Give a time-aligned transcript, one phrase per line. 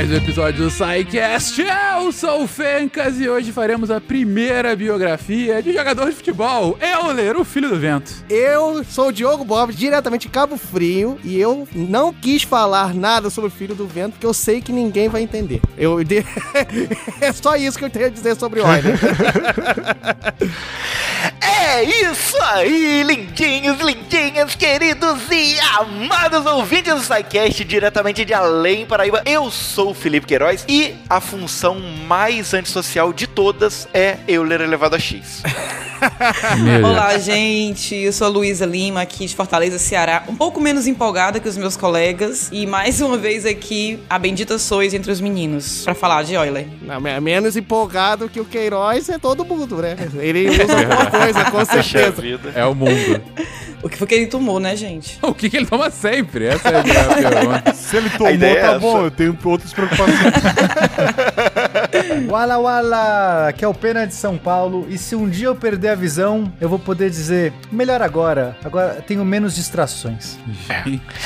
[0.00, 1.60] mais um episódio do SciCast.
[1.60, 7.36] Eu sou o Fencas e hoje faremos a primeira biografia de jogador de futebol, Euler,
[7.36, 8.10] o filho do vento.
[8.30, 13.28] Eu sou o Diogo Bob, diretamente de Cabo Frio, e eu não quis falar nada
[13.28, 15.60] sobre o filho do vento, porque eu sei que ninguém vai entender.
[15.76, 15.98] Eu
[17.20, 18.98] É só isso que eu tenho a dizer sobre o Euler.
[21.40, 29.22] É isso aí, lindinhos, lindinhas, queridos e amados ouvintes do SciCast, diretamente de Além Paraíba.
[29.26, 34.96] Eu sou o Felipe Queiroz e a função mais antissocial de todas é Euler elevado
[34.96, 35.42] a X.
[36.82, 37.94] Olá, gente.
[37.94, 40.24] Eu sou a Luísa Lima, aqui de Fortaleza, Ceará.
[40.28, 42.48] Um pouco menos empolgada que os meus colegas.
[42.50, 46.66] E mais uma vez aqui, a bendita sois entre os meninos, para falar de Euler.
[46.80, 49.94] Não, menos empolgado que o Queiroz é todo mundo, né?
[50.18, 52.22] Ele usa alguma coisa, com certeza.
[52.54, 53.20] É o mundo.
[53.82, 55.18] O que foi que ele tomou, né, gente?
[55.22, 56.46] O que, que ele toma sempre?
[56.46, 57.72] Essa é a minha pergunta.
[57.74, 58.78] Se ele tomou, ideia é tá essa.
[58.78, 60.18] bom, eu tenho outras preocupações.
[62.28, 64.86] Wala Wala, aqui é o Pena de São Paulo.
[64.88, 69.02] E se um dia eu perder a visão, eu vou poder dizer: melhor agora, agora
[69.06, 70.38] tenho menos distrações.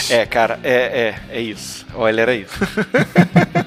[0.09, 1.87] É, cara, é, é, é isso.
[1.95, 2.55] Olha, era isso.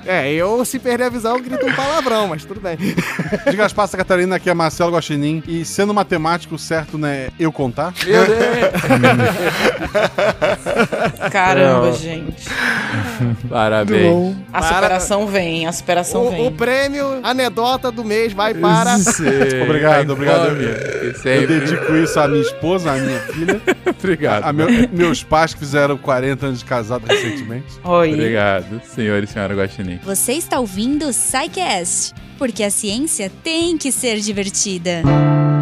[0.08, 2.78] É, eu, se perder a visão, eu grito um palavrão, mas tudo bem.
[3.50, 5.44] Diga as passas, Catarina, aqui é Marcelo Guaxinim.
[5.48, 7.28] E sendo matemático, certo, né?
[7.40, 7.94] Eu contar?
[8.06, 8.38] Meu Deus.
[11.32, 12.48] Caramba, gente.
[13.50, 14.36] Parabéns.
[14.54, 16.48] A Para- superação vem, a superação O, vem.
[16.48, 18.98] o prêmio, anedota do mês, vai para.
[18.98, 19.62] Sei.
[19.64, 20.48] Obrigado, obrigado.
[20.58, 21.48] Eu sempre.
[21.60, 23.62] dedico isso à minha esposa, à minha filha,
[24.00, 24.44] Obrigado.
[24.44, 27.66] a meu- meus pais que fizeram 40 anos de casado recentemente.
[27.84, 28.14] Oi.
[28.14, 29.97] Obrigado, senhor e senhora Guaxinim.
[30.04, 35.02] Você está ouvindo o SciCast, porque a ciência tem que ser divertida.
[35.04, 35.57] E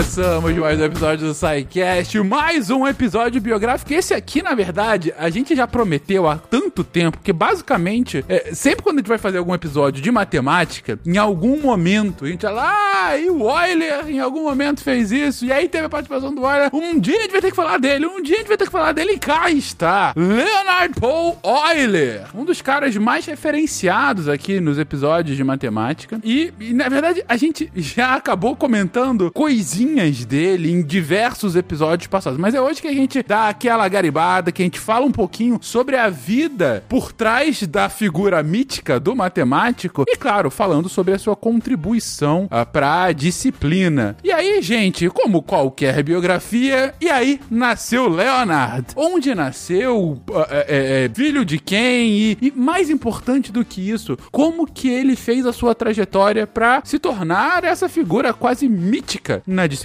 [0.00, 3.92] começamos mais um episódio do SciCast, mais um episódio biográfico.
[3.92, 8.82] Esse aqui, na verdade, a gente já prometeu há tanto tempo que, basicamente, é, sempre
[8.82, 12.72] quando a gente vai fazer algum episódio de matemática, em algum momento, a gente lá,
[13.04, 16.46] ah, e o Euler em algum momento fez isso, e aí teve a participação do
[16.46, 16.70] Euler.
[16.72, 18.64] Um dia a gente vai ter que falar dele, um dia a gente vai ter
[18.64, 24.60] que falar dele, e cá está, Leonard Paul Euler, um dos caras mais referenciados aqui
[24.60, 26.18] nos episódios de matemática.
[26.24, 29.89] E, e, na verdade, a gente já acabou comentando coisinhas
[30.26, 32.38] dele em diversos episódios passados.
[32.38, 35.58] Mas é hoje que a gente dá aquela garibada, que a gente fala um pouquinho
[35.60, 40.04] sobre a vida por trás da figura mítica do matemático.
[40.08, 44.16] E, claro, falando sobre a sua contribuição ah, pra disciplina.
[44.22, 48.86] E aí, gente, como qualquer biografia, e aí nasceu Leonard.
[48.96, 50.20] Onde nasceu?
[50.32, 52.10] Ah, é, é, filho de quem?
[52.10, 56.80] E, e mais importante do que isso, como que ele fez a sua trajetória pra
[56.84, 59.79] se tornar essa figura quase mítica na disciplina?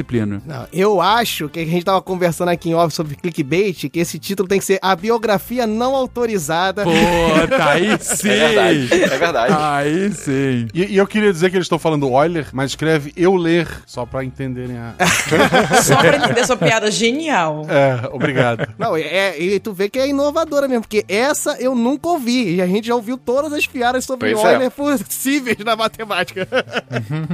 [0.45, 4.19] Não, eu acho que a gente tava conversando aqui em off sobre clickbait, que esse
[4.19, 6.83] título tem que ser A Biografia Não Autorizada.
[6.83, 8.29] Puta, aí sim!
[8.29, 9.55] É verdade, é verdade.
[9.57, 10.67] Aí sim.
[10.73, 14.05] E, e eu queria dizer que eles estão falando Euler, mas escreve eu ler, só
[14.05, 14.95] pra entenderem a.
[15.83, 17.65] Só pra entender sua piada genial.
[17.69, 18.67] É, obrigado.
[18.77, 22.55] Não, é, e tu vê que é inovadora mesmo, porque essa eu nunca ouvi.
[22.55, 24.55] E a gente já ouviu todas as piadas sobre Pois é.
[24.55, 26.47] Euler possíveis na matemática.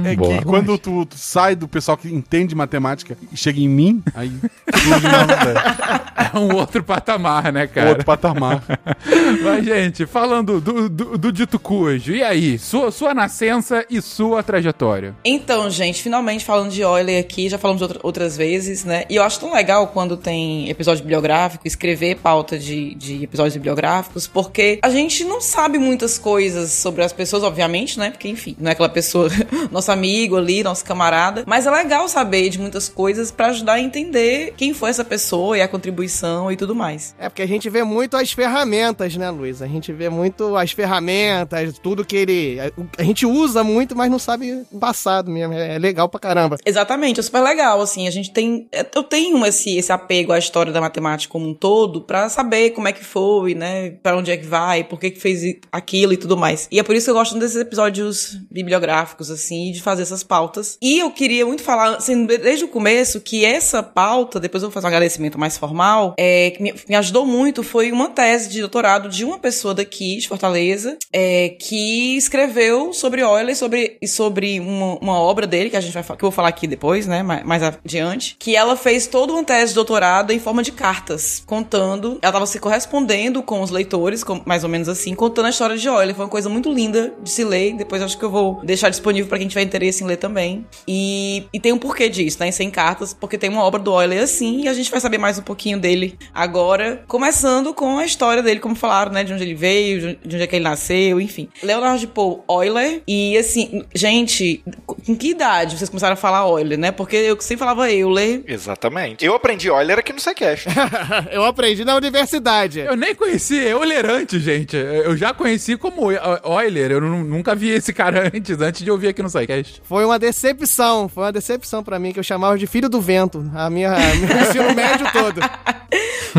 [0.04, 0.38] É Boa.
[0.38, 4.32] que quando tu, tu sai do pessoal que entende matemática e chega em mim, aí
[4.74, 6.12] surge uma.
[6.34, 7.90] É um outro patamar, né, cara?
[7.90, 8.62] Outro patamar.
[9.42, 12.58] Mas, gente, falando do, do, do dito cujo, e aí?
[12.58, 15.14] Sua, sua nascença e sua trajetória.
[15.24, 19.04] Então, gente, finalmente falando de Euler aqui, já falamos outra- outras vezes, né?
[19.10, 24.26] E eu acho tão legal quando tem episódio bibliográfico, escrever pauta de, de episódios bibliográficos,
[24.26, 28.10] porque a gente não sabe muitas coisas sobre as pessoas, obviamente, né?
[28.10, 29.28] Porque, enfim, não é aquela pessoa,
[29.70, 33.80] nosso amigo ali, nosso camarada, mas é legal saber de muitas coisas pra ajudar a
[33.80, 37.14] entender quem foi essa pessoa e a contribuição e tudo mais.
[37.18, 39.62] É porque a gente vê muito as ferramentas, né, Luiz?
[39.62, 42.58] A gente vê muito as ferramentas, tudo que ele.
[42.98, 45.54] A gente usa muito, mas não sabe o passado mesmo.
[45.54, 46.56] É legal pra caramba.
[46.64, 50.72] Exatamente, é super legal, assim, a gente tem, eu tenho esse, esse apego à história
[50.72, 54.36] da matemática como um todo pra saber como é que foi, né, pra onde é
[54.36, 56.68] que vai, por que que fez aquilo e tudo mais.
[56.70, 60.78] E é por isso que eu gosto desses episódios bibliográficos, assim, de fazer essas pautas.
[60.80, 64.74] E eu queria muito falar, assim, desde o começo, que essa pauta, depois eu vou
[64.74, 68.60] fazer um agradecimento mais formal, é, que me, me ajudou muito, foi uma tese de
[68.60, 74.58] doutorado de uma pessoa daqui, de Fortaleza, é, que escreveu sobre Euler sobre, e sobre
[74.60, 77.22] uma, uma obra dele, que a gente vai que eu vou falar aqui depois, né?
[77.22, 78.36] Mais, mais adiante.
[78.38, 82.18] Que ela fez toda uma tese de doutorado em forma de cartas, contando.
[82.20, 85.76] Ela estava se correspondendo com os leitores, com- mais ou menos assim, contando a história
[85.76, 86.14] de Euler.
[86.14, 87.74] Foi uma coisa muito linda de se ler.
[87.74, 90.66] Depois acho que eu vou deixar disponível para quem tiver interesse em ler também.
[90.86, 92.48] E, e tem um porquê disso, né?
[92.48, 95.18] Em 100 cartas, porque tem uma obra do Euler assim, e a gente vai saber
[95.18, 99.24] mais um pouquinho dele agora, começando com a história dele, como falaram, né?
[99.24, 101.48] De onde ele veio, de onde é que ele nasceu, enfim.
[101.62, 106.78] Leonardo de Paul Euler, e assim, gente, com que idade vocês começaram a falar Euler,
[106.78, 106.90] né?
[106.92, 108.42] Porque eu sempre falava Euler.
[108.46, 109.24] Exatamente.
[109.24, 110.66] Eu aprendi Euler aqui no SciCast.
[111.30, 112.80] eu aprendi na universidade.
[112.80, 114.76] Eu nem conheci Euler antes, gente.
[114.76, 116.90] Eu já conheci como Euler.
[116.92, 119.80] Eu nu- nunca vi esse cara antes, antes de ouvir aqui no SciCast.
[119.84, 123.50] Foi uma decepção, foi uma decepção pra mim, que eu chamava de filho do vento,
[123.54, 125.40] a minha, meu ensino médio todo.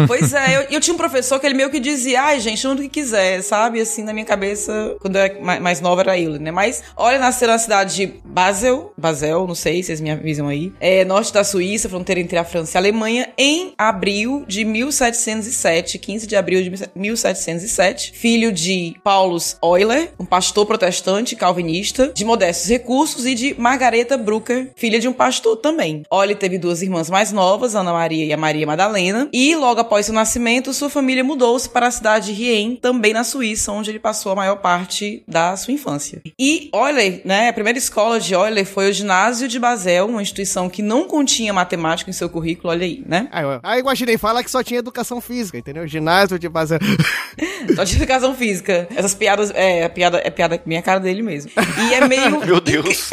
[0.07, 2.73] Pois é, eu, eu tinha um professor que ele meio que dizia, ai, gente, chama
[2.73, 3.79] do que quiser, sabe?
[3.79, 6.49] Assim, na minha cabeça, quando eu era ma- mais nova era Euler, né?
[6.49, 11.05] Mas, olha, nasceu na cidade de Basel, Basel, não sei, vocês me avisam aí, é
[11.05, 16.25] norte da Suíça, fronteira entre a França e a Alemanha, em abril de 1707, 15
[16.25, 23.25] de abril de 1707, filho de Paulus Euler, um pastor protestante calvinista, de modestos recursos,
[23.27, 26.03] e de Margareta Brucker, filha de um pastor também.
[26.11, 30.05] Euler teve duas irmãs mais novas, Ana Maria e a Maria Madalena, e logo após
[30.05, 33.99] seu nascimento, sua família mudou-se para a cidade de Rien, também na Suíça, onde ele
[33.99, 36.21] passou a maior parte da sua infância.
[36.39, 40.69] E Euler, né, a primeira escola de Euler foi o ginásio de Basel, uma instituição
[40.69, 43.27] que não continha matemática em seu currículo, olha aí, né?
[43.31, 45.87] Aí, eu- aí imaginei, fala que só tinha educação física, entendeu?
[45.87, 46.75] Ginásio de base.
[47.75, 48.87] Só de educação física.
[48.93, 51.49] Essas piadas, é, a piada, é piada minha cara dele mesmo.
[51.89, 52.39] E é meio...
[52.45, 53.09] Meu Deus.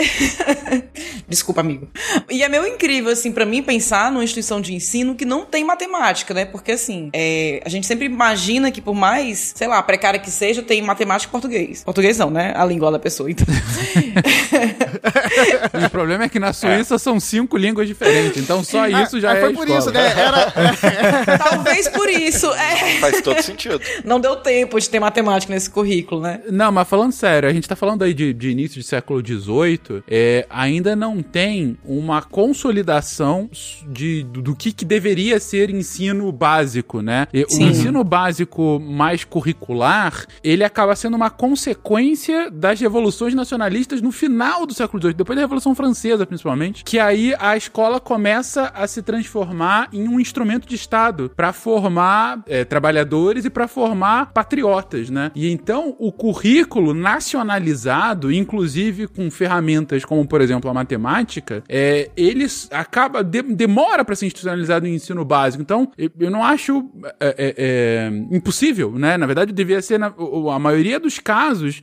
[1.29, 1.89] Desculpa, amigo.
[2.31, 5.65] E é meio incrível, assim, pra mim pensar numa instituição de ensino que não tem
[5.65, 6.45] matemática, né?
[6.45, 10.63] Porque, assim, é, a gente sempre imagina que por mais, sei lá, precária que seja,
[10.63, 11.85] tem matemática e português.
[11.85, 12.53] Português não, né?
[12.57, 13.47] A língua da pessoa, então.
[15.81, 19.33] E o problema é que na Suíça são cinco línguas diferentes, então só isso já
[19.33, 19.79] Aí é foi por escola.
[19.79, 20.13] isso, né?
[20.17, 22.47] Era, Talvez por isso.
[22.53, 23.81] É, Faz todo sentido.
[24.05, 26.41] não deu tempo de ter matemática nesse currículo, né?
[26.51, 30.03] Não, mas falando sério, a gente tá falando aí de, de início de século XVIII,
[30.09, 33.49] é, ainda não tem uma consolidação
[33.89, 37.27] de, do, do que, que deveria ser ensino básico, né?
[37.33, 44.13] E o ensino básico mais curricular, ele acaba sendo uma consequência das revoluções nacionalistas no
[44.13, 48.87] final do século XVIII, depois da Revolução Francesa, principalmente, que aí a escola começa a
[48.87, 55.11] se transformar em um instrumento de Estado para formar é, trabalhadores e para formar patriotas,
[55.11, 55.31] né?
[55.35, 62.69] E então o currículo nacionalizado, inclusive com ferramentas como, por exemplo, a matemática, é, eles
[62.73, 65.63] acaba de- demora para ser institucionalizado em ensino básico.
[65.63, 66.89] Então, eu, não acho
[67.21, 69.19] é, é, é, impossível, né?
[69.19, 70.15] Na verdade, devia ser na,
[70.55, 71.83] a maioria dos casos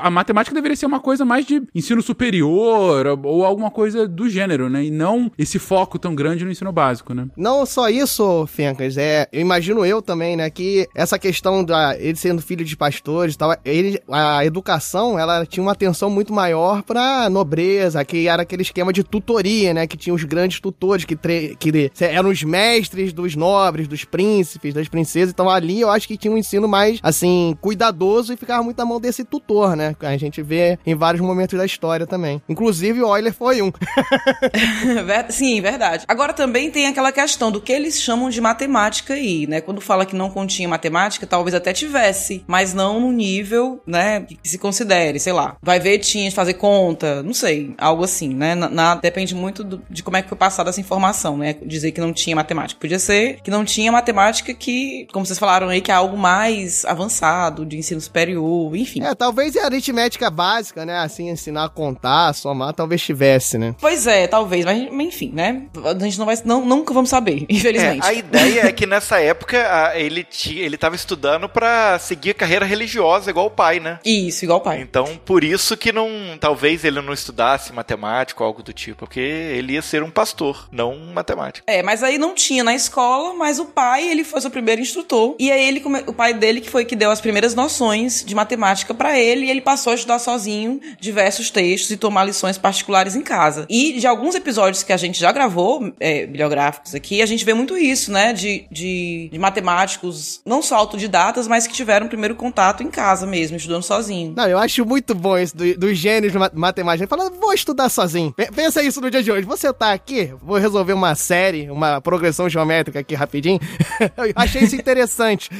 [0.00, 4.68] a matemática deveria ser uma coisa mais de ensino superior ou, alguma coisa do gênero,
[4.68, 4.84] né?
[4.84, 7.26] E não esse foco tão grande no ensino básico, né?
[7.36, 12.16] Não só isso, Fencas, é, eu imagino eu também, né, que essa questão da ele
[12.16, 16.82] sendo filho de pastores e tal, ele, a educação, ela tinha uma atenção muito maior
[16.82, 21.16] pra nobreza, que era aquele esquema de tutoria, né, que tinha os grandes tutores, que,
[21.16, 26.06] tre- que eram os mestres dos nobres, dos príncipes, das princesas, então ali eu acho
[26.06, 29.94] que tinha um ensino mais, assim, cuidadoso e ficava muito na mão desse tutor, né,
[30.00, 32.40] a gente vê em vários momentos da história também.
[32.48, 33.70] Inclusive, o Euler foi um.
[35.30, 36.04] Sim, verdade.
[36.08, 39.60] Agora também tem aquela questão do que eles chamam de matemática aí, né?
[39.60, 44.48] Quando fala que não continha matemática, talvez até tivesse, mas não no nível, né, que
[44.48, 45.56] se considere, sei lá.
[45.62, 48.54] Vai ver, tinha de fazer conta, não sei, algo assim, né?
[48.54, 51.54] Na, na- depende muito do- de como é que foi passada essa informação, né?
[51.64, 52.80] Dizer que não tinha matemática.
[52.80, 56.84] Podia ser que não tinha matemática que, como vocês falaram aí, que é algo mais
[56.84, 59.02] avançado, de ensino superior, enfim.
[59.02, 60.98] É, talvez a aritmética básica, né?
[60.98, 63.74] Assim, ensinar a contar, somar, talvez tivesse, né?
[63.80, 65.62] Pois é, talvez, mas mas enfim, né?
[65.84, 68.04] A gente não vai, não, nunca vamos saber, infelizmente.
[68.04, 72.30] É, a ideia é que nessa época a- ele, ti- ele tava estudando pra seguir
[72.30, 73.98] a carreira religiosa, igual o pai, né?
[74.04, 74.80] Isso, igual o pai.
[74.80, 76.08] Então, por isso que não.
[76.40, 80.68] Talvez ele não estudasse matemática ou algo do tipo, porque ele ia ser um pastor,
[80.72, 81.64] não um matemático.
[81.68, 85.34] É, mas aí não tinha na escola, mas o pai, ele foi seu primeiro instrutor.
[85.38, 88.94] E aí ele, o pai dele que foi que deu as primeiras noções de matemática
[88.94, 93.22] pra ele, e ele passou a estudar sozinho diversos textos e tomar lições particulares em
[93.22, 93.66] casa.
[93.68, 97.52] E de alguns episódios que a gente já gravou, é, bibliográficos aqui, a gente vê
[97.52, 102.82] muito isso, né, de, de, de matemáticos não só autodidatas, mas que tiveram primeiro contato
[102.82, 104.32] em casa mesmo, estudando sozinho.
[104.36, 107.02] Não, eu acho muito bom isso do- dos gênios de ma- matemática.
[107.04, 108.32] Ele fala, vou estudar sozinho.
[108.32, 109.46] Pe- Pensa isso no dia de hoje.
[109.46, 113.58] Você tá aqui, vou resolver uma série, uma progressão geométrica aqui rapidinho.
[114.16, 115.50] Eu achei isso interessante.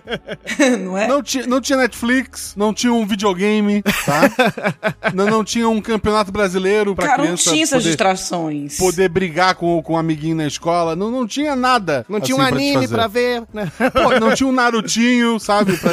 [0.80, 1.06] não é?
[1.08, 5.10] Não tinha, não tinha Netflix, não tinha um videogame, tá?
[5.14, 8.76] não, não tinha um campeonato brasileiro pra Cara, não tinha essas poder, distrações.
[8.78, 10.94] poder brigar com, com um amiguinho na escola.
[10.94, 12.04] Não, não tinha nada.
[12.08, 13.70] Não tinha assim, um te anime pra ver, né?
[13.92, 15.76] Pô, não tinha um Narutinho, sabe?
[15.76, 15.92] Pra,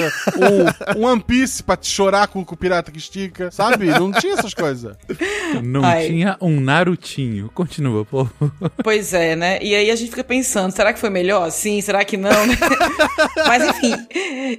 [0.98, 3.88] um, um One Piece pra te chorar com, com o pirata que estica, sabe?
[3.88, 4.96] Não tinha essas coisas.
[5.63, 6.08] Não Ai.
[6.08, 7.50] tinha um Narutinho.
[7.53, 8.27] Continua, pô.
[8.84, 9.60] Pois é, né?
[9.62, 11.82] E aí a gente fica pensando, será que foi melhor assim?
[11.82, 12.29] Será que não?
[12.46, 12.58] né?
[13.48, 13.94] Mas enfim,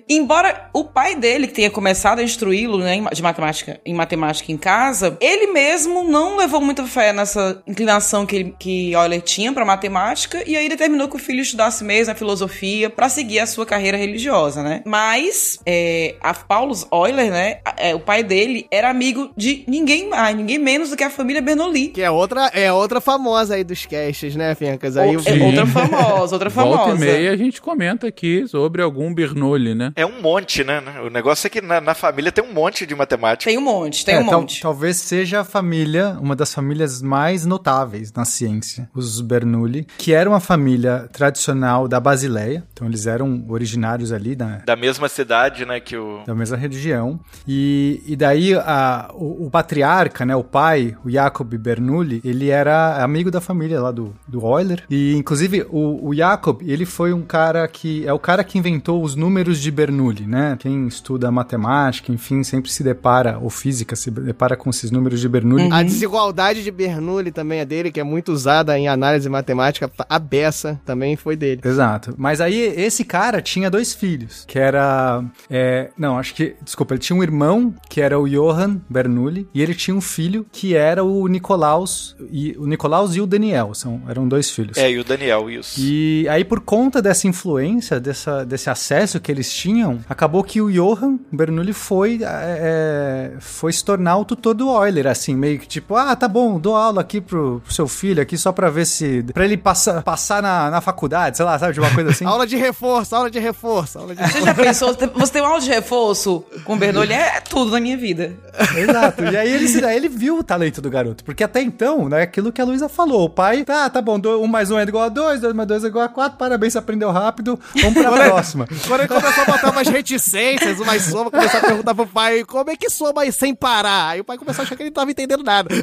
[0.08, 4.56] embora o pai dele que tenha começado a instruí-lo né, de matemática, em matemática em
[4.56, 10.42] casa, ele mesmo não levou muita fé nessa inclinação que, que Euler tinha para matemática
[10.46, 13.96] e aí determinou que o filho estudasse mesmo a filosofia para seguir a sua carreira
[13.96, 14.82] religiosa, né?
[14.84, 17.58] Mas é, a Paulus Euler, né?
[17.76, 21.40] é, o pai dele era amigo de ninguém mais, ninguém menos do que a família
[21.42, 21.88] Bernoulli.
[21.88, 24.96] Que é outra, é outra famosa aí dos casts, né, Fencas?
[24.96, 26.76] Aí o- é outra famosa, outra famosa.
[26.78, 29.92] Volta e meia a gente comenta aqui sobre algum Bernoulli, né?
[29.96, 30.82] É um monte, né?
[31.04, 33.50] O negócio é que na, na família tem um monte de matemática.
[33.50, 34.60] Tem um monte, tem É, um tal- monte.
[34.60, 40.28] talvez seja a família, uma das famílias mais notáveis na ciência, os Bernoulli, que era
[40.30, 42.64] uma família tradicional da Basileia.
[42.72, 46.22] Então eles eram originários ali da, Da mesma cidade, né, que o...
[46.26, 47.18] da mesma religião.
[47.46, 53.02] E, e daí a- o, o patriarca, né, o pai, o Jacob Bernoulli, ele era
[53.02, 54.84] amigo da família lá do, do Euler.
[54.88, 59.02] E inclusive o, o Jacob, ele foi um cara que é o cara que inventou
[59.02, 60.56] os números de Bernoulli, né?
[60.60, 65.28] Quem estuda matemática, enfim, sempre se depara ou física se depara com esses números de
[65.28, 65.37] Bernoulli.
[65.72, 69.90] A desigualdade de Bernoulli também é dele, que é muito usada em análise matemática.
[70.08, 71.60] A beça também foi dele.
[71.64, 72.14] Exato.
[72.16, 75.24] Mas aí esse cara tinha dois filhos, que era.
[75.50, 76.56] é, não, acho que.
[76.62, 80.46] Desculpa, ele tinha um irmão que era o Johann Bernoulli, e ele tinha um filho
[80.50, 82.16] que era o Nicolaus.
[82.30, 83.74] E, o Nicolaus e o Daniel.
[83.74, 84.76] São, eram dois filhos.
[84.76, 85.80] É, e o Daniel, isso.
[85.80, 90.70] E aí, por conta dessa influência, dessa, desse acesso que eles tinham, acabou que o
[90.70, 95.94] Johann Bernoulli foi, é, foi se tornar o tutor do Euler, assim, meio que tipo,
[95.96, 99.22] ah, tá bom, dou aula aqui pro, pro seu filho aqui só pra ver se.
[99.34, 102.24] pra ele passar, passar na, na faculdade, sei lá, sabe, de uma coisa assim.
[102.28, 105.60] Aula de reforço, aula de reforço, aula de Você já pensou, você tem um aula
[105.60, 107.12] de reforço com o Bernoulli?
[107.12, 108.36] É tudo na minha vida.
[108.76, 109.24] Exato.
[109.24, 111.24] E aí ele, aí ele viu o talento do garoto.
[111.24, 113.24] Porque até então, né, aquilo que a Luísa falou.
[113.24, 115.66] O pai, tá, tá bom, do- um mais um é igual a dois, dois mais
[115.68, 118.66] dois é igual a quatro, parabéns, você aprendeu rápido, vamos pra próxima.
[118.86, 122.70] Quando ele começou a botar umas reticências, umas somas, começou a perguntar pro pai como
[122.70, 124.08] é que soma aí sem parar.
[124.10, 125.68] Aí o pai começou a achar que ele tava entendendo nada.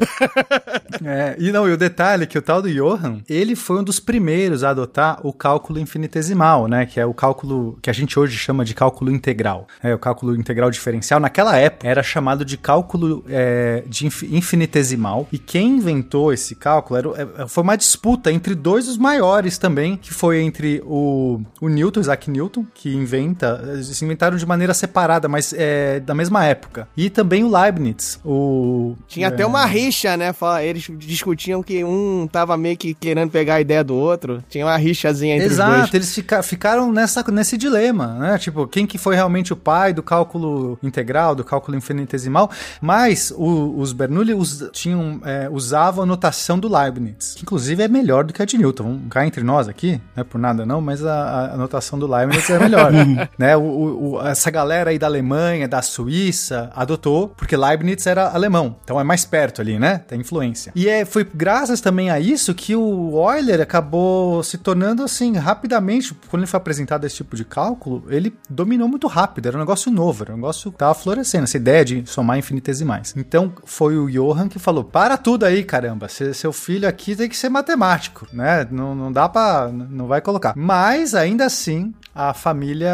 [1.04, 3.84] É, e não, e o detalhe é que o tal do Johann, ele foi um
[3.84, 6.86] dos primeiros a adotar o cálculo infinitesimal, né?
[6.86, 9.66] Que é o cálculo que a gente hoje chama de cálculo integral.
[9.82, 15.28] É, o cálculo integral diferencial, naquela época, era chamado de cálculo é, de infi- infinitesimal.
[15.30, 17.08] E quem inventou esse cálculo era,
[17.42, 22.00] é, foi uma disputa entre dois dos maiores também, que foi entre o, o Newton,
[22.00, 26.88] Isaac Newton, que inventa, eles inventaram de maneira separada, mas é, da mesma época.
[26.96, 28.96] E também o Leibniz, o...
[29.06, 30.34] Tinha é, até uma rixa, né?
[30.62, 34.42] Eles discutiam que um tava meio que querendo pegar a ideia do outro.
[34.48, 35.68] Tinha uma rixazinha entre os dois.
[35.68, 38.38] Exato, eles fica- ficaram nessa, nesse dilema, né?
[38.38, 42.50] Tipo, quem que foi realmente o pai do cálculo integral, do cálculo infinitesimal?
[42.80, 47.88] Mas o- os Bernoulli us- tinham, é, usavam a notação do Leibniz, que inclusive é
[47.88, 48.84] melhor do que a de Newton.
[48.84, 52.06] Vamos cá entre nós aqui, não é por nada não, mas a, a- notação do
[52.06, 52.92] Leibniz é melhor.
[53.38, 53.56] né?
[53.56, 59.00] O- o- essa galera aí da Alemanha, da Suíça, adotou, porque Leibniz era alemão, então
[59.00, 59.98] é mais perto ali, né?
[60.06, 60.72] Tem influência.
[60.74, 66.14] E é, foi graças também a isso que o Euler acabou se tornando assim, rapidamente,
[66.28, 69.90] quando ele foi apresentado esse tipo de cálculo, ele dominou muito rápido, era um negócio
[69.90, 73.14] novo, era um negócio que tava florescendo, essa ideia de somar infinitesimais.
[73.16, 77.28] Então foi o Johann que falou: para tudo aí, caramba, se- seu filho aqui tem
[77.28, 78.66] que ser matemático, né?
[78.70, 79.70] Não, não dá pra.
[79.72, 80.54] não vai colocar.
[80.56, 82.90] Mas ainda assim, a família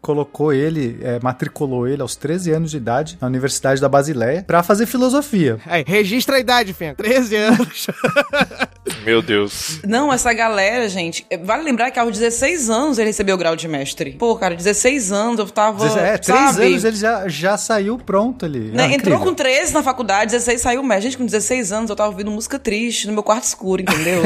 [0.00, 4.62] colocou ele, é, matriculou ele aos 13 anos de idade na Universidade da Basileia pra
[4.62, 5.58] fazer filosofia.
[5.66, 6.94] Aí, registra a idade, Fê.
[6.94, 7.86] 13 anos.
[9.04, 9.80] Meu Deus.
[9.86, 13.66] Não, essa galera, gente, vale lembrar que aos 16 anos ele recebeu o grau de
[13.66, 14.12] mestre.
[14.12, 15.86] Pô, cara, 16 anos eu tava.
[15.98, 16.66] é, três sabe?
[16.66, 18.70] anos ele já, já saiu pronto ali.
[18.72, 19.20] Né, Ah, entrou incrível.
[19.20, 21.02] com 13 na faculdade, 16 saiu mestre.
[21.10, 24.22] Gente, com 16 anos eu tava ouvindo música triste no meu quarto escuro, entendeu?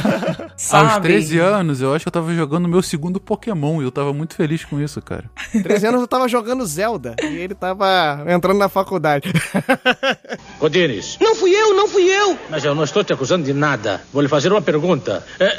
[0.56, 0.92] Sabe?
[0.92, 4.12] Aos 13 anos, eu acho que eu tava jogando meu segundo Pokémon e eu tava
[4.12, 5.24] muito feliz com isso, cara.
[5.52, 9.32] 13 anos eu tava jogando Zelda e ele tava entrando na faculdade.
[10.58, 12.38] Godines, Não fui eu, não fui eu!
[12.50, 14.02] mas eu não estou te acusando de nada.
[14.12, 15.24] Vou lhe fazer uma pergunta.
[15.38, 15.58] É,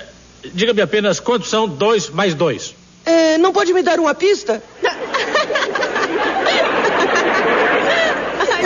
[0.53, 2.73] Diga-me apenas quantos são dois mais dois.
[3.05, 4.61] É, não pode me dar uma pista?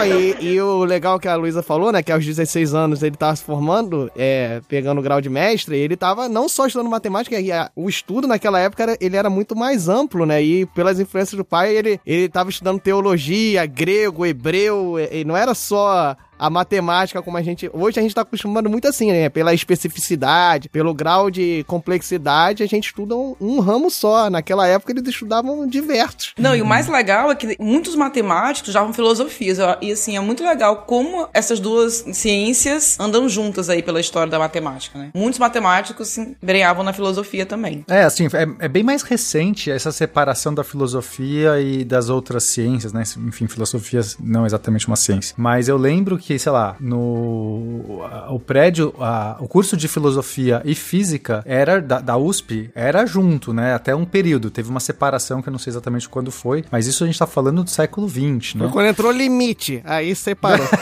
[0.06, 2.02] E, e o legal que a Luísa falou, né?
[2.04, 5.96] Que aos 16 anos ele tava se formando, é, pegando o grau de mestre, ele
[5.96, 9.56] tava não só estudando matemática, e a- o estudo naquela época era- ele era muito
[9.56, 10.42] mais amplo, né?
[10.44, 15.38] E pelas influências do pai, ele, ele tava estudando teologia, grego, hebreu, e, e não
[15.38, 17.70] era só a matemática como a gente.
[17.72, 19.30] Hoje a gente tá acostumado muito assim, né?
[19.30, 24.30] Pela especificidade, pelo grau de complexidade, a gente estuda um, um ramo só.
[24.30, 26.34] Naquela época eles estudavam diversos.
[26.38, 29.58] Não, e o mais legal é que muitos matemáticos usavam filosofias.
[29.58, 34.30] ó, E assim, é muito legal como essas duas ciências andam juntas aí pela história
[34.30, 35.12] da matemática, né?
[35.14, 37.86] Muitos matemáticos se embrenhavam na filosofia também.
[37.88, 42.92] É, assim, é, é bem mais recente essa separação da filosofia e das outras ciências,
[42.92, 43.04] né?
[43.26, 45.34] Enfim, filosofia não é exatamente uma ciência.
[45.38, 50.76] Mas eu lembro que, sei lá, no o prédio, a- o curso de filosofia e
[50.76, 53.74] física era da, da USP, era junto, né?
[53.74, 54.50] Até um período.
[54.50, 57.28] Teve uma separação que eu não sei exatamente quando foi, mas isso a gente tá
[57.28, 58.64] falando do século XX, né?
[58.66, 60.66] Foi quando entrou limite, aí separou.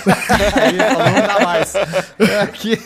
[0.62, 1.74] Aí falou, não dá mais.
[2.42, 2.78] Aqui.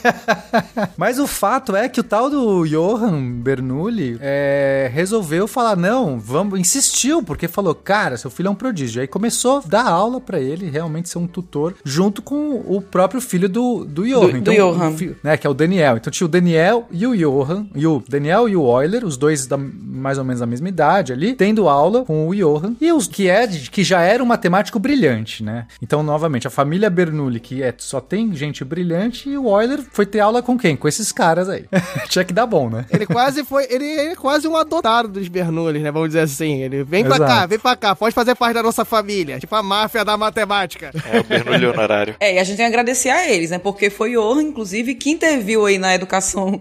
[0.97, 6.59] Mas o fato é que o tal do Johan Bernoulli é, resolveu falar, não, vamos,
[6.59, 9.01] insistiu, porque falou, cara, seu filho é um prodígio.
[9.01, 13.21] Aí começou a dar aula pra ele, realmente ser um tutor, junto com o próprio
[13.21, 14.39] filho do, do Johan.
[14.39, 14.89] do Johan.
[14.89, 15.97] o fi- né, que é o Daniel.
[15.97, 19.45] Então tinha o Daniel e o Johan, e o Daniel e o Euler, os dois
[19.47, 23.07] da, mais ou menos da mesma idade ali, tendo aula com o Johan, e os
[23.07, 25.65] que é que já era um matemático brilhante, né?
[25.81, 30.05] Então, novamente, a família Bernoulli, que é, só tem gente brilhante, e o Euler foi
[30.05, 30.75] ter aula com quem?
[30.75, 31.65] Com esses caras aí.
[32.09, 32.85] Tinha que dar bom, né?
[32.91, 33.65] Ele quase foi.
[33.69, 35.91] Ele é quase um adotado dos Bernoulli, né?
[35.91, 36.61] Vamos dizer assim.
[36.61, 37.31] Ele vem pra Exato.
[37.31, 39.39] cá, vem pra cá, pode fazer parte da nossa família.
[39.39, 40.91] Tipo a máfia da matemática.
[41.11, 42.15] É o Bernoulli honorário.
[42.19, 43.57] É, e a gente tem que agradecer a eles, né?
[43.57, 46.59] Porque foi Johan, inclusive, que interviu aí na educação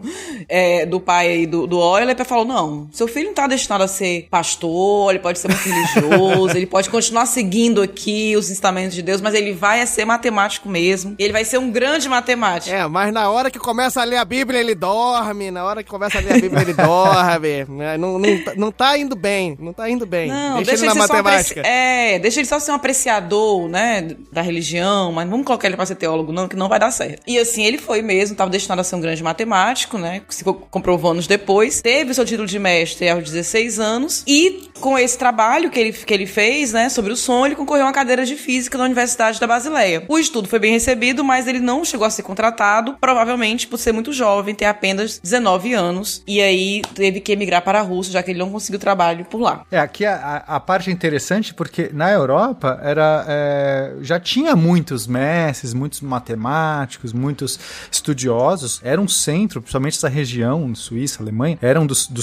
[0.48, 3.84] é, do pai aí do, do Euler pra falar, não, seu filho não tá destinado
[3.84, 8.94] a ser pastor, ele pode ser muito religioso, ele pode continuar seguindo aqui os ensinamentos
[8.94, 11.14] de Deus, mas ele vai é ser matemático mesmo.
[11.18, 12.74] Ele vai ser um grande matemático.
[12.74, 15.50] É, mas na hora que começa a ler a Bíblia, ele dorme.
[15.50, 17.64] Na hora que começa a ler a Bíblia, ele dorme.
[17.68, 17.96] né?
[17.98, 19.56] Não, não, tá- não tá indo bem.
[19.60, 20.28] Não tá indo bem.
[20.28, 21.60] Não, deixa, deixa, ele ele na matemática.
[21.60, 25.76] apreci- É, deixa ele só ser um apreciador, né, da religião, mas vamos colocar ele
[25.76, 27.22] pra ser teólogo não, que não vai dar certo.
[27.26, 30.44] E assim, ele foi mesmo, tava destinado a ser um grande matemático, né, que se
[30.44, 35.16] co- comprovou anos depois, teve seu título de mestre aos 16 anos, e com esse
[35.18, 38.24] trabalho que ele, que ele fez, né, sobre o som, ele concorreu a uma cadeira
[38.24, 40.04] de física na Universidade da Basileia.
[40.08, 43.92] O estudo foi bem recebido, mas ele não chegou a ser contratado, provavelmente por ser
[43.92, 48.22] muito jovem, ter apenas 19 anos, e aí teve que emigrar para a Rússia, já
[48.22, 49.62] que ele não conseguiu trabalho por lá.
[49.70, 55.53] É, aqui a, a- parte interessante, porque na Europa era, é, já tinha muitos mestres,
[55.74, 57.58] muitos matemáticos, muitos
[57.90, 58.80] estudiosos.
[58.82, 62.22] Era um centro, principalmente essa região, Suíça, Alemanha, era um dos, do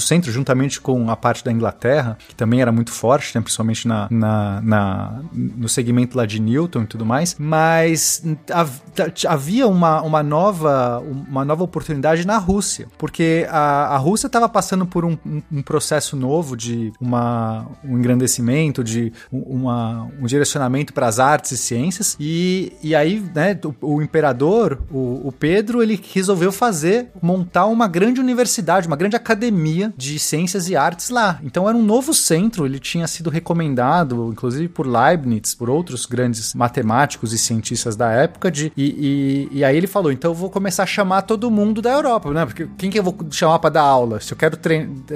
[0.00, 4.06] centro, juntamente com a parte da Inglaterra, que também era muito forte, né, principalmente na,
[4.10, 7.36] na, na- no segmento lá de Newton e tudo mais.
[7.38, 8.80] Mas hav-
[9.28, 14.86] havia uma, uma, nova, uma nova oportunidade na Rússia, porque a, a Rússia estava passando
[14.86, 20.92] por um, um- um processo novo de uma, um engrandecimento, de um- uma, um direcionamento
[20.92, 22.49] para as artes e ciências, e,
[22.82, 28.20] e aí né, o, o imperador, o, o Pedro, ele resolveu fazer, montar uma grande
[28.20, 31.38] universidade, uma grande academia de ciências e artes lá.
[31.42, 36.54] Então era um novo centro, ele tinha sido recomendado, inclusive por Leibniz, por outros grandes
[36.54, 40.50] matemáticos e cientistas da época, de, e, e, e aí ele falou, então eu vou
[40.50, 42.44] começar a chamar todo mundo da Europa, né?
[42.46, 44.20] Porque quem que eu vou chamar para dar aula?
[44.20, 44.58] Se eu quero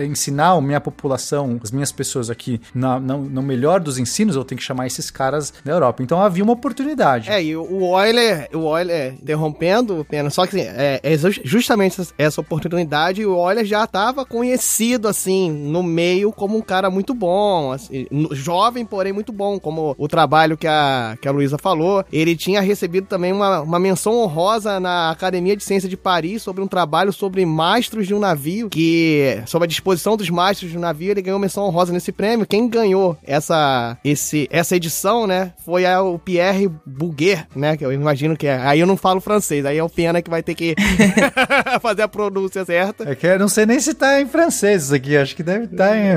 [0.05, 4.44] ensinar a minha população, as minhas pessoas aqui, na, na- no melhor dos ensinos, eu
[4.44, 6.03] tenho que chamar esses caras da Europa.
[6.03, 7.23] Então havia uma oportunidade.
[7.26, 12.00] É, e o Euler, o Euler, interrompendo, pena, só que assim, é, é ju- justamente
[12.18, 17.72] essa- oportunidade, o Euler já estava conhecido, assim, no meio como um cara muito bom,
[17.72, 22.04] assim, jovem, porém muito bom, como o trabalho que a, que a Luísa falou.
[22.12, 26.62] Ele tinha recebido também uma, uma menção honrosa na Academia de Ciência de Paris sobre
[26.62, 30.80] um trabalho sobre mastros de um navio, que, sobre a disposição dos mastros de um
[30.80, 32.46] navio, ele ganhou menção honrosa nesse prêmio.
[32.46, 36.70] Quem ganhou essa, esse, essa edição, né, foi a- o Pierre
[37.14, 38.57] Bouguer, né, que eu imagino que é.
[38.59, 40.74] Aí eu não falo francês, aí é o Pena que vai ter que
[41.81, 43.09] fazer a pronúncia certa.
[43.09, 45.66] É que eu não sei nem se tá em francês isso aqui, acho que deve
[45.66, 46.14] estar em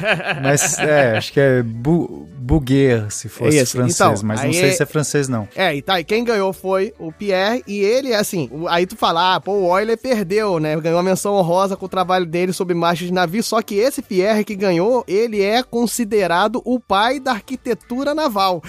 [0.42, 4.70] Mas é, acho que é bu Bouguer, se fosse Isso, francês, então, mas não sei
[4.70, 5.46] é- se é francês, não.
[5.54, 9.34] É, e tá, e quem ganhou foi o Pierre, e ele, assim, aí tu fala,
[9.34, 10.74] ah, pô, o Euler perdeu, né?
[10.80, 14.00] Ganhou uma menção honrosa com o trabalho dele sobre marcha de navio, só que esse
[14.00, 18.62] Pierre que ganhou, ele é considerado o pai da arquitetura naval.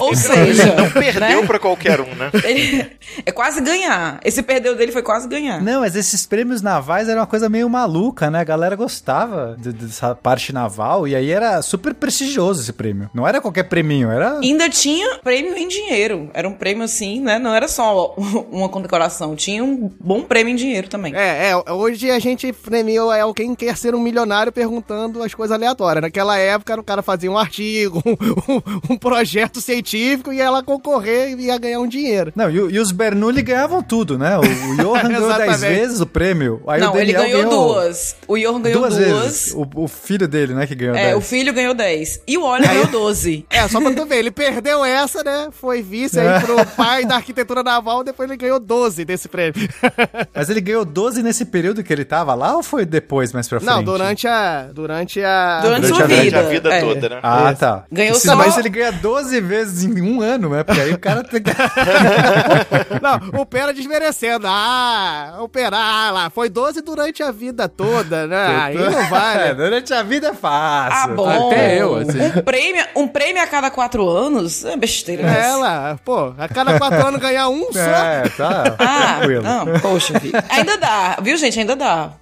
[0.00, 1.46] Ou seja, Não perdeu né?
[1.46, 2.30] pra qualquer um, né?
[3.26, 4.20] É quase ganhar.
[4.24, 5.60] Esse perdeu dele foi quase ganhar.
[5.60, 8.40] Não, mas esses prêmios navais eram uma coisa meio maluca, né?
[8.40, 13.10] A galera gostava de- dessa parte naval e aí era super prestigioso esse prêmio.
[13.12, 14.38] Não era qualquer preminho, era.
[14.38, 16.30] Ainda tinha prêmio em dinheiro.
[16.32, 17.38] Era um prêmio assim, né?
[17.38, 18.14] Não era só
[18.50, 19.36] uma condecoração.
[19.36, 21.14] Tinha um bom prêmio em dinheiro também.
[21.14, 25.34] É, é, hoje a gente premiou é o quem quer ser um milionário perguntando as
[25.34, 26.02] coisas aleatórias.
[26.02, 28.02] Naquela época o cara fazia um artigo,
[28.48, 32.32] um, um projeto científico e ela concorrer e ia ganhar um dinheiro.
[32.34, 34.36] Não, e, e os Bernoulli ganhavam tudo, né?
[34.38, 35.58] O, o Johan ganhou 10 Exatamente.
[35.58, 36.62] vezes o prêmio.
[36.66, 38.16] Aí não, o ele Daniel ganhou duas.
[38.26, 39.22] O Johan ganhou duas, duas.
[39.22, 39.54] vezes.
[39.54, 41.16] O, o filho dele, né, que ganhou É, 10.
[41.16, 42.20] o filho ganhou 10.
[42.26, 43.46] E o Oliver ganhou 12.
[43.52, 45.48] É, só pra tu ver, ele perdeu essa, né?
[45.52, 49.54] Foi vice aí pro pai da arquitetura naval, depois ele ganhou 12 desse prêmio.
[50.34, 53.60] Mas ele ganhou 12 nesse período que ele tava lá ou foi depois, mais pra
[53.60, 53.70] frente?
[53.70, 54.68] Não, durante a.
[54.72, 55.60] Durante a.
[55.60, 56.22] Durante, Durante sua a vida.
[56.22, 56.80] Durante a vida É.
[56.80, 57.20] toda, né?
[57.22, 57.84] Ah, tá.
[57.92, 60.62] Ganhou Se- só- Mas ele ganha 12 vezes em um ano, né?
[60.64, 61.50] Porque aí o cara tem que...
[63.02, 64.46] Não, o Pera desmerecendo.
[64.48, 68.46] Ah, o Pera, ah, lá, foi 12 durante a vida toda, né?
[68.62, 69.54] Aí não É, vale.
[69.54, 71.12] durante a vida é fácil.
[71.12, 71.48] Ah, bom.
[71.48, 72.20] Até eu, assim.
[72.20, 75.22] Um prêmio, um prêmio a cada quatro anos é besteira.
[75.22, 77.78] É, lá, pô, a cada quatro anos ganhar um só.
[77.80, 78.76] É, tá.
[78.78, 79.42] Ah, tranquilo.
[79.42, 80.44] não, poxa vida.
[80.48, 81.58] Ainda dá, viu, gente?
[81.58, 82.12] Ainda dá.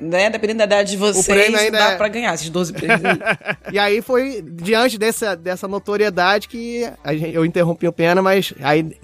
[0.00, 0.30] Né?
[0.30, 3.00] Dependendo da idade de vocês, dá é- pra ganhar esses 12 prêmios.
[3.72, 8.96] E aí foi diante dessa, dessa notoriedade que gente- eu interrompi o Pena, mas aí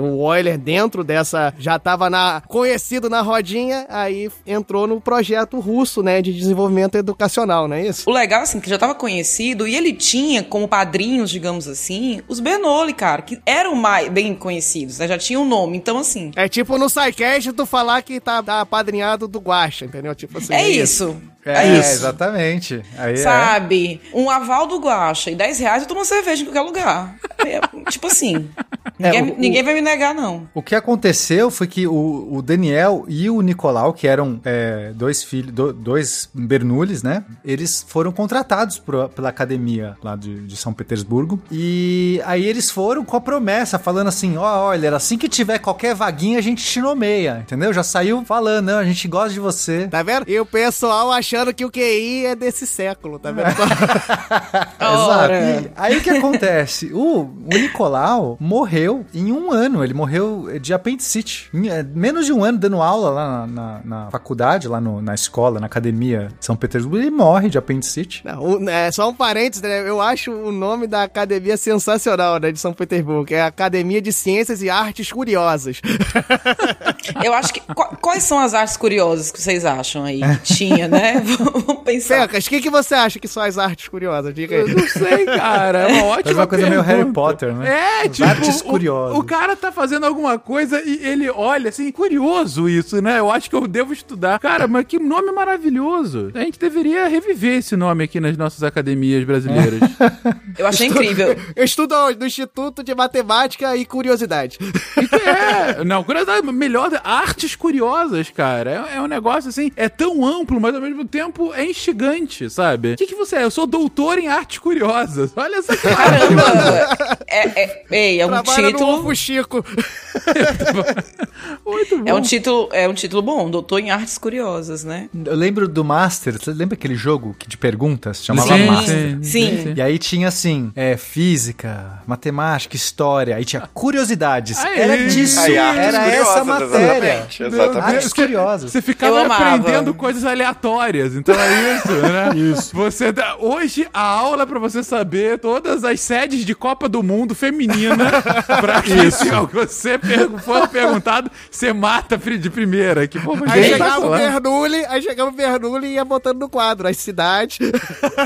[0.00, 6.02] o Euler dentro dessa já tava na, conhecido na rodinha, aí entrou no projeto russo,
[6.02, 8.08] né, de desenvolvimento educacional, não é isso?
[8.10, 12.40] O legal, assim, que já tava conhecido e ele tinha como padrinhos, digamos assim, os
[12.40, 15.06] Bernoulli, cara, que eram mais bem conhecidos, né?
[15.06, 15.76] Já tinham um nome.
[15.76, 20.07] Então, assim, É tipo no SciCast tu falar que tá, tá apadrinhado do Guaxa, entendeu?
[20.14, 20.54] Tipo assim.
[20.54, 21.16] é isso.
[21.44, 21.90] É, É, isso.
[21.92, 22.82] exatamente.
[22.98, 23.16] Aí é.
[23.16, 24.00] Sabe?
[24.12, 27.16] Um aval do Guacha e 10 reais eu tomo cerveja em qualquer lugar.
[27.38, 28.48] É, tipo assim.
[28.98, 30.48] Ninguém, o- o- ninguém vai me negar, não.
[30.52, 35.22] O que aconteceu foi que o, o Daniel e o Nicolau, que eram é, dois
[35.22, 37.22] filhos, do- dois Bernoullis, né?
[37.44, 38.82] Eles foram contratados
[39.14, 41.40] pela academia lá de, de São Petersburgo.
[41.52, 45.94] E aí eles foram com a promessa, falando assim: ó, olha, assim que tiver qualquer
[45.94, 47.72] vaguinha, a gente te nomeia, entendeu?
[47.72, 49.86] Já saiu falando, a gente gosta de você.
[49.86, 50.28] Tá vendo?
[50.28, 53.46] E o pessoal achando que o QI é desse século, tá vendo?
[54.80, 55.32] Exato.
[55.34, 56.90] E aí o que acontece?
[56.92, 59.84] O, o Nicolau morreu em um ano.
[59.84, 61.50] Ele morreu de apendicite.
[61.52, 65.02] Em, é, menos de um ano dando aula lá na, na- na faculdade, lá no-
[65.02, 66.98] na escola, na academia de São Petersburgo.
[66.98, 68.22] Ele morre de apendicite.
[68.24, 69.80] Não, um- é, só um parênteses, né?
[69.88, 72.50] Eu acho o nome da academia sensacional, né?
[72.50, 75.80] De São Petersburgo, que é a Academia de Ciências e Artes Curiosas.
[77.22, 77.60] Eu acho que.
[77.60, 81.17] qu- quais são as artes curiosas que vocês acham aí que tinha, né?
[81.22, 82.20] Vamos pensar.
[82.22, 84.34] Fecas, o que, que você acha que são as artes curiosas?
[84.34, 84.62] Diga aí.
[84.62, 85.78] Eu não sei, cara.
[85.80, 86.96] É uma ótima Faz uma coisa meio pergunta.
[87.04, 88.02] Harry Potter, né?
[88.04, 89.18] É, tipo, artes o- curiosas.
[89.18, 93.18] O, cara tá fazendo alguma coisa e ele olha assim, curioso isso, né?
[93.18, 94.38] Eu acho que eu devo estudar.
[94.38, 96.30] Cara, mas que nome maravilhoso.
[96.34, 99.80] A gente deveria reviver esse nome aqui nas nossas academias brasileiras.
[100.58, 101.36] Eu achei incrível.
[101.54, 104.58] Eu estudo no Instituto de Matemática e Curiosidade.
[105.78, 108.88] é, não, curiosidade, melhor, artes curiosas, cara.
[108.92, 112.92] É, é um negócio assim, é tão amplo, mas ao mesmo tempo é instigante, sabe?
[112.92, 113.44] O que, que você é?
[113.44, 115.32] Eu sou doutor em artes curiosas.
[115.36, 117.18] Olha só que Caramba!
[117.30, 118.90] É, é, ei, é um Trabalha no título.
[119.00, 119.62] Ovo Chico.
[121.64, 122.04] muito bom.
[122.06, 125.10] É um título, é um título bom, doutor em artes curiosas, né?
[125.26, 126.38] Eu lembro do Master.
[126.38, 128.24] Você lembra aquele jogo que de perguntas?
[128.24, 128.96] Chamava Sim, Master.
[128.96, 129.74] sim, Sim.
[129.76, 134.58] E aí tinha assim, é, física, matemática, história, aí tinha curiosidades.
[134.58, 134.80] Aí.
[134.80, 137.26] era disso, Aí, era essa matéria.
[137.26, 137.94] exatamente, exatamente.
[137.94, 138.72] Artes curiosas.
[138.72, 140.97] Você ficava aprendendo coisas aleatórias.
[141.06, 142.28] Então é isso, né?
[142.36, 142.76] Isso.
[142.76, 147.02] Você dá- hoje a aula é pra você saber todas as sedes de Copa do
[147.02, 148.10] Mundo feminina
[148.60, 149.98] pra que se você
[150.44, 153.06] for perguntado, você mata de primeira.
[153.06, 154.10] Que porra, Aí chegava o.
[154.10, 157.58] Bernoulli, aí chegava o Bernoulli e ia botando no quadro as cidades.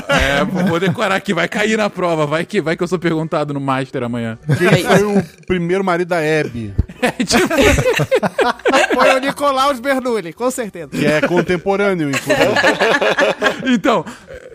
[0.09, 3.53] É, vou decorar aqui, vai cair na prova, vai que, vai que eu sou perguntado
[3.53, 4.37] no Master amanhã.
[4.57, 6.73] Quem foi o primeiro marido da Abby?
[7.01, 7.47] É, tipo,
[8.93, 10.89] Foi o Nicolaus Bernoulli, com certeza.
[10.91, 12.33] Que é contemporâneo, inclusive.
[13.65, 14.05] então,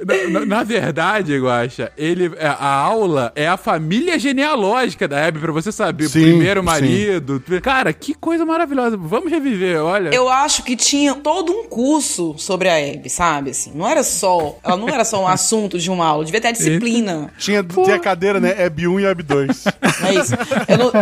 [0.04, 5.38] na, na- na verdade, Guaxa, ele, é, a aula é a família genealógica da Abby,
[5.38, 6.08] pra você saber.
[6.08, 6.66] Sim, primeiro sim.
[6.66, 7.42] marido.
[7.62, 8.96] Cara, que coisa maravilhosa.
[8.96, 10.10] Vamos reviver, olha.
[10.10, 13.50] Eu acho que tinha todo um curso sobre a Abby, sabe?
[13.50, 14.56] Assim, não era só.
[14.64, 17.30] Ela não era só um assunto de uma aula, devia ter a disciplina.
[17.38, 18.64] Tinha, tinha a cadeira, né?
[18.64, 19.64] Ab 1 e Ab 2.
[20.04, 20.34] É isso.
[20.68, 20.92] Eu não,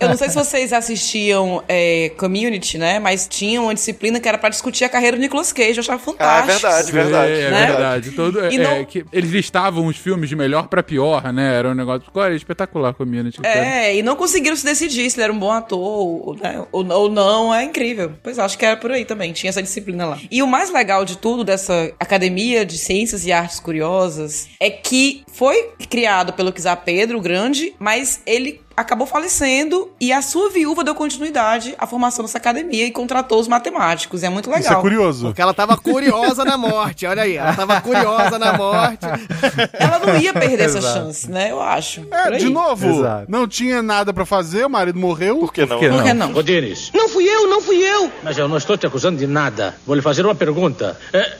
[0.00, 2.98] eu não sei se vocês assistiam é, Community, né?
[2.98, 5.76] Mas tinha uma disciplina que era pra discutir a carreira do Nicolas Cage.
[5.76, 6.55] Eu achava Ah, é fantástico.
[6.58, 7.32] Verdade, verdade.
[7.32, 7.66] É, é né?
[7.66, 8.10] verdade.
[8.12, 11.54] Todo, é, E não- é que eles listavam os filmes de melhor pra pior, né?
[11.54, 12.02] Era um negócio.
[12.14, 13.40] Olha, espetacular community.
[13.40, 13.58] cara.
[13.58, 16.86] É, e não conseguiram se decidir se ele era um bom ator ou, né, ou,
[16.86, 17.54] ou não.
[17.54, 18.12] É incrível.
[18.22, 19.32] Pois acho que era por aí também.
[19.32, 20.18] Tinha essa disciplina lá.
[20.30, 25.22] E o mais legal de tudo dessa Academia de Ciências e Artes Curiosas é que
[25.32, 30.84] foi criado pelo Kizar Pedro o Grande, mas ele acabou falecendo e a sua viúva
[30.84, 34.22] deu continuidade à formação dessa academia e contratou os matemáticos.
[34.22, 34.60] É muito legal.
[34.62, 35.26] Isso é curioso.
[35.26, 37.36] Porque ela tava curiosa na morte, olha aí.
[37.36, 39.06] Ela tava curiosa na morte.
[39.72, 41.50] Ela não ia perder essa chance, né?
[41.50, 42.06] Eu acho.
[42.10, 43.24] É, Por de novo, Exato.
[43.28, 45.38] não tinha nada pra fazer, o marido morreu.
[45.38, 45.78] Por que não?
[45.78, 46.32] que Por que não?
[46.32, 48.10] Godines, Não fui eu, não fui eu.
[48.22, 49.74] mas eu não estou te acusando de nada.
[49.86, 50.98] Vou lhe fazer uma pergunta.
[51.12, 51.36] É,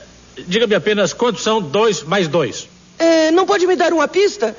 [0.47, 2.67] Diga-me apenas quantos são dois mais dois.
[2.99, 4.55] É, não pode me dar uma pista?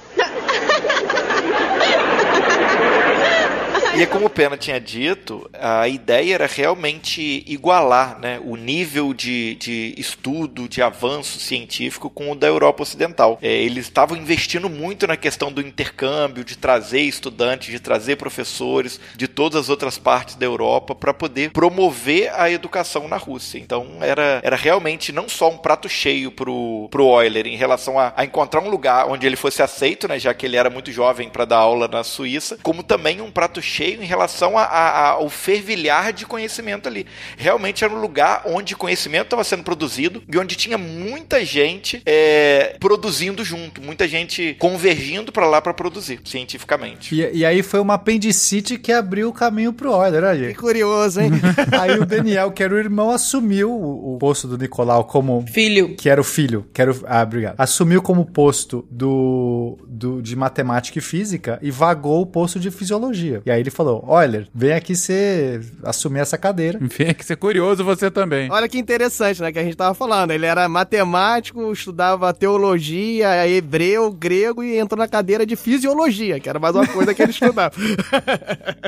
[3.96, 9.54] E como o Pena tinha dito, a ideia era realmente igualar né, o nível de,
[9.56, 13.38] de estudo, de avanço científico com o da Europa Ocidental.
[13.42, 19.00] É, eles estavam investindo muito na questão do intercâmbio, de trazer estudantes, de trazer professores
[19.16, 23.58] de todas as outras partes da Europa para poder promover a educação na Rússia.
[23.58, 28.12] Então era, era realmente não só um prato cheio pro, pro Euler em relação a,
[28.16, 31.28] a encontrar um lugar onde ele fosse aceito, né, já que ele era muito jovem
[31.28, 35.28] para dar aula na Suíça, como também um prato cheio em relação a- a- ao
[35.28, 37.06] fervilhar de conhecimento ali.
[37.36, 42.76] Realmente era um lugar onde conhecimento estava sendo produzido e onde tinha muita gente é,
[42.80, 47.14] produzindo junto, muita gente convergindo para lá para produzir cientificamente.
[47.14, 50.54] E, e aí foi uma apendicite que abriu o caminho pro Euler, olha Que aí.
[50.54, 51.30] curioso, hein?
[51.78, 55.94] Aí o Daniel, que era o irmão, assumiu o, o posto do Nicolau como Filho.
[55.96, 57.54] que era o filho, que era o, ah, obrigado.
[57.58, 63.42] Assumiu como posto do, do de matemática e física e vagou o posto de fisiologia.
[63.44, 66.78] E aí ele falou: Euler, vem aqui você assumir essa cadeira.
[67.08, 68.50] É que ser curioso você também.
[68.50, 69.50] Olha que interessante, né?
[69.52, 70.30] Que a gente tava falando.
[70.32, 76.58] Ele era matemático, estudava teologia, hebreu, grego e entrou na cadeira de fisiologia, que era
[76.58, 77.72] mais uma coisa que ele estudava.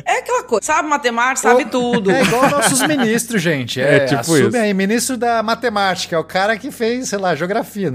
[0.04, 0.66] É aquela coisa.
[0.66, 2.10] Sabe matemática, sabe tudo.
[2.10, 3.80] É igual nossos ministros, gente.
[3.80, 4.56] É, É tipo assume isso.
[4.56, 7.92] aí, ministro da matemática, é o cara que fez, sei lá, geografia.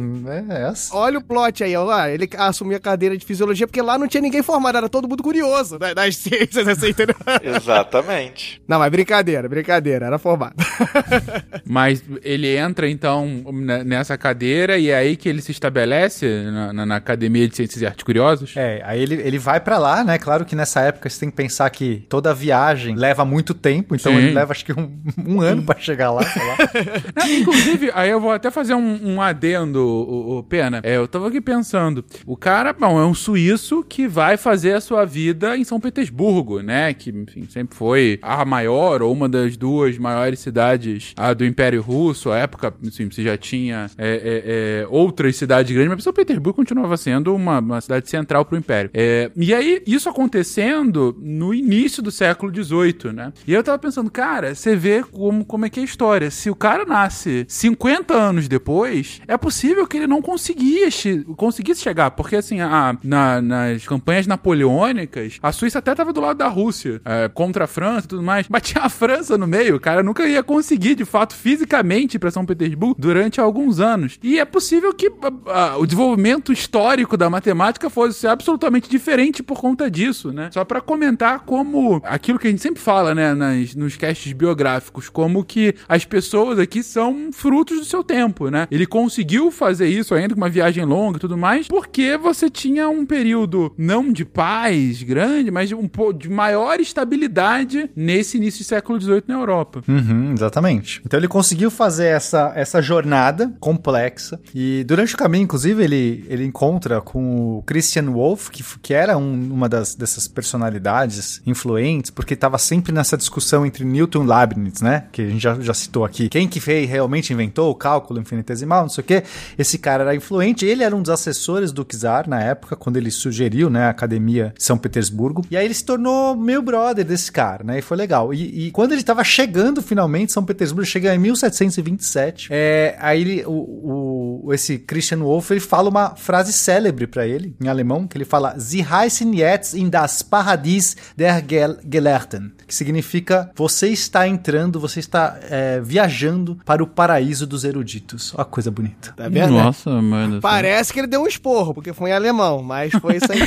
[0.50, 0.96] É essa.
[0.96, 2.06] Olha o plot aí, ó.
[2.08, 5.24] Ele assumiu a cadeira de fisiologia porque lá não tinha ninguém formado, era todo mundo
[5.24, 7.16] curioso né, das ciências, assim, entendeu?
[7.44, 8.62] Exatamente.
[8.68, 10.56] Não, mas brincadeira, brincadeira, era formado.
[11.66, 16.74] Mas ele entra, então, ne- nessa cadeira e é aí que ele se estabelece na,
[16.74, 18.54] na- na Academia de Ciências e Artes Curiosas.
[18.56, 20.18] É, aí ele, ele vai pra lá, né?
[20.18, 24.12] Claro que nessa época você tem que pensar que toda viagem leva muito tempo, então
[24.12, 24.18] Sim.
[24.20, 24.92] ele leva acho que um,
[25.26, 26.56] um ano pra chegar lá, sei lá.
[27.16, 30.82] Ah, inclusive, aí eu vou até fazer um, um adendo, o, Pena.
[30.84, 34.82] É, eu tava aqui pensando, o cara, bom, é um suíço que vai fazer a
[34.82, 36.94] sua vida em São Petersburgo, né?
[36.94, 41.82] Que, enfim, sempre foi a maior ou uma das duas maiores cidades ah, do Império
[41.82, 42.32] Russo.
[42.32, 46.56] À época, assim, você já tinha é, é, é, outras cidades grandes, mas São Petersburgo
[46.58, 48.90] continuava sendo uma, uma cidade central pro Império.
[48.94, 53.32] É, e aí, isso acontecendo no início do século XVIII, né?
[53.48, 56.30] E eu tava pensando, cara, você vê como, como é que é a história.
[56.32, 61.82] Se o cara nasce 50 anos depois, é possível que ele não conseguia che- conseguisse
[61.82, 66.48] chegar, porque assim, a, na- nas campanhas napoleônicas, a Suíça até tava do lado da
[66.56, 70.02] Rússia, é, contra a França e tudo mais, mas tinha a França no meio, cara
[70.02, 74.18] nunca ia conseguir, de fato, fisicamente pra São Petersburgo durante alguns anos.
[74.24, 79.60] E é possível que a- a- o desenvolvimento histórico da matemática fosse absolutamente diferente por
[79.60, 80.50] conta disso, né?
[80.54, 85.10] Só pra comentar como aquilo que a gente sempre fala, né, nas, nos casts biográficos,
[85.10, 88.68] como que as pessoas aqui são frutos do seu tempo, né?
[88.72, 92.88] Ele conseguiu fazer isso ainda com uma viagem longa e tudo mais, porque você tinha
[92.90, 98.68] um período não de paz grande, mas um pouco de maior estabilidade nesse início do
[98.68, 99.82] século XVIII na Europa.
[99.88, 101.02] Uhum, exatamente.
[101.06, 106.46] Então ele conseguiu fazer essa, essa jornada complexa e durante o caminho, inclusive, ele, ele
[106.46, 112.34] encontra com o Christian Wolff, que, que era um- uma das, dessas personalidades influentes, porque
[112.34, 115.06] estava sempre nessa discussão entre Newton e Leibniz, né?
[115.12, 116.30] Que a gente já, já citou aqui.
[116.30, 119.24] Quem que fez, realmente inventou o cálculo infinitesimal, não sei o quê.
[119.58, 123.10] Esse cara era influente, ele era um dos assessores do Czar na época, quando ele
[123.10, 125.44] sugeriu, né, a Academia de São Petersburgo.
[125.50, 127.80] E aí ele se tornou virou meu brother desse cara, né?
[127.80, 128.34] E foi legal.
[128.34, 132.48] E, e quando ele tava chegando finalmente, São Petersburgo chega em 1727.
[132.52, 137.56] É, aí ele, o, o- esse Christian Wolff ele fala uma frase célebre pra ele,
[137.62, 142.76] em alemão, que ele fala: Sie heißen jetzt in das Paradies der Gel Gelehrten, que
[142.76, 148.34] significa você está entrando, você está é, viajando para o paraíso dos eruditos.
[148.34, 149.14] Olha a coisa bonita.
[149.16, 149.52] Tá vendo?
[149.54, 150.40] Nossa, mano.
[150.42, 153.40] Parece que ele deu um esporro, porque foi em alemão, mas foi isso aí.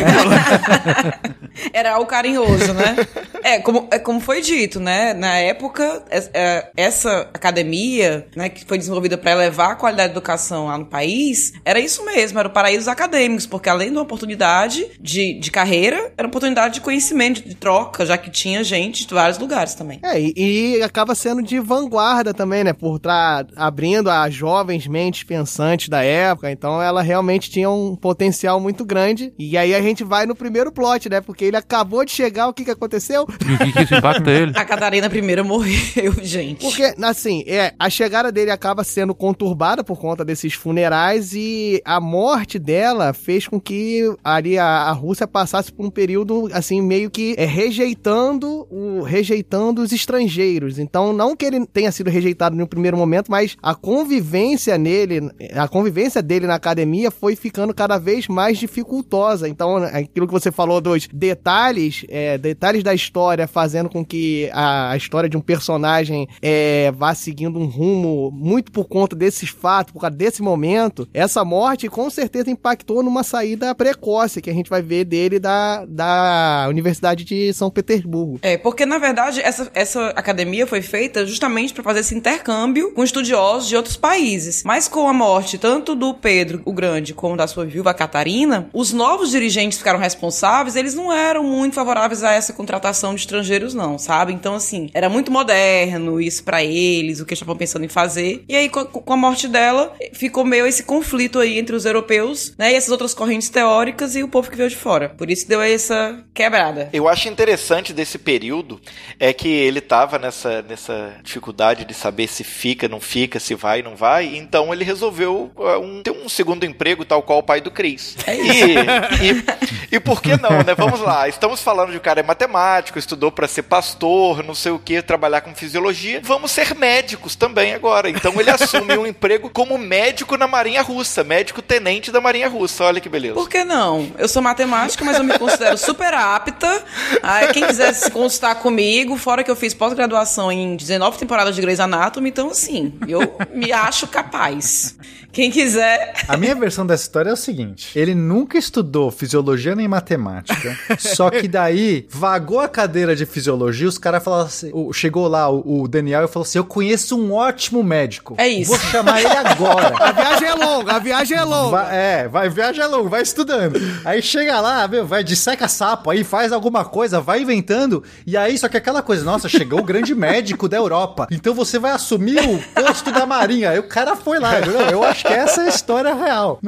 [1.72, 2.78] Era o carinhoso, né?
[3.41, 5.14] É como, é como foi dito, né?
[5.14, 10.19] Na época, es- é, essa academia, né, que foi desenvolvida para elevar a qualidade da
[10.19, 13.95] educação lá no país, era isso mesmo, era o paraíso dos acadêmicos, porque além de
[13.97, 18.62] uma oportunidade de, de carreira, era uma oportunidade de conhecimento, de troca, já que tinha
[18.64, 20.01] gente de vários lugares também.
[20.03, 20.33] É, e,
[20.77, 22.73] e acaba sendo de vanguarda também, né?
[22.73, 26.51] Por estar abrindo a jovens mentes pensantes da época.
[26.51, 29.33] Então ela realmente tinha um potencial muito grande.
[29.38, 31.21] E aí a gente vai no primeiro plot, né?
[31.21, 33.26] Porque ele acabou de chegar, o que que aconteceu?
[33.48, 34.52] E o que que isso impacta ele?
[34.57, 36.61] A Catarina I morreu, gente.
[36.61, 42.00] Porque, assim, é, a chegada dele acaba sendo conturbada por conta desses funerais e a
[42.00, 47.11] morte dela fez com que ali a, a Rússia passasse por um período, assim, meio
[47.11, 50.78] que é, rejeitando, o, rejeitando os estrangeiros.
[50.78, 55.68] Então, não que ele tenha sido rejeitado no primeiro momento, mas a convivência nele, a
[55.68, 59.48] convivência dele na academia foi ficando cada vez mais dificultosa.
[59.48, 64.91] Então, aquilo que você falou dos detalhes, é, detalhes da história fazendo com que a,
[64.91, 69.93] a história de um personagem é, vá seguindo um rumo muito por conta desses fatos,
[69.93, 74.71] por causa desse momento, essa morte com certeza impactou numa saída precoce que a gente
[74.71, 78.39] vai ver dele da, da Universidade de São Petersburgo.
[78.43, 83.05] É, porque na verdade essa, essa academia foi feita justamente para fazer esse intercâmbio com
[83.05, 84.63] estudiosos de outros países.
[84.65, 88.93] Mas com a morte tanto do Pedro o Grande como da sua viúva Catarina, os
[88.93, 93.98] novos dirigentes ficaram responsáveis, eles não eram muito favoráveis a essa contratação de estrangeiros não,
[93.98, 94.33] sabe?
[94.33, 98.44] Então assim, era muito moderno isso para eles, o que eles estavam pensando em fazer.
[98.48, 102.72] E aí com a, morte dela, ficou meio esse conflito aí entre os europeus, né,
[102.72, 105.09] e essas outras correntes teóricas e o povo que veio de fora.
[105.11, 106.88] Por isso deu essa quebrada.
[106.92, 108.81] Eu acho interessante desse período
[109.18, 113.83] é que ele tava nessa, nessa dificuldade de saber se fica, não fica, se vai,
[113.83, 114.37] não vai.
[114.37, 118.16] Então ele resolveu uh, um- ter um segundo emprego, tal qual o pai do Cris.
[118.27, 120.74] E, e, e por que não, né?
[120.77, 121.29] Vamos lá.
[121.29, 125.01] Estamos falando de um cara é matemático, estudou para ser pastor, não sei o que,
[125.01, 126.21] trabalhar com fisiologia.
[126.23, 128.11] Vamos ser médicos também agora.
[128.11, 132.85] Então ele assume um emprego como médico na Marinha Russa, médico tenente da Marinha Russa.
[132.85, 133.35] Olha que beleza.
[133.35, 134.12] Por que não?
[134.19, 136.85] Eu sou matemática, mas eu me considero super apta.
[137.23, 141.62] Aí, quem quiser se consultar comigo, fora que eu fiz pós-graduação em 19 temporadas de
[141.62, 144.97] Grey's Anatomy, então assim, eu me acho capaz.
[145.33, 146.14] Quem quiser.
[146.27, 150.77] A minha versão dessa história é o seguinte: ele nunca estudou fisiologia nem matemática.
[150.99, 155.83] só que daí vagou a cadeira de fisiologia, os caras falaram assim: chegou lá o,
[155.83, 158.35] o Daniel e falou assim: Eu conheço um ótimo médico.
[158.38, 158.71] É isso.
[158.71, 159.97] Vou chamar ele agora.
[159.99, 161.71] A viagem é longa, a viagem é longa.
[161.71, 163.79] Vai, é, vai, viaja longo, vai estudando.
[164.05, 168.03] Aí chega lá, meu, vai, disseca sapo, aí faz alguma coisa, vai inventando.
[168.27, 171.29] E aí, só que aquela coisa, nossa, chegou o grande médico da Europa.
[171.31, 173.71] Então você vai assumir o posto da Marinha.
[173.71, 174.81] Aí o cara foi lá, entendeu?
[174.81, 176.61] Eu acho que essa é a história real.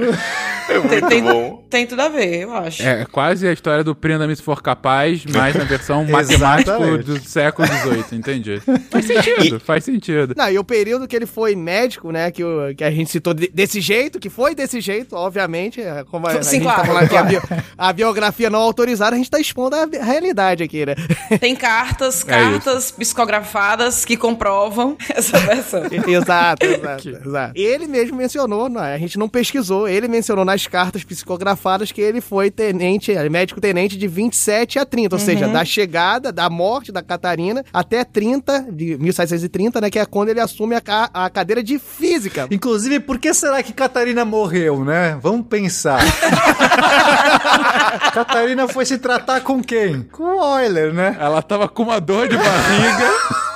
[0.69, 1.65] É Tem, muito tem- bom.
[1.69, 2.83] tem tudo a ver, eu acho.
[2.83, 7.05] É quase a história do Prenda-me se for capaz, mas na versão matemático Exatamente.
[7.05, 8.63] do século XVIII, entendi.
[8.91, 10.35] Faz sentido, faz sentido.
[10.37, 13.35] Não, e o período que ele foi médico, né, que, o- que a gente citou
[13.35, 16.81] de- desse jeito, que foi desse jeito, obviamente, é, como a, a Sim, gente claro,
[16.83, 17.43] tá falando que a, bio-
[17.77, 20.95] a biografia não autorizada, a gente tá expondo a realidade aqui, né?
[21.41, 25.83] Tem cartas, É cartas psicografadas que comprovam essa versão.
[26.07, 27.53] exato, exato, exato.
[27.55, 32.01] Ele mesmo mencionou, não, é, a gente não pesquisou, ele mencionou nas cartas psicografadas que
[32.01, 36.49] ele foi tenente, é, médico tenente de 27 a 30, ou seja, da chegada, da
[36.51, 41.11] morte da Catarina até 30, de 1730, né, que é quando ele assume a, ca-
[41.13, 42.47] a cadeira de física.
[42.51, 45.19] Inclusive, por que será que Catarina morreu, né?
[45.23, 46.01] Vamos pensar.
[48.13, 50.03] Catarina foi se tratar com quem?
[50.03, 51.17] Com o Euler, né?
[51.21, 53.11] Ela tava com uma dor de barriga.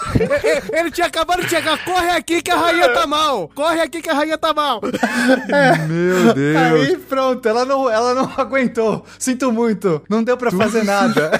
[0.73, 1.83] Ele tinha acabado de chegar.
[1.85, 3.49] Corre aqui que a rainha tá mal.
[3.55, 4.81] Corre aqui que a rainha tá mal.
[5.89, 6.57] Meu Deus.
[6.57, 9.05] Aí pronto, ela não, ela não aguentou.
[9.19, 10.03] Sinto muito.
[10.09, 11.31] Não deu pra fazer nada.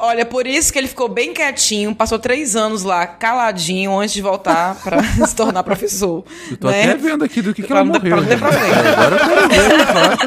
[0.00, 4.22] Olha, por isso que ele ficou bem quietinho, passou três anos lá, caladinho, antes de
[4.22, 6.24] voltar pra se tornar professor.
[6.50, 6.84] Eu tô né?
[6.84, 8.16] até vendo aqui do que, que Pra ela não- morreu.
[8.16, 8.40] pra não ter né?
[8.40, 8.90] problema.
[8.92, 9.86] Agora eu quero ver.
[9.86, 10.18] claro.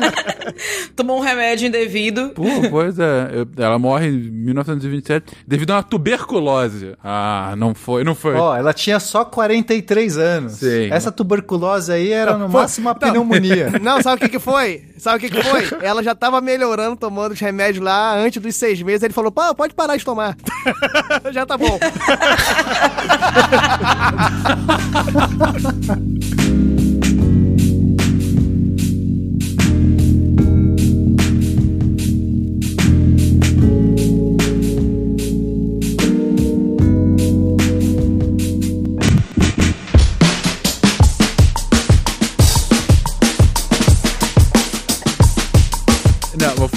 [0.95, 2.31] Tomou um remédio indevido.
[2.35, 3.29] Pô, pois é.
[3.33, 6.93] Eu- Ela morre em 1927 devido a uma tuberculose.
[7.03, 8.35] Ah, não foi, não foi.
[8.35, 10.53] Ó, ela tinha só 43 anos.
[10.53, 10.89] Sim.
[10.91, 13.71] Essa tuberculose aí era no máximo uma pneumonia.
[13.81, 14.83] Não, sabe o que que foi?
[15.01, 15.67] Sabe o que, que foi?
[15.81, 19.01] Ela já tava melhorando, tomando os remédios lá antes dos seis meses.
[19.01, 20.37] Ele falou, pô, pode parar de tomar.
[21.33, 21.79] já tá bom.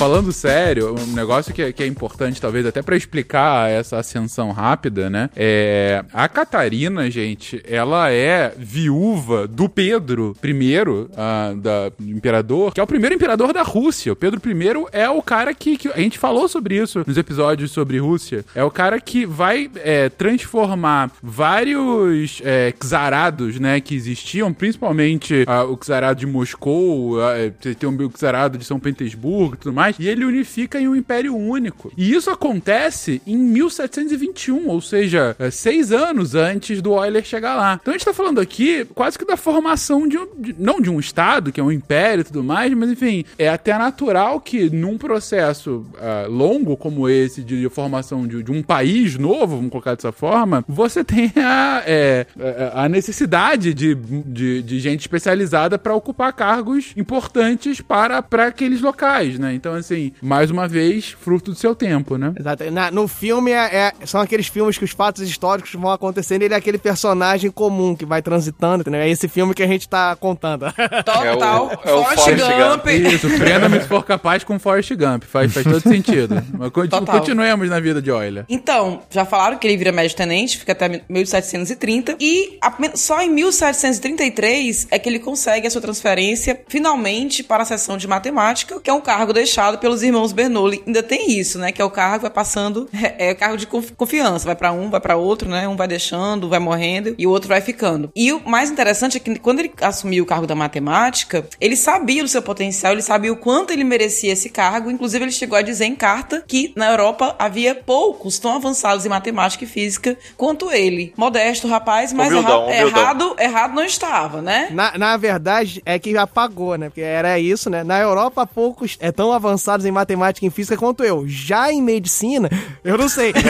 [0.05, 4.53] falando sério, um negócio que é, que é importante, talvez, até pra explicar essa ascensão
[4.53, 5.31] rápida, né?
[5.35, 6.05] É.
[6.13, 10.77] A Catarina, gente, ela é viúva do Pedro I,
[11.17, 14.13] ah, da, do imperador, que é o primeiro imperador da Rússia.
[14.13, 17.71] O Pedro I é o cara que, que- A gente falou sobre isso nos episódios
[17.71, 18.45] sobre Rússia.
[18.55, 25.65] É o cara que vai é, transformar vários é, czarados, né, que existiam, principalmente ah,
[25.65, 29.73] o czarado de Moscou, ah, é, você tem o czarado de São Petersburgo e tudo
[29.73, 31.93] mais, e ele unifica em um império único.
[31.97, 37.79] E isso acontece em 1721, ou seja, é, seis anos antes do Euler chegar lá.
[37.81, 40.91] Então a gente tá falando aqui quase que da formação de um, de- não de
[40.91, 44.69] um estado, que é um império e tudo mais, mas enfim, é até natural que
[44.71, 49.95] num processo ah, longo como esse de formação de, de um país novo, vamos colocar
[49.95, 56.33] dessa forma, você tenha é, é, a necessidade de, de, de gente especializada para ocupar
[56.33, 59.55] cargos importantes para, para aqueles locais, né?
[59.55, 62.33] Então, assim, mais uma vez, fruto do seu tempo, né?
[62.39, 62.71] Exato.
[62.71, 66.45] Na- no filme, é, é- são aqueles filmes que os fatos históricos vão acontecendo e
[66.47, 69.01] ele é aquele personagem comum que vai transitando, entendeu?
[69.01, 70.67] É esse filme que a gente tá contando.
[71.05, 71.25] Total.
[71.25, 72.87] É o- é o Forrest Forrest Gump.
[73.15, 75.25] Isso, prenda-me se for capaz com Forrest Gump.
[75.25, 76.43] Faz, faz todo sentido.
[76.59, 78.45] Mas continu- continuemos na vida de Euler.
[78.49, 82.17] Então, já falaram que ele vira médio-tenente, fica até 1730.
[82.21, 87.67] E apenas- só em 1733 é que ele consegue a sua transferência, finalmente, para a
[87.67, 90.83] seção de matemática, que é um cargo deixado pelos irmãos Bernoulli.
[90.87, 91.73] Ainda tem isso, né?
[91.73, 94.45] Que é o cargo que vai passando, é, é cargo de conf- confiança.
[94.47, 95.67] Vai para um, vai para outro, né?
[95.69, 98.11] Um vai deixando, vai morrendo e o outro vai ficando.
[98.15, 102.23] E o mais interessante é que quando ele assumiu o cargo da matemática, ele sabia
[102.23, 104.91] do seu potencial, ele sabia o quanto ele merecia esse cargo.
[104.91, 109.09] Inclusive, ele chegou a dizer em carta que na Europa havia poucos tão avançados em
[109.09, 111.13] matemática e física quanto ele.
[111.17, 113.03] Modesto, rapaz, mas Humildão, erra- humildão.
[113.03, 114.69] errado, errado não estava, né?
[114.71, 116.89] Na, na verdade, é que apagou, né?
[116.89, 117.83] Porque era isso, né?
[117.85, 119.54] Na Europa, poucos é tão avançados
[119.87, 121.25] em matemática e física quanto eu.
[121.27, 122.49] Já em medicina,
[122.83, 123.33] eu não sei.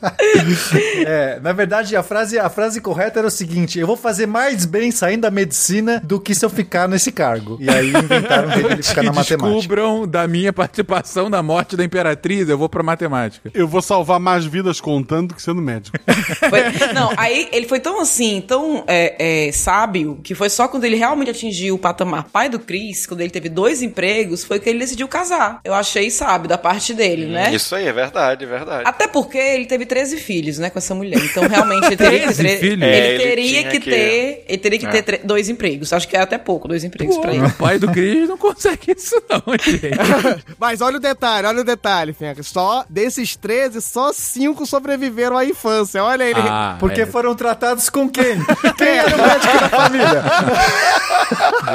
[1.06, 4.64] É, na verdade, a frase, a frase correta era o seguinte: eu vou fazer mais
[4.64, 7.56] bem saindo da medicina do que se eu ficar nesse cargo.
[7.60, 9.56] E aí inventaram jeito dele ficar na matemática.
[9.56, 13.50] descubram da minha participação na morte da Imperatriz, eu vou pra matemática.
[13.54, 15.96] Eu vou salvar mais vidas contando do que sendo médico.
[16.48, 20.84] Foi- não, aí ele foi tão assim, tão é, é, sábio, que foi só quando
[20.84, 24.68] ele realmente atingiu o patamar pai do Chris, quando ele teve dois empregos, foi que
[24.68, 25.60] ele decidiu casar.
[25.64, 27.52] Eu achei sábio da parte dele, né?
[27.54, 28.82] Isso aí, é verdade, é verdade.
[28.86, 31.18] Até porque ele teve 13 filhos, né, com essa mulher.
[31.24, 32.58] Então, realmente, ele teria que 13 ter.
[32.60, 32.72] filhos?
[32.82, 34.44] Ele, É, ele teria que, que- ter.
[34.48, 35.92] Ele teria que ter tre- dois empregos.
[35.92, 37.44] Acho que é até pouco, dois empregos pra ele.
[37.44, 39.90] O pai do Cris não consegue isso não, gente.
[40.58, 42.42] Mas olha o detalhe, olha o detalhe, Fenca.
[42.42, 46.02] Só desses 13, só 5 sobreviveram à infância.
[46.04, 46.38] Olha ele.
[46.40, 47.06] Ah, Porque é.
[47.06, 48.38] foram tratados com quem?
[48.78, 50.22] Quem era o médico da família?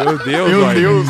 [0.03, 0.79] Meu Deus, Meu olha.
[0.79, 1.07] Deus.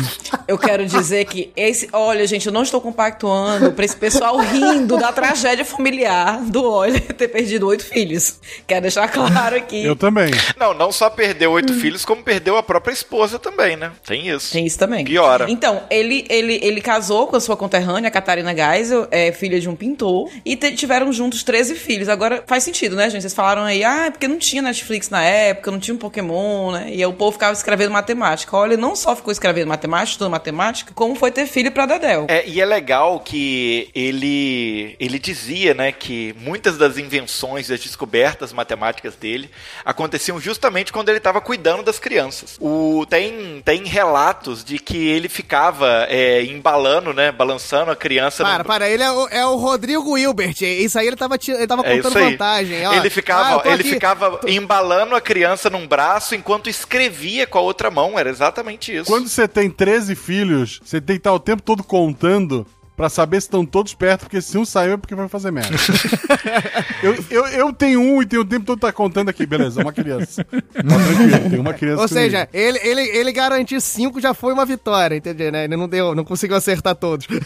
[0.48, 1.88] Eu quero dizer que esse.
[1.92, 6.95] Olha, gente, eu não estou compactuando pra esse pessoal rindo da tragédia familiar do Olha
[7.16, 8.38] ter perdido oito filhos.
[8.66, 9.84] Quero deixar claro aqui.
[9.84, 10.30] Eu também.
[10.56, 13.92] Não, não só perdeu oito filhos, como perdeu a própria esposa também, né?
[14.04, 14.52] Tem isso.
[14.52, 15.04] Tem isso também.
[15.04, 15.46] Piora.
[15.48, 19.68] Então, ele, ele, ele casou com a sua conterrânea, a Catarina Geisel, é filha de
[19.68, 22.08] um pintor, e tiveram juntos 13 filhos.
[22.08, 23.22] Agora, faz sentido, né, gente?
[23.22, 26.72] Vocês falaram aí, ah, é porque não tinha Netflix na época, não tinha um Pokémon,
[26.72, 26.86] né?
[26.88, 28.56] E aí o povo ficava escrevendo matemática.
[28.56, 32.26] Olha, não só ficou escrevendo matemática, estudando matemática, como foi ter filho pra Dedel.
[32.28, 38.52] É, e é legal que ele, ele dizia, né, que muitas das invenções, das descobertas
[38.52, 39.50] matemáticas dele
[39.84, 42.56] aconteciam justamente quando ele estava cuidando das crianças.
[42.60, 48.42] O, tem, tem relatos de que ele ficava é, embalando, né, balançando a criança.
[48.44, 50.62] Para, no- para, ele é o, é o Rodrigo Hilbert.
[50.62, 52.30] Isso aí ele tava, ti- ele tava É contando isso aí.
[52.32, 52.86] vantagem.
[52.86, 52.94] ó.
[52.94, 57.58] Ele ficava, Ah, tô ele aqui- ficava embalando a criança num braço enquanto escrevia com
[57.58, 58.18] a outra mão.
[58.18, 59.06] Era exatamente isso.
[59.06, 62.66] Quando você tem 13 filhos, você tem que estar o tempo todo contando
[62.96, 65.76] pra saber se estão todos perto, porque se um saiu é porque vai fazer merda.
[67.02, 69.92] eu, eu, eu tenho um e tenho o tempo todo tá contando aqui, beleza, uma
[69.92, 70.44] criança.
[70.44, 74.64] Tá tranquilo, tem uma criança Ou seja, ele, ele, ele garantir cinco já foi uma
[74.64, 75.52] vitória, entendeu?
[75.52, 75.64] Né?
[75.64, 77.26] Ele não deu, não conseguiu acertar todos.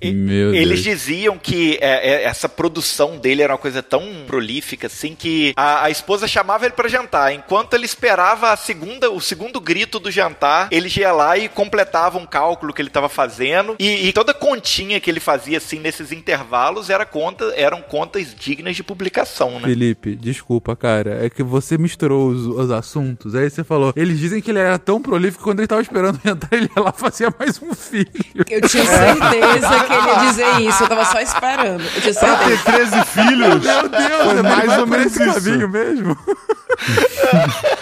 [0.00, 0.98] E- Meu Eles Deus.
[0.98, 5.84] diziam que é, é, essa produção dele era uma coisa tão prolífica, assim, que a,
[5.84, 7.32] a esposa chamava ele pra jantar.
[7.34, 12.18] Enquanto ele esperava a segunda, o segundo grito do jantar, ele ia lá e completava
[12.18, 13.76] um cálculo que ele tava fazendo.
[13.78, 18.74] E, e toda continha que ele fazia, assim, nesses intervalos, era conta, eram contas dignas
[18.74, 19.68] de publicação, né?
[19.68, 21.24] Felipe, desculpa, cara.
[21.24, 23.34] É que você misturou os, os assuntos.
[23.34, 23.92] Aí você falou.
[23.94, 26.82] Eles dizem que ele era tão prolífico que quando ele tava esperando entrar, ele ia
[26.82, 28.10] lá fazia mais um filho.
[28.48, 30.82] Eu tinha certeza que ele ia dizer isso.
[30.84, 31.84] Eu tava só esperando.
[31.84, 32.90] Eu tinha Pra ter certeza.
[33.02, 33.64] 13 filhos.
[33.64, 35.34] Meu Deus, Foi ele mais ou menos esse isso.
[35.44, 36.16] caminho mesmo.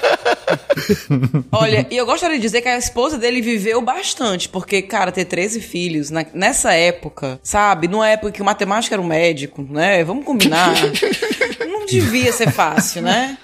[1.52, 5.24] Olha, e eu gostaria de dizer que a esposa dele viveu bastante, porque, cara, ter
[5.24, 7.88] 13 filhos na- nessa época, sabe?
[7.88, 10.02] Numa época que o matemático era um médico, né?
[10.04, 10.74] Vamos combinar.
[11.66, 13.36] Não devia ser fácil, né?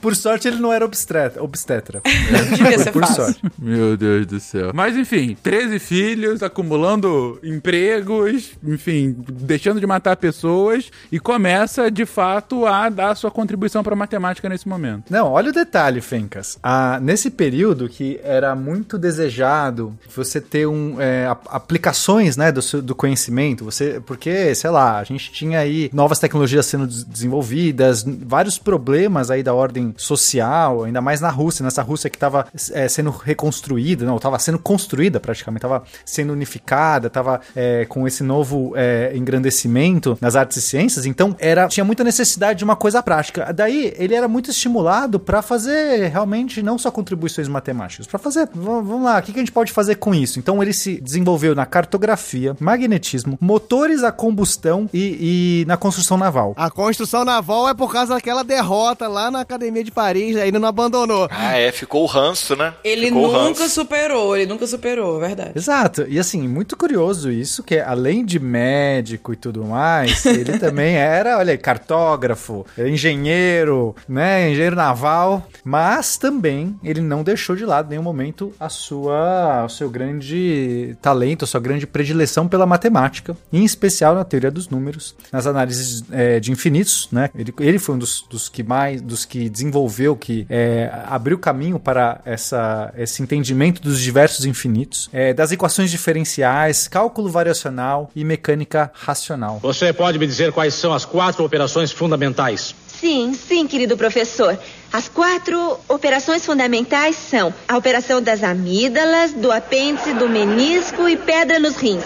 [0.00, 1.42] Por sorte, ele não era obstetra.
[1.42, 2.00] obstetra.
[2.30, 3.24] Não devia ser Por fácil.
[3.24, 3.40] sorte.
[3.58, 4.70] Meu Deus do céu.
[4.74, 12.66] Mas enfim, 13 filhos, acumulando empregos, enfim, deixando de matar pessoas e começa de fato
[12.66, 15.04] a dar sua contribuição para matemática nesse momento.
[15.10, 16.58] Não, olha o detalhe, Fencas.
[16.62, 22.62] Ah, nesse período que era muito desejado você ter um, é, ap- aplicações né, do,
[22.62, 27.04] seu- do conhecimento, você, porque, sei lá, a gente tinha aí novas tecnologias sendo des-
[27.04, 32.46] desenvolvidas, vários problemas aí da ordem social, ainda mais na Rússia, nessa Rússia que estava
[32.88, 37.40] sendo reconstruída, não, estava sendo construída praticamente, estava sendo unificada, estava
[37.88, 42.64] com esse novo é, engrandecimento nas artes e ciências, então era tinha muita necessidade de
[42.64, 43.52] uma coisa prática.
[43.52, 49.04] Daí ele era muito estimulado para fazer realmente não só contribuições matemáticas, para fazer, vamos
[49.04, 50.38] lá, o que, que a gente pode fazer com isso?
[50.38, 56.54] Então ele se desenvolveu na cartografia, magnetismo, motores a combustão e, e na construção naval.
[56.56, 60.68] A construção naval é por causa daquela derrota lá na Academia de Paris, ele não
[60.68, 61.28] abandonou.
[61.30, 62.74] Ah, é, ficou o ranço, né?
[62.82, 65.52] Ele ficou nunca superou, ele nunca superou, é verdade.
[65.54, 66.06] Exato.
[66.08, 71.38] E assim, muito curioso isso, que além de médico e tudo mais, ele também era,
[71.38, 77.90] olha, aí, cartógrafo, engenheiro, né, engenheiro naval, mas também ele não deixou de lado em
[77.90, 83.64] nenhum momento a sua, o seu grande talento, a sua grande predileção pela matemática, em
[83.64, 87.30] especial na teoria dos números, nas análises eh, de infinitos, né?
[87.36, 91.78] Ele, ele foi um dos, dos que mais, dos que desenvolveu, que eh, abriu caminho
[91.78, 98.92] para essa, esse entendimento dos diversos infinitos, eh, das equações diferenciais, cálculo variacional e mecânica
[98.92, 99.58] racional.
[99.62, 102.74] Você pode me dizer quais são as quatro operações fundamentais?
[102.86, 104.58] Sim, sim, querido professor.
[104.92, 111.58] As quatro operações fundamentais são a operação das amígdalas, do apêndice, do menisco e pedra
[111.58, 112.04] nos rins.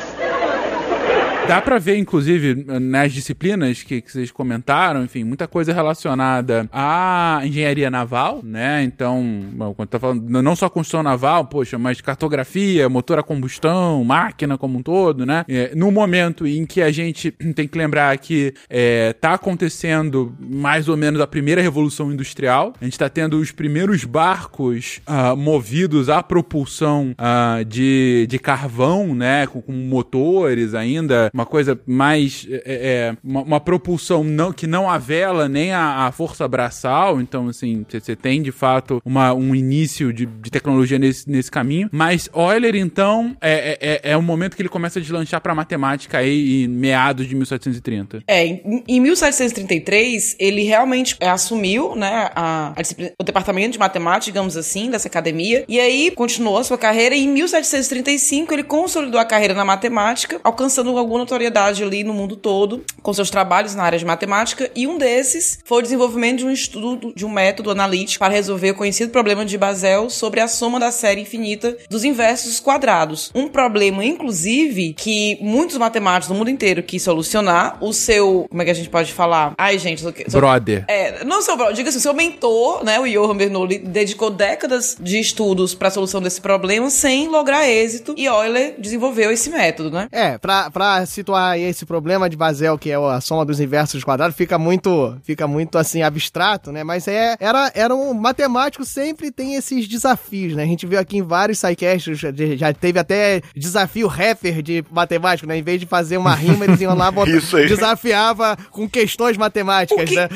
[1.48, 7.40] Dá pra ver, inclusive, nas disciplinas que, que vocês comentaram, enfim, muita coisa relacionada à
[7.44, 8.82] engenharia naval, né?
[8.82, 9.44] Então,
[9.76, 14.78] quando tá falando, não só construção naval, poxa, mas cartografia, motor a combustão, máquina como
[14.78, 15.44] um todo, né?
[15.48, 20.88] É, no momento em que a gente tem que lembrar que é, tá acontecendo mais
[20.88, 26.08] ou menos a primeira revolução industrial, a gente tá tendo os primeiros barcos ah, movidos
[26.08, 29.46] à propulsão ah, de, de carvão, né?
[29.46, 32.46] Com, com motores ainda, uma coisa mais.
[32.50, 37.20] É, é, uma, uma propulsão não, que não a vela nem a, a força braçal.
[37.20, 41.90] Então, assim, você tem de fato uma, um início de, de tecnologia nesse, nesse caminho.
[41.92, 46.18] Mas Euler, então, é, é, é o momento que ele começa a deslanchar pra matemática
[46.18, 48.22] aí em meados de 1730.
[48.26, 52.74] É, em, em 1733, ele realmente é, assumiu, né, a, a
[53.20, 57.24] o departamento de matemática, digamos assim, dessa academia, e aí continuou a sua carreira, e
[57.24, 62.84] em 1735 ele consolidou a carreira na matemática, alcançando alguma notoriedade ali no mundo todo,
[63.02, 66.50] com seus trabalhos na área de matemática, e um desses foi o desenvolvimento de um
[66.50, 70.78] estudo, de um método analítico para resolver o conhecido problema de Basel sobre a soma
[70.78, 73.30] da série infinita dos inversos quadrados.
[73.34, 77.76] Um problema, inclusive, que muitos matemáticos do mundo inteiro quis solucionar.
[77.80, 78.46] O seu.
[78.48, 79.54] Como é que a gente pode falar?
[79.58, 80.00] Ai, gente.
[80.00, 80.84] sou- sou- Brother.
[80.88, 85.18] É, não sou brother, diga assim, seu mentor, né, o Johan Bernoulli, dedicou décadas de
[85.18, 90.06] estudos para a solução desse problema sem lograr êxito e Euler desenvolveu esse método, né?
[90.12, 94.36] É, pra, pra situar esse problema de Basel, que é a soma dos inversos quadrados,
[94.36, 96.84] fica muito, fica muito assim abstrato, né?
[96.84, 100.62] Mas é, era, era um matemático sempre tem esses desafios, né?
[100.62, 105.48] A gente viu aqui em vários sidecasts, já, já teve até desafio rapper de matemático,
[105.48, 105.56] né?
[105.58, 107.66] Em vez de fazer uma rima, eles iam lá botar, Isso aí.
[107.66, 110.28] desafiava com questões matemáticas, que- né?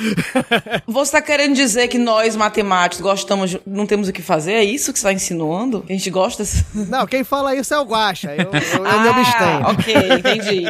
[0.86, 4.52] Você tá querendo dizer que nós, matemáticos, gostamos, não temos o que fazer?
[4.52, 5.82] É isso que você tá insinuando?
[5.82, 6.42] Que a gente gosta?
[6.42, 8.34] desse- Não, quem fala isso é o Guaxa.
[8.34, 9.60] Eu, eu, eu me abstenho.
[9.64, 10.69] Ah, ok, entendi.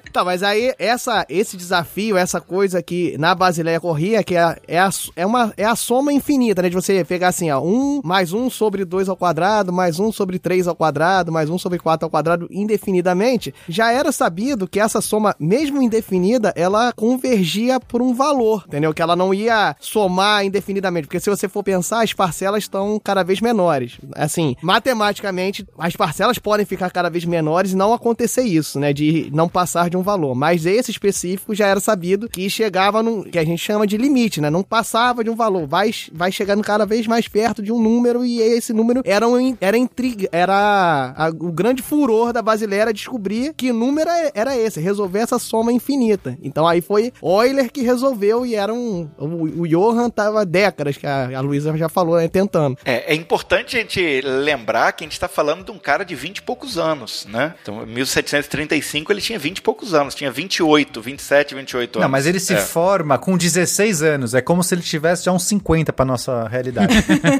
[0.11, 4.79] Tá, mas aí essa, esse desafio, essa coisa que na Basileia corria, que é, é,
[4.79, 6.69] a, é, uma, é a soma infinita, né?
[6.69, 10.37] De você pegar assim, ó, 1 mais 1 sobre 2 ao quadrado, mais 1 sobre
[10.37, 13.53] 3 ao quadrado, mais 1 sobre 4 ao quadrado indefinidamente.
[13.69, 18.93] Já era sabido que essa soma, mesmo indefinida, ela convergia por um valor, entendeu?
[18.93, 21.07] Que ela não ia somar indefinidamente.
[21.07, 23.97] Porque se você for pensar, as parcelas estão cada vez menores.
[24.13, 28.91] Assim, matematicamente, as parcelas podem ficar cada vez menores e não acontecer isso, né?
[28.91, 30.35] De não passar de um valor.
[30.35, 33.23] Mas esse específico já era sabido que chegava num.
[33.23, 34.49] que a gente chama de limite, né?
[34.49, 35.67] Não passava de um valor.
[35.67, 39.55] Vai, vai chegando cada vez mais perto de um número e esse número era, um,
[39.61, 40.27] era intriga.
[40.31, 45.37] Era a- o grande furor da Basileia descobrir que número é- era esse, resolver essa
[45.39, 46.37] soma infinita.
[46.41, 49.09] Então aí foi Euler que resolveu e era um.
[49.17, 52.77] O, o Johann tava décadas, que a, a Luísa já falou, né, tentando.
[52.83, 56.15] É, é importante a gente lembrar que a gente está falando de um cara de
[56.15, 57.53] 20 e poucos anos, né?
[57.61, 62.03] Então, em 1735 ele tinha 20 e poucos anos, tinha 28, 27, 28 anos.
[62.03, 62.57] Não, mas ele se É.
[62.57, 64.33] forma com 16 anos.
[64.33, 66.93] É como se ele tivesse já uns 50 pra nossa realidade.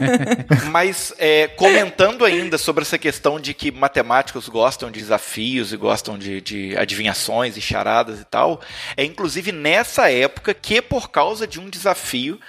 [0.72, 6.18] Mas é, comentando ainda sobre essa questão de que matemáticos gostam de desafios e gostam
[6.18, 8.62] de, de adivinhações e charadas e tal,
[8.96, 12.40] é inclusive nessa época que, por causa de um desafio,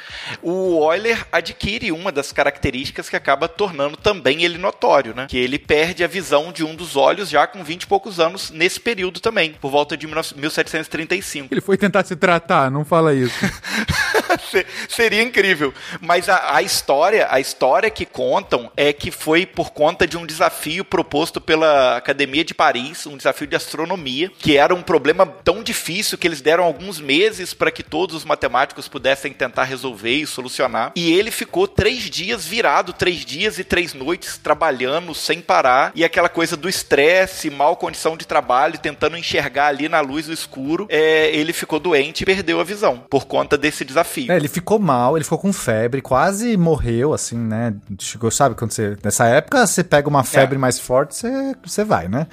[0.42, 5.26] o Euler adquire uma das características que acaba tornando também ele notório, né?
[5.28, 8.50] Que ele perde a visão de um dos olhos já com 20 e poucos anos
[8.50, 11.48] nesse período também, por volta de 19- 1735.
[11.52, 13.34] Ele foi tentar se tratar, não fala isso.
[14.50, 15.72] Se- Seria incrível.
[16.00, 20.24] Mas a, a história, a história que contam é que foi por conta de um
[20.26, 25.62] desafio proposto pela Academia de Paris, um desafio de astronomia, que era um problema tão
[25.62, 30.26] difícil que eles deram alguns meses para que todos os matemáticos pudessem tentar resolver e
[30.26, 30.92] solucionar.
[30.96, 35.92] E ele ficou três dias virado, três dias e três noites trabalhando sem parar.
[35.94, 40.32] E aquela coisa do estresse, mal condição de trabalho, tentando enxergar ali na luz do
[40.32, 44.30] escuro, é, ele ficou doente e perdeu a visão por conta desse desafio.
[44.30, 47.74] É, ele ficou mal, ele ficou com febre, quase morreu, assim, né?
[47.98, 48.96] Chegou, sabe, quando você.
[49.02, 52.26] Nessa época, você pega uma febre mais forte, você, você vai, né?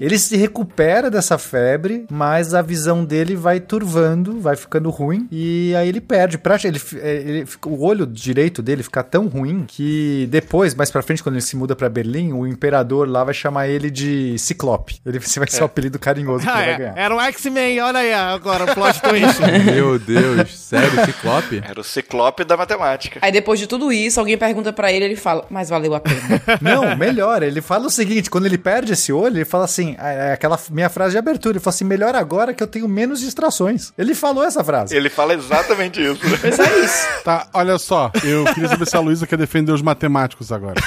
[0.00, 5.74] Ele se recupera dessa febre, mas a visão dele vai turvando, vai ficando ruim, e
[5.76, 6.38] aí ele perde.
[6.38, 11.02] Pra, ele, é, ele, o olho direito dele fica tão ruim que depois, mais pra
[11.02, 15.00] frente, quando ele se muda pra Berlim, o imperador lá vai chamar ele de Ciclope.
[15.04, 17.04] Ele vai ser o apelido carinhoso que Ah, ele vai é, ganhar.
[17.04, 19.40] era o X-Men, olha aí agora o plot twist.
[19.64, 21.62] Meu Deus, sério, Ciclope?
[21.64, 23.18] Era o ciclope da matemática.
[23.22, 26.40] Aí depois de tudo isso, alguém pergunta pra ele, ele fala, mas valeu a pena.
[26.60, 27.42] Não, melhor.
[27.42, 30.58] Ele fala o seguinte: quando ele perde esse olho, ele fala assim: é é aquela
[30.70, 31.54] minha frase de abertura.
[31.54, 33.92] Ele fala assim: melhor agora que eu tenho menos distrações.
[33.98, 34.96] Ele falou essa frase.
[34.96, 36.20] Ele fala exatamente isso.
[36.42, 37.06] Mas é isso.
[37.24, 40.80] Tá, olha só, eu queria saber se a Luísa quer defender os matemáticos agora.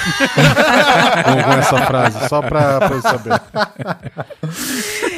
[1.24, 3.42] com, com essa frase, só pra, pra eu saber.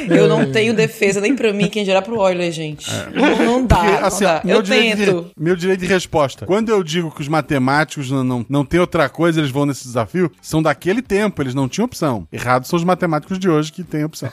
[0.08, 2.86] Eu não tenho defesa nem pra mim, quem dirá pro Euler, gente.
[3.14, 4.40] Não, não dá, Porque, não assim, dá.
[4.44, 5.22] meu Eu direito, tento.
[5.22, 6.46] de, meu direito de resposta.
[6.46, 9.84] Quando eu digo que os matemáticos não, não, não tem outra coisa, eles vão nesse
[9.84, 12.26] desafio, são daquele tempo, eles não tinham opção.
[12.32, 14.30] Errados são os matemáticos de hoje que têm opção.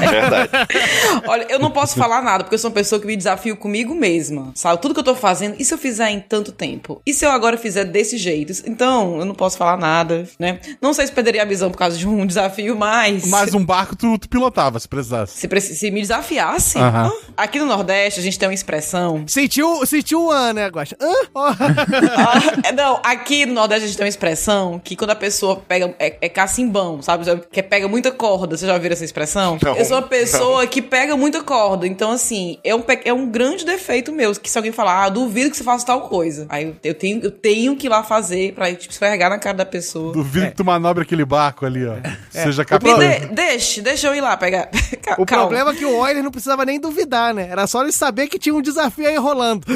[0.00, 0.50] É verdade.
[1.26, 3.94] Olha, eu não posso falar nada, porque eu sou uma pessoa que me desafio comigo
[3.94, 4.52] mesma.
[4.54, 4.80] Sabe?
[4.80, 7.00] Tudo que eu tô fazendo, e se eu fizer em tanto tempo?
[7.06, 8.52] E se eu agora fizer desse jeito?
[8.66, 10.60] Então, eu não posso falar nada, né?
[10.80, 13.26] Não sei se perderia a visão por causa de um desafio, mas.
[13.28, 15.38] Mas um barco tu, tu pilotava, se precisasse.
[15.38, 16.78] Se, se me desafiasse.
[16.78, 19.24] Ah, Aqui no Nordeste, a gente tem uma expressão.
[19.26, 20.96] sentiu, sentiu o ano, né, Guaxa?
[21.36, 25.94] Ah, não, aqui no Nordeste a gente tem uma expressão que quando a pessoa pega.
[25.98, 27.24] É, é cacimbão, sabe?
[27.50, 28.56] Que pega muita corda.
[28.56, 29.58] Vocês já ouviram essa expressão?
[29.62, 31.86] Não, eu sou uma pessoa que pega muita corda.
[31.86, 34.32] Então, assim, é um, é um grande defeito meu.
[34.32, 36.46] Que se alguém falar, ah, duvido que você faça tal coisa.
[36.48, 39.66] Aí eu, tenho, eu tenho que ir lá fazer pra tipo, esfregar na cara da
[39.66, 40.12] pessoa.
[40.12, 41.94] Duvido que tu manobre aquele barco ali, ó.
[42.30, 42.96] Seja Me capaz.
[42.98, 44.68] de, deixa, deixa eu ir lá pegar.
[45.34, 47.48] Ca- O problema é que o Euler não precisava nem duvidar, né?
[47.50, 49.66] Era só ele saber que tinha um desafio aí rolando.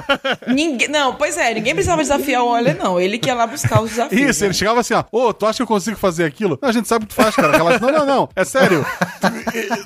[0.46, 3.00] Ninguém, não, pois é, ninguém precisava desafiar o Euler, não.
[3.00, 4.30] Ele que ia lá buscar os desafios.
[4.30, 4.46] Isso, né?
[4.48, 5.04] ele chegava assim, ó.
[5.10, 6.58] Ô, tu acha que eu consigo fazer aquilo?
[6.60, 7.56] Não, a gente sabe que tu faz, cara.
[7.56, 7.78] Relaxa.
[7.80, 8.28] Não, não, não.
[8.36, 8.84] É sério.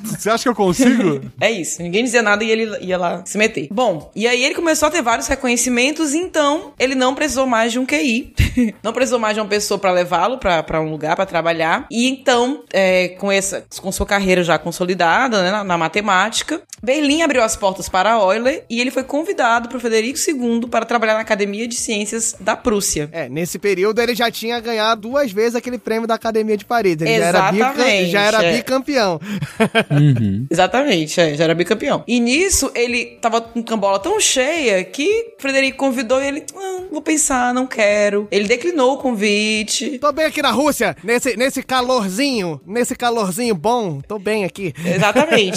[0.05, 1.21] Você acha que eu consigo?
[1.41, 3.69] É isso, ninguém dizia nada e ele ia lá se meter.
[3.71, 7.79] Bom, e aí ele começou a ter vários reconhecimentos, então ele não precisou mais de
[7.79, 8.35] um QI,
[8.83, 11.87] não precisou mais de uma pessoa pra levá-lo pra pra um lugar pra trabalhar.
[11.91, 17.23] E Então, é, com essa, com sua carreira já consolidada né, na, na matemática, Berlim
[17.23, 21.21] abriu as portas para Euler e ele foi convidado por Frederico II para trabalhar na
[21.21, 23.09] Academia de Ciências da Prússia.
[23.11, 27.01] É, nesse período ele já tinha ganhado duas vezes aquele prêmio da Academia de Paris.
[27.01, 28.53] Ele já era, bica- Exatamente, já era é.
[28.57, 29.21] bicampeão.
[30.51, 32.05] Exatamente, é, já era bicampeão.
[32.07, 37.01] E nisso, ele tava com cambola tão cheia que Frederico convidou e ele, ah, vou
[37.03, 38.29] pensar, não quero.
[38.31, 39.99] Ele declinou o convite.
[39.99, 44.73] Tô bem aqui na Rússia, nesse, nesse calorzinho, nesse calorzinho bom, tô bem aqui.
[44.85, 45.08] Exatamente,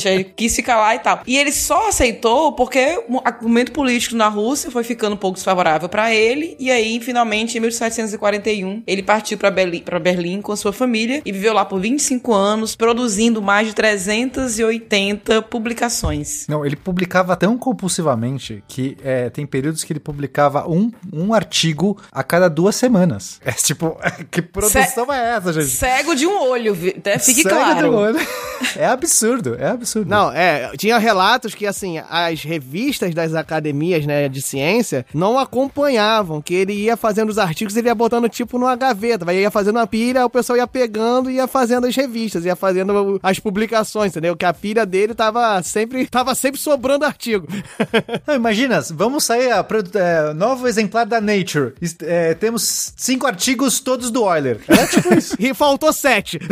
[0.06, 1.22] ele quis ficar lá e tal.
[1.26, 5.89] E ele só aceitou porque o argumento político na Rússia foi ficando um pouco desfavorável
[5.89, 6.56] pra ele.
[6.60, 11.54] E aí, finalmente, em 1741, ele partiu pra Berlim, Berlim com sua família e viveu
[11.54, 16.45] lá por 25 anos, produzindo mais de 380 publicações.
[16.47, 21.97] Não, ele publicava tão compulsivamente que é, tem períodos que ele publicava um, um artigo
[22.12, 23.39] a cada duas semanas.
[23.52, 23.97] É tipo,
[24.32, 25.68] que produção é essa, gente?
[25.68, 27.89] Cego de um olho, até fique Cega claro.
[27.89, 28.20] do olho.
[28.78, 30.09] É absurdo, é absurdo.
[30.09, 36.41] Não, é, tinha relatos que, assim, as revistas das academias, né, de ciência não acompanhavam,
[36.41, 39.87] que ele ia fazendo os artigos, ele ia botando, tipo, numa gaveta, ia fazendo uma
[39.87, 44.35] pilha, o pessoal ia pegando e ia fazendo as revistas, ia fazendo as publicações, entendeu?
[44.35, 47.47] Que a pilha dele tava sempre, tava sempre sobrando artigo.
[48.27, 49.65] Não, imagina, vamos sair a
[49.95, 51.73] é, novo exemplar da Nature.
[52.01, 54.59] É, temos cinco artigos todos do Euler.
[54.67, 55.35] É tipo isso.
[55.39, 56.39] e faltou sete.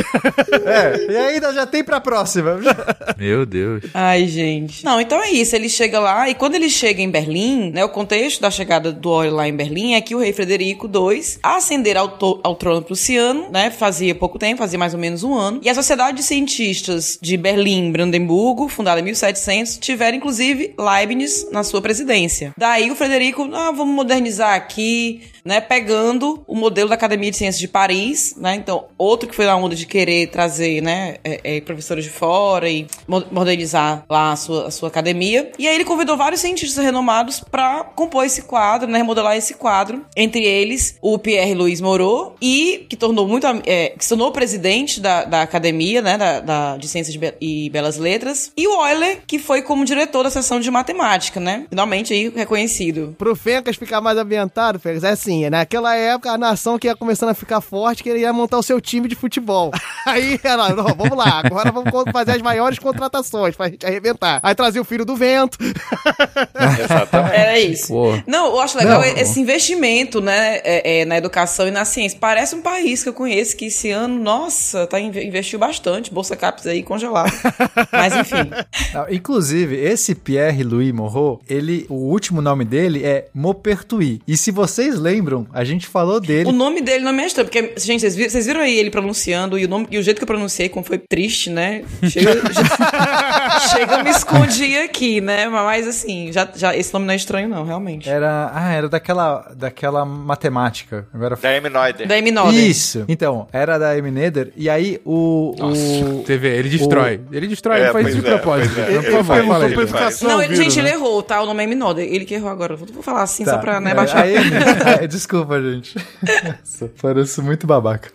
[0.66, 2.60] É, e ainda já tem pra próxima.
[3.18, 3.84] Meu Deus.
[3.94, 4.84] Ai, gente.
[4.86, 5.56] Não, então é isso.
[5.56, 9.10] Ele chega lá e quando ele chega em Berlim, né, o contexto da chegada do
[9.10, 13.50] Euler lá em Berlim é que o rei Frederico II ascendera ao, ao trono prussiano,
[13.52, 17.18] né, fazia pouco tempo, fazia mais ou menos um ano, e a Sociedade de Cientistas
[17.22, 22.54] de Berlim, Brandemburgo, fundada em 1700, tiveram inclusive Leibniz na sua presidência.
[22.58, 27.60] Daí o Frederico, ah, vamos modernizar aqui, né, pegando o modelo da Academia de Ciências
[27.60, 31.62] de Paris, né, então outro que foi na onda de querer trazer, né, é, é,
[31.62, 35.52] professores de fora e mo- modernizar lá a sua, a sua academia.
[35.58, 40.06] E aí ele convidou vários cientistas renomados para compor esse quadro, né, remodelar esse quadro.
[40.16, 45.00] Entre eles, o Pierre Louis Moreau e que tornou muito, é, que se tornou presidente
[45.00, 48.52] da, da academia, né, da, da- de Ciências Be- e Belas Letras.
[48.56, 53.16] E o Euler, que foi como diretor da seção de matemática, né, finalmente aí reconhecido.
[53.18, 57.30] Pro Fencas ficar mais ambientado, Fencas, é assim, naquela época a nação que ia começando
[57.30, 59.72] a ficar forte, que ele ia montar o seu time de futebol.
[60.06, 64.40] Aí ela, vamos lá, agora vamos fazer as maiores contratações pra gente arrebentar.
[64.44, 65.58] Aí trazia o filho do vento.
[66.84, 67.36] Exatamente.
[67.36, 67.88] É isso.
[67.88, 68.18] Pô.
[68.28, 69.08] Não, eu acho legal Não.
[69.08, 72.18] esse investimento, né, é, é, na educação e na ciência.
[72.20, 76.36] Parece um país que eu conheço que esse ano, nossa, tá inve- investiu bastante, bolsa
[76.36, 77.32] caps aí congelado.
[77.92, 78.50] Mas enfim.
[78.94, 84.20] Não, inclusive, esse Pierre Louis Moreau, ele, o último nome dele é Maupertuis.
[84.28, 86.50] E se vocês lembram, a gente falou dele.
[86.50, 88.90] O nome dele não me é estranho, porque, gente, vocês viram, vocês viram aí ele
[88.90, 91.84] pronunciando e o nome e o jeito que eu pronunciei, como foi triste, né?
[92.10, 92.30] Chega,
[93.72, 95.48] chega eu me escondi aqui, né?
[95.50, 98.10] Mas assim, já, já, esse nome não é estranho, não, realmente.
[98.10, 101.08] Era, ah, era daquela, daquela matemática.
[101.14, 101.70] Agora Da M.
[101.70, 102.08] Noether.
[102.08, 102.32] Da M.
[102.32, 102.60] Noder.
[102.64, 103.06] Isso.
[103.08, 104.12] Então, era da M.
[104.12, 104.52] Neder.
[104.56, 105.54] E aí o.
[105.60, 107.22] o Você vê, ele destrói.
[107.32, 108.80] Ele destrói, É, ele faz isso de é, propósito.
[108.80, 108.94] é.
[108.94, 110.90] Ele ficar só Não, ele, gente, né?
[110.90, 111.42] ele errou, tá?
[111.42, 111.76] O nome é M.
[111.76, 112.06] Noder.
[112.06, 112.76] Ele que errou agora.
[112.76, 113.52] Vou falar assim Tá.
[113.54, 114.20] só pra né, É, baixar.
[114.20, 115.96] a Amy- é, desculpa, gente.
[116.44, 118.10] Nossa, Pareço muito babaca.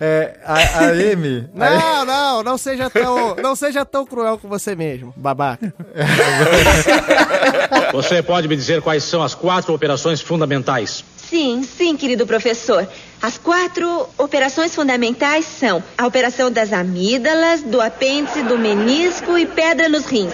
[0.00, 0.94] É, a, a a-
[1.54, 5.72] Não, não, não seja tão, não seja tão cruel com você mesmo, babaca.
[7.92, 11.04] Você pode me dizer quais são as quatro operações fundamentais?
[11.16, 12.88] Sim, sim, querido professor.
[13.22, 19.88] As quatro operações fundamentais são a operação das amígdalas, do apêndice, do menisco e pedra
[19.88, 20.32] nos rins.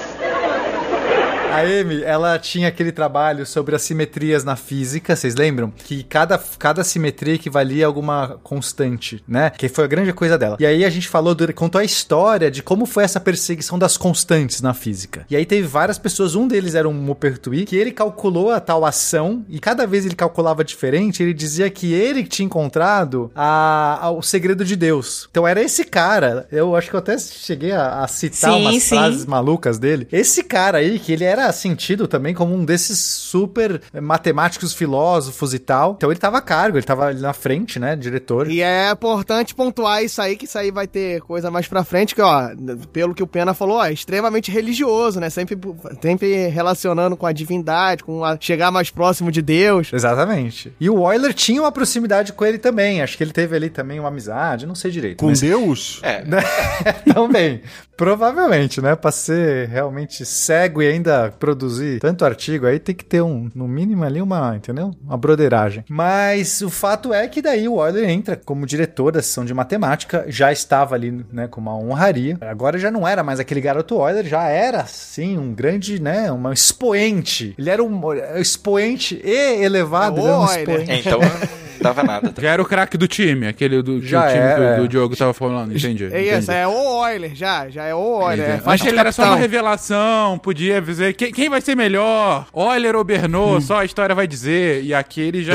[1.51, 5.71] A Amy, ela tinha aquele trabalho sobre as simetrias na física, vocês lembram?
[5.71, 9.51] Que cada, cada simetria equivalia a alguma constante, né?
[9.51, 10.57] Que foi a grande coisa dela.
[10.61, 13.97] E aí a gente falou, do- contou a história de como foi essa perseguição das
[13.97, 15.25] constantes na física.
[15.31, 18.85] E aí teve várias pessoas, um deles era um Maupertuis, que ele calculou a tal
[18.85, 24.11] ação, e cada vez ele calculava diferente, ele dizia que ele tinha encontrado a, a-
[24.11, 25.27] o segredo de Deus.
[25.31, 28.83] Então era esse cara, eu acho que eu até cheguei a, a citar Sim, umas
[28.83, 28.89] sim.
[28.97, 30.07] frases malucas dele.
[30.13, 35.55] Esse cara aí, que ele era sentido também como um desses super eh, matemáticos, filósofos
[35.55, 35.95] e tal.
[35.97, 38.51] Então ele tava a cargo, ele tava ali na frente, né, diretor.
[38.51, 42.15] E é importante pontuar isso aí, que isso aí vai ter coisa mais pra frente,
[42.15, 42.49] que, ó,
[42.93, 45.31] pelo que o Pena falou, ó, é extremamente religioso, né?
[45.31, 45.59] Sempre,
[46.01, 49.93] sempre relacionando com a divindade, com a chegar mais próximo de Deus.
[49.93, 50.73] Exatamente.
[50.81, 53.03] E o Euler tinha uma proximidade com ele também.
[53.03, 55.19] Acho que ele teve ali também uma amizade, não sei direito.
[55.19, 56.01] Com mas- Deus?
[56.03, 56.25] É.
[57.13, 57.63] Também.
[57.97, 58.95] Provavelmente, né?
[58.95, 63.67] Pra ser realmente cego e ainda produzir tanto artigo aí, tem que ter um, no
[63.67, 64.93] mínimo ali uma, entendeu?
[65.05, 65.85] Uma broderagem.
[65.89, 70.25] Mas o fato é que daí o Euler entra como diretor da sessão de matemática,
[70.29, 72.39] já estava ali, né, com uma honraria.
[72.41, 76.53] Agora já não era mais aquele garoto Euler, já era, sim, um grande, né, um
[76.53, 77.55] expoente.
[77.59, 78.01] Ele era um
[78.37, 80.93] expoente e elevado, É, ele era um expoente.
[80.93, 81.21] Então
[81.81, 82.33] dava nada.
[82.41, 84.85] Já era o craque do time, aquele do, que Já o time era, do, do
[84.85, 84.89] é.
[84.89, 86.09] Diogo tava falando, entendi.
[86.13, 88.61] É isso, é o Euler, já, já é o Euler.
[88.67, 92.95] É, de ele era só uma revelação, podia dizer quem, quem vai ser melhor, Euler
[92.97, 94.83] ou Bernot, só a história vai dizer.
[94.85, 95.55] E aqui ele já,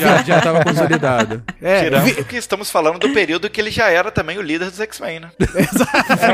[0.00, 1.42] já, já tava consolidado.
[1.60, 4.70] É, Tirando vi- que estamos falando do período que ele já era também o líder
[4.70, 5.30] dos X-Men, né?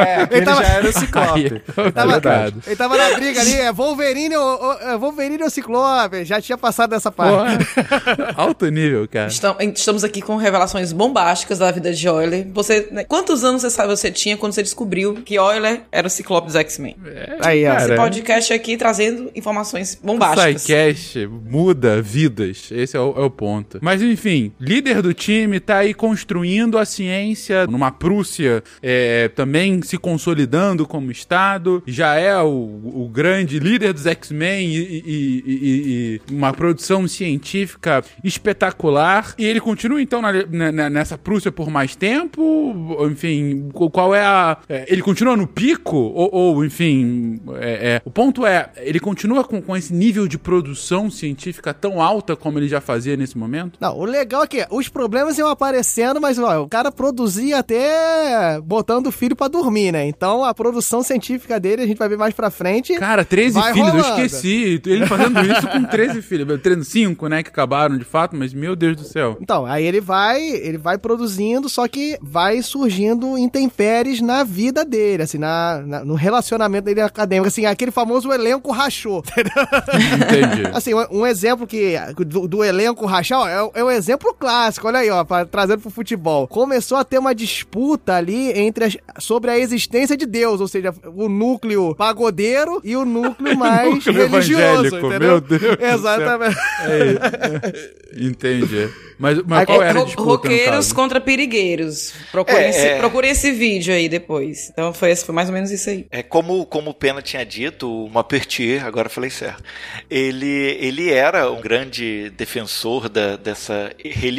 [0.06, 1.60] É, aquele tava- já era o Ciclope.
[1.74, 2.56] tá tava, verdade.
[2.66, 6.56] ele tava na briga ali, é Wolverine ou, ou- é Wolverine ou Ciclope, já tinha
[6.58, 7.64] passado dessa parte.
[7.66, 9.28] Porra, alto nível, cara.
[9.74, 12.46] Estamos aqui com revelações bombásticas da vida de Euler.
[12.52, 16.10] Você, né, quantos anos você sabe você tinha quando você descobriu que Euler era o
[16.10, 16.96] Ciclope dos X-Men?
[17.40, 17.70] Aí, ó.
[17.72, 20.62] Cara, Esse podcast aqui trazendo informações bombásticas.
[20.64, 23.78] Psycast muda vidas, esse é o, é o ponto.
[23.82, 29.96] Mas enfim, líder do time tá aí construindo a ciência numa Prússia, é, também se
[29.98, 36.32] consolidando como Estado, já é o, o grande líder dos X-Men e- e- e- e
[36.32, 38.95] uma produção científica espetacular.
[39.38, 42.96] E ele continua então na- na- nessa Prússia por mais tempo?
[43.10, 44.56] Enfim, qu- qual é a.
[44.68, 45.96] é, ele continua no pico?
[45.96, 50.38] Ou, ou, enfim, é, é, o ponto é, ele continua com, com esse nível de
[50.38, 53.78] produção científica tão alta como ele já fazia nesse momento?
[53.80, 58.60] Não, o legal é que os problemas iam aparecendo, mas ó, o cara produzia até
[58.62, 60.06] botando o filho pra dormir, né?
[60.06, 62.94] Então a produção científica dele, a gente vai ver mais pra frente.
[62.94, 64.22] Cara, 13 Vai filhos, eu rolando.
[64.22, 64.80] esqueci.
[64.86, 66.46] Ele fazendo isso com 13 filhos.
[66.86, 69.36] 5, né, que acabaram de fato, mas meu Deus do céu.
[69.40, 75.22] Então, aí ele vai, ele vai produzindo, só que vai surgindo intempéries na vida dele,
[75.22, 79.22] assim, na, na- no relacionamento dele acadêmico, assim, aquele famoso elenco rachou?
[79.36, 80.68] Entendi.
[80.72, 84.86] Assim, um, um exemplo que do, do elenco rachar, ó, é, é o exemplo clássico,
[84.86, 86.46] olha aí, ó, pra, trazendo pro futebol.
[86.46, 90.94] Começou a ter uma disputa ali entre as, sobre a existência de Deus, ou seja,
[91.14, 95.76] o núcleo pagodeiro e o núcleo mais Núcleo religioso, meu Deus.
[95.80, 96.56] Exatamente.
[96.82, 98.75] É, entendi.
[98.76, 99.05] 觉。
[99.18, 102.12] Mas, mas Aí, qual É, era a ro- disputa, no roqueiros contra perigueiros.
[102.30, 102.98] Procurem, É, esse, é.
[102.98, 104.68] procurem esse vídeo aí depois.
[104.70, 106.06] Então foi, foi mais ou menos isso aí.
[106.10, 109.62] É como, como o Pena tinha dito, o Maupertier, agora eu falei certo,
[110.10, 113.90] ele, ele era um grande defensor da, dessa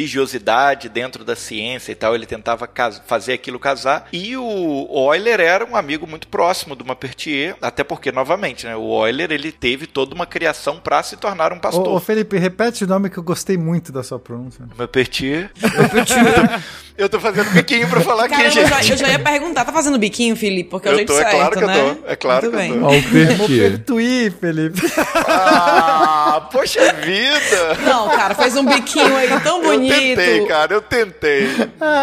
[0.08, 2.68] religiosidade dentro da ciência e tal, ele tentava
[3.06, 8.12] fazer aquilo casar, e o Euler era um amigo muito próximo do Maupertier, até porque,
[8.12, 11.88] novamente, né, o Euler ele teve toda uma criação para se tornar um Ô, pastor.
[11.88, 14.67] ô, Felipe, repete o nome que eu gostei muito da sua pronúncia.
[14.76, 15.50] Maupertier.
[16.98, 18.90] eu tô fazendo biquinho pra falar aqui, Caramba, eu já, gente.
[18.92, 20.68] eu já ia perguntar, tá fazendo biquinho, Felipe?
[20.70, 21.74] Porque é o Eu jeito tô, é certo, claro que eu né?
[22.02, 22.80] tô, é claro Muito que eu bem.
[22.80, 22.86] tô.
[22.86, 23.70] Alpertier.
[23.70, 24.80] Pertuí, Felipe.
[25.26, 27.74] Ah, poxa vida!
[27.84, 29.92] Não, cara, fez um biquinho aí tão bonito.
[29.94, 31.48] Eu tentei, cara, eu tentei.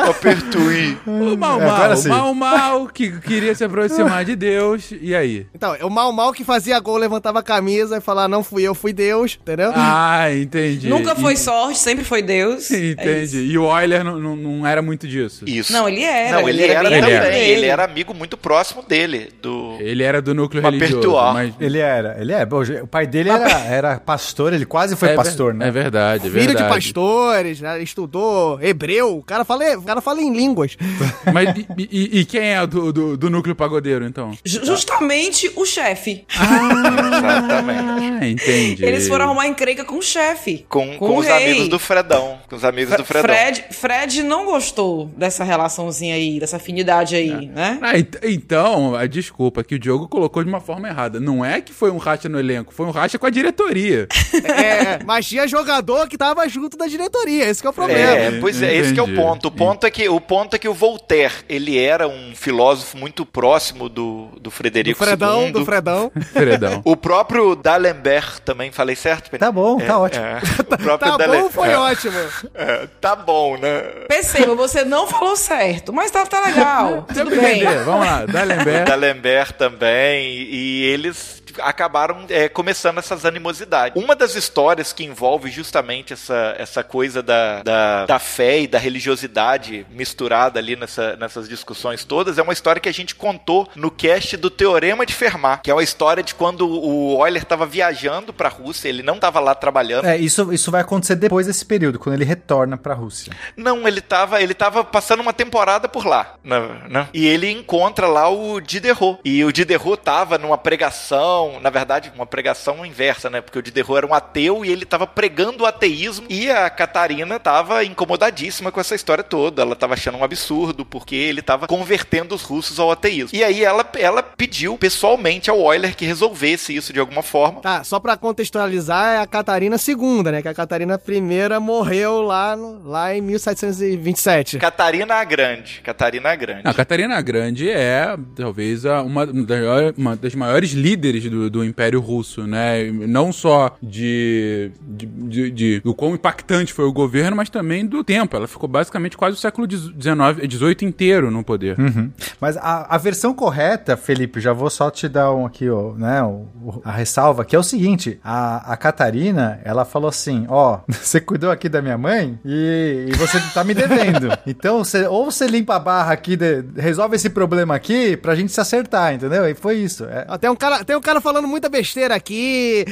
[0.10, 0.98] Apertui.
[1.06, 2.08] O Mal É, Mal, agora o.
[2.08, 5.46] Mal Mal, que queria se aproximar de Deus, e aí?
[5.54, 8.64] Então, é o mal mal que fazia gol, levantava a camisa e falava, não fui
[8.64, 9.72] eu, fui Deus, entendeu?
[9.76, 10.88] Ah, entendi.
[10.88, 12.55] Nunca foi E- sorte, sempre foi Deus.
[12.56, 12.76] É isso.
[12.76, 13.38] Entendi.
[13.52, 15.44] e o Euler não, não, não era muito disso.
[15.48, 15.72] Isso.
[15.74, 16.40] Não, ele era.
[16.42, 17.18] Não, ele, era, bem também.
[17.18, 19.32] amigo Ele, era amigo muito próximo dele.
[19.42, 19.76] Do...
[19.80, 21.02] Ele era do núcleo Uma religioso.
[21.02, 21.34] pertuar.
[21.34, 21.54] Mas...
[21.60, 22.46] Ele era, ele é.
[22.46, 25.68] Bom, O pai dele era, era pastor, ele quase foi é, pastor, ver- né?
[25.68, 26.64] É verdade, é Filho verdade.
[26.68, 27.82] de pastores, né?
[27.82, 30.78] estudou hebreu, o cara fala, o cara fala em línguas.
[31.34, 34.32] Mas e, e- e quem é do, do, do núcleo pagodeiro, então?
[34.44, 36.26] Ju- Justamente o chefe.
[36.36, 37.86] Exatamente.
[38.22, 38.86] Ah, entendi.
[38.86, 40.66] Eles foram arrumar encrenca com o chefe.
[40.70, 41.36] Com, com, o os rei.
[41.52, 42.40] amigos do Fredão.
[42.50, 43.34] Com os amigos do Fredão.
[43.36, 47.80] Fred, Fred não gostou dessa relaçãozinha aí, dessa afinidade aí, né?
[47.82, 51.20] Ah, ent- então, a desculpa que o Diogo colocou de uma forma errada.
[51.20, 54.08] Não é que foi um racha no elenco, foi um racha com a diretoria.
[54.46, 58.00] É, mas tinha jogador que tava junto da diretoria, esse que é o problema.
[58.12, 59.20] É, pois é, esse que é o Entendi.
[59.22, 59.48] ponto.
[59.48, 63.26] O ponto é que o ponto é que o Voltaire, ele era um filósofo muito
[63.26, 65.52] próximo do, do Do Frederico Fredão, II.
[65.52, 66.12] do Fredão.
[66.32, 66.82] Fredão.
[66.86, 69.30] O próprio D'Alembert também, falei certo?
[69.30, 69.46] Pedro?
[69.48, 70.24] Tá bom, É, tá ótimo.
[70.26, 70.40] é.
[70.76, 72.14] O próprio Tá bom, foi é, ótimo.
[72.54, 73.82] É, tá bom, né?
[74.08, 77.06] Perceba, você não falou certo, mas tá, tá legal.
[77.14, 77.62] Tudo bem.
[77.62, 77.84] entender.
[77.84, 78.86] Vamos lá, D'Alembert.
[78.86, 84.02] D'Alembert também, e eles acabaram é, começando essas animosidades.
[84.02, 88.78] Uma das histórias que envolve justamente essa, essa coisa da, da, da fé e da
[88.78, 93.92] religiosidade misturada ali nessa, nessas discussões todas é uma história que a gente contou no
[93.92, 98.34] cast do Teorema de Fermat, que é uma história de quando o Euler estava viajando
[98.34, 100.06] para a Rússia, ele não estava lá trabalhando.
[100.06, 103.34] É, isso, isso vai acontecer depois desse período, quando ele retorna pra Rússia.
[103.56, 106.82] Não, ele estava ele tava passando uma temporada por lá, né?
[106.90, 107.08] né?
[107.14, 109.20] E ele encontra lá o Diderot.
[109.24, 113.42] E o Diderot tava numa pregação, na verdade, uma pregação inversa, né?
[113.42, 117.40] Porque o Diderot era um ateu e ele tava pregando o ateísmo e a Catarina
[117.40, 119.62] tava incomodadíssima com essa história toda.
[119.62, 123.38] Ela tava achando um absurdo porque ele tava convertendo os russos ao ateísmo.
[123.38, 127.62] E aí ela, ela pediu pessoalmente ao Euler que resolvesse isso de alguma forma.
[127.62, 130.42] Tá, só pra contextualizar, é a Catarina II, né?
[130.42, 134.58] Que a Catarina I morreu lá, no, lá em 1727.
[134.58, 135.82] Catarina a Grande.
[135.84, 136.62] Catarina a Grande.
[136.64, 141.35] A Catarina a Grande é, talvez, a- uma das maiores, uma das maiores líderes do,
[141.50, 142.84] do Império Russo, né?
[142.92, 148.04] Não só de, de, de- de- do quão impactante foi o governo, mas também do
[148.04, 148.36] tempo.
[148.36, 151.80] Ela ficou basicamente quase o século XIX, XVIII inteiro no poder.
[151.80, 152.10] Uhum.
[152.40, 156.22] Mas a, a versão correta, Felipe, já vou só te dar um aqui, ó, né,
[156.24, 160.80] o- o- a ressalva, que é o seguinte, a, a Catarina, ela falou assim, ó,
[160.90, 164.36] você cuidou aqui da minha mãe e, e você tá me devendo.
[164.48, 168.52] Então, você, ou você limpa a barra aqui, de- resolve esse problema aqui pra gente
[168.52, 169.48] se acertar, entendeu?
[169.50, 170.06] E foi isso.
[170.06, 172.86] É, tem, um cara, tem um cara falando muita besteira aqui.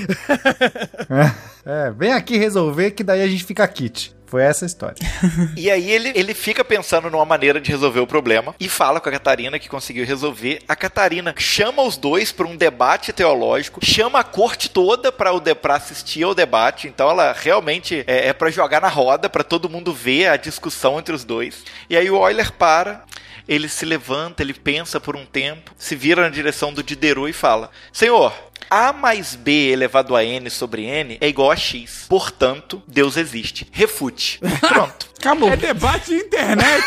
[1.64, 4.12] é, vem aqui resolver que daí a gente fica kit.
[4.26, 4.96] Foi essa a história.
[5.56, 9.08] E aí ele, ele fica pensando numa maneira de resolver o problema e fala com
[9.08, 10.60] a Catarina que conseguiu resolver.
[10.68, 16.24] A Catarina chama os dois para um debate teológico, chama a corte toda para assistir
[16.24, 16.88] ao debate.
[16.88, 20.98] Então ela realmente é, é para jogar na roda, para todo mundo ver a discussão
[20.98, 21.64] entre os dois.
[21.88, 23.06] E aí o Euler para.
[23.48, 27.34] Ele se levanta, ele pensa por um tempo, se vira na direção do Diderot e
[27.34, 28.34] fala: Senhor,
[28.70, 32.06] a mais B elevado a N sobre N é igual a X.
[32.10, 33.68] Portanto, Deus existe.
[33.72, 34.40] Refute.
[34.68, 35.13] Pronto.
[35.24, 35.50] Acabou.
[35.50, 36.84] É debate de internet.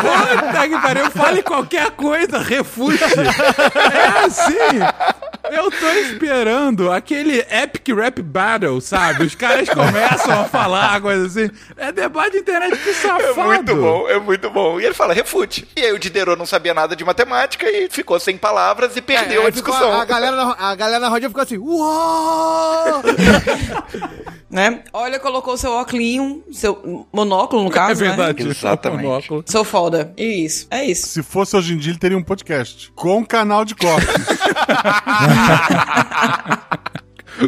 [0.00, 1.10] Puta que pariu.
[1.10, 2.98] Fale qualquer coisa, refute.
[3.04, 4.78] É assim.
[5.50, 9.24] Eu tô esperando aquele Epic Rap Battle, sabe?
[9.24, 11.50] Os caras começam a falar coisa assim.
[11.76, 13.42] É debate de internet, que É safado.
[13.44, 14.78] muito bom, é muito bom.
[14.80, 15.66] E ele fala, refute.
[15.76, 19.42] E aí o Diderot não sabia nada de matemática e ficou sem palavras e perdeu
[19.42, 19.98] É, a ficou- discussão.
[19.98, 23.02] a, galera, na- a galera na rodinha ficou assim, uou!
[24.50, 24.80] Né?
[24.94, 28.44] Olha, colocou seu óculos, seu monóculo, no caso, É verdade.
[28.44, 28.50] né?
[28.50, 29.02] Exatamente.
[29.02, 29.44] Monóculo.
[29.46, 30.10] Sou foda.
[30.16, 31.06] Isso, é isso.
[31.08, 34.08] Se fosse hoje em dia, ele teria um podcast com canal de cortes.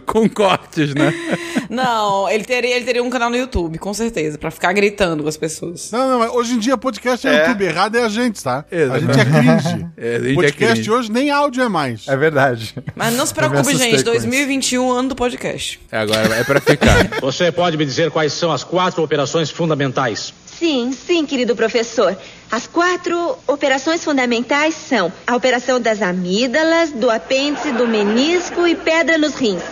[0.06, 1.12] Com cortes, né?
[1.70, 5.28] Não, ele teria, ele teria um canal no YouTube, com certeza, pra ficar gritando com
[5.28, 5.90] as pessoas.
[5.92, 7.40] não, não, mas hoje em dia podcast é, É.
[7.42, 7.64] YouTube.
[7.64, 8.64] Errado é a gente, tá?
[8.70, 9.10] Exatamente.
[9.10, 9.86] A gente é cringe.
[9.96, 10.90] É, a gente é podcast cringe.
[10.90, 12.08] hoje nem áudio é mais.
[12.08, 12.74] É verdade.
[12.96, 14.04] Mas não se preocupe, gente, com isso.
[14.04, 15.80] 2021, ano do podcast.
[15.92, 17.06] É, Agora é pra ficar.
[17.22, 20.34] Você pode me dizer quais são as quatro operações fundamentais?
[20.46, 22.16] Sim, sim, querido professor.
[22.50, 29.16] As quatro operações fundamentais são a operação das amígdalas, do apêndice, do menisco e pedra
[29.16, 29.62] nos rins.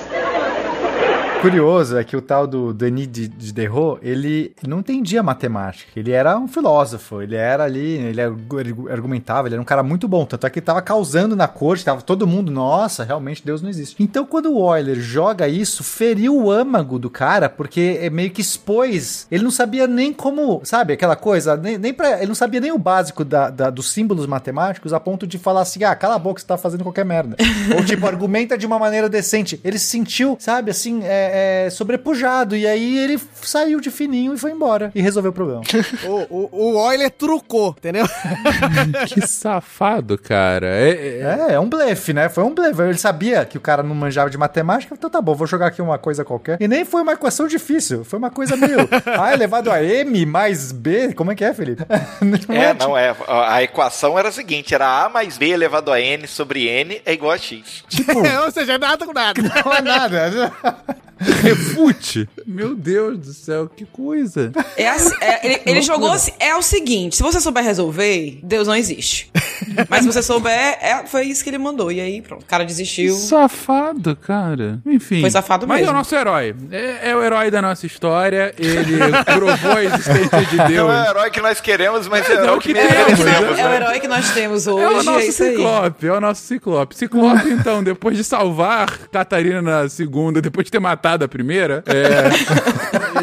[1.40, 5.90] Curioso é que o tal do Denis de Diderot, ele não entendia matemática.
[5.94, 10.08] Ele era um filósofo, ele era ali, ele argu- argumentava, ele era um cara muito
[10.08, 10.24] bom.
[10.26, 13.70] Tanto é que ele tava causando na corte, tava todo mundo, nossa, realmente Deus não
[13.70, 13.94] existe.
[14.02, 18.40] Então, quando o Euler joga isso, feriu o âmago do cara, porque é meio que
[18.40, 19.26] expôs.
[19.30, 22.72] Ele não sabia nem como, sabe, aquela coisa, nem, nem pra, ele não sabia nem
[22.72, 26.18] o básico da, da- dos símbolos matemáticos, a ponto de falar assim, ah, cala a
[26.18, 27.36] boca, você tá fazendo qualquer merda.
[27.76, 29.60] Ou tipo, argumenta de uma maneira decente.
[29.62, 32.56] Ele se sentiu, sabe, assim, é, é, sobrepujado.
[32.56, 34.90] E aí ele saiu de fininho e foi embora.
[34.94, 35.62] E resolveu o problema.
[36.04, 38.06] o, o, o Euler trucou, entendeu?
[39.08, 40.66] que safado, cara.
[40.66, 42.28] É, é- É, é um blefe, né?
[42.28, 42.80] Foi um blefe.
[42.82, 45.80] Ele sabia que o cara não manjava de matemática, então tá bom, vou jogar aqui
[45.82, 46.56] uma coisa qualquer.
[46.60, 48.88] E nem foi uma equação difícil, foi uma coisa meio.
[49.18, 51.12] ah, elevado a M mais B?
[51.14, 51.82] Como é que é, Felipe?
[52.48, 53.14] É, não é.
[53.26, 57.00] A a equação era a seguinte: era A mais B elevado a N sobre N
[57.04, 57.84] é igual a X.
[57.88, 59.40] Tipo, Ou seja, nada com nada.
[59.64, 60.52] não é nada.
[61.20, 62.28] Refute.
[62.46, 64.52] Meu Deus do céu, que coisa.
[64.76, 68.66] É assim- é, ele ele jogou assim, é o seguinte, se você souber resolver, Deus
[68.66, 69.30] não existe.
[69.88, 71.90] Mas se você souber, é, foi isso que ele mandou.
[71.90, 73.14] E aí, pronto, o cara Que desistiu.
[73.14, 74.80] safado, cara.
[74.86, 75.20] Enfim.
[75.20, 75.90] Foi safado Mas mesmo.
[75.90, 76.54] é o nosso herói.
[76.70, 78.54] É, é o herói da nossa história.
[78.58, 80.88] Ele provou a existência de Deus.
[80.88, 82.68] Não é o herói que nós queremos, mas é, É, o é herói o que,
[82.68, 83.58] que merecemos.
[83.58, 83.76] É o né?
[83.76, 84.84] herói que nós temos hoje.
[84.84, 85.32] É o é nosso aí.
[85.32, 86.96] Ciclope, é o nosso Ciclope.
[86.96, 92.28] Ciclope, então, depois de salvar Catarina na segunda, depois de ter matado a primeira, é,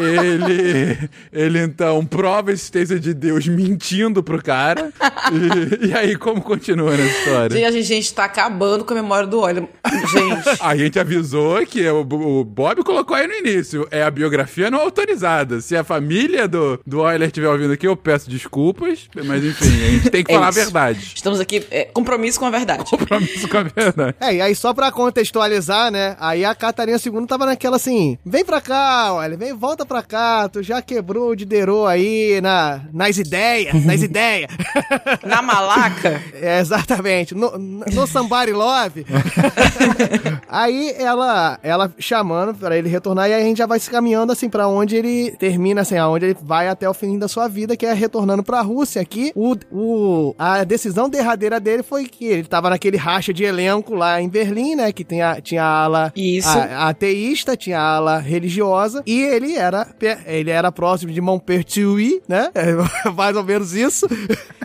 [0.00, 4.92] ele, ele então prova a existência de Deus mentindo pro cara.
[5.32, 7.56] E, e aí, como continua nessa história?
[7.56, 9.68] Gente, a gente, tá acabando com a memória do óleo.
[9.84, 10.56] Gente.
[10.60, 13.86] A gente avisou que o, o Bob colocou aí no início.
[13.90, 15.60] É a biografia não autorizada.
[15.60, 19.08] Se a família do, do Euler estiver ouvindo aqui, eu peço desculpas.
[19.24, 21.12] Mas enfim, a gente tem que É falar a verdade.
[21.14, 22.84] Estamos aqui, é, compromisso com a verdade.
[22.90, 24.14] Compromisso com a verdade.
[24.20, 26.16] É, e aí só pra contextualizar, né?
[26.18, 30.48] Aí a Catarina II tava naquela assim: vem pra cá, olha, vem, volta pra cá,
[30.48, 34.50] tu já quebrou o diderô aí na, nas ideias, nas ideias.
[35.24, 36.20] Na malaca.
[36.40, 39.04] É, exatamente, no, no Somebody Love.
[40.48, 44.32] aí ela, ela chamando pra ele retornar, e aí a gente já vai se caminhando
[44.32, 47.76] assim pra onde ele termina, assim, aonde ele vai até o fim da sua vida,
[47.76, 49.32] que é retornando pra Rússia aqui.
[49.34, 54.20] O, o, a decisão derradeira dele foi que ele tava naquele racha de elenco lá
[54.20, 54.92] em Berlim, né?
[54.92, 56.48] Que tem a, tinha a ala Isso.
[56.48, 59.86] a- a ateísta, tinha a ala religiosa, e ele era,
[60.24, 62.50] ele era próximo de Montpertuis, né?
[62.54, 62.72] É
[63.10, 64.06] mais ou menos isso.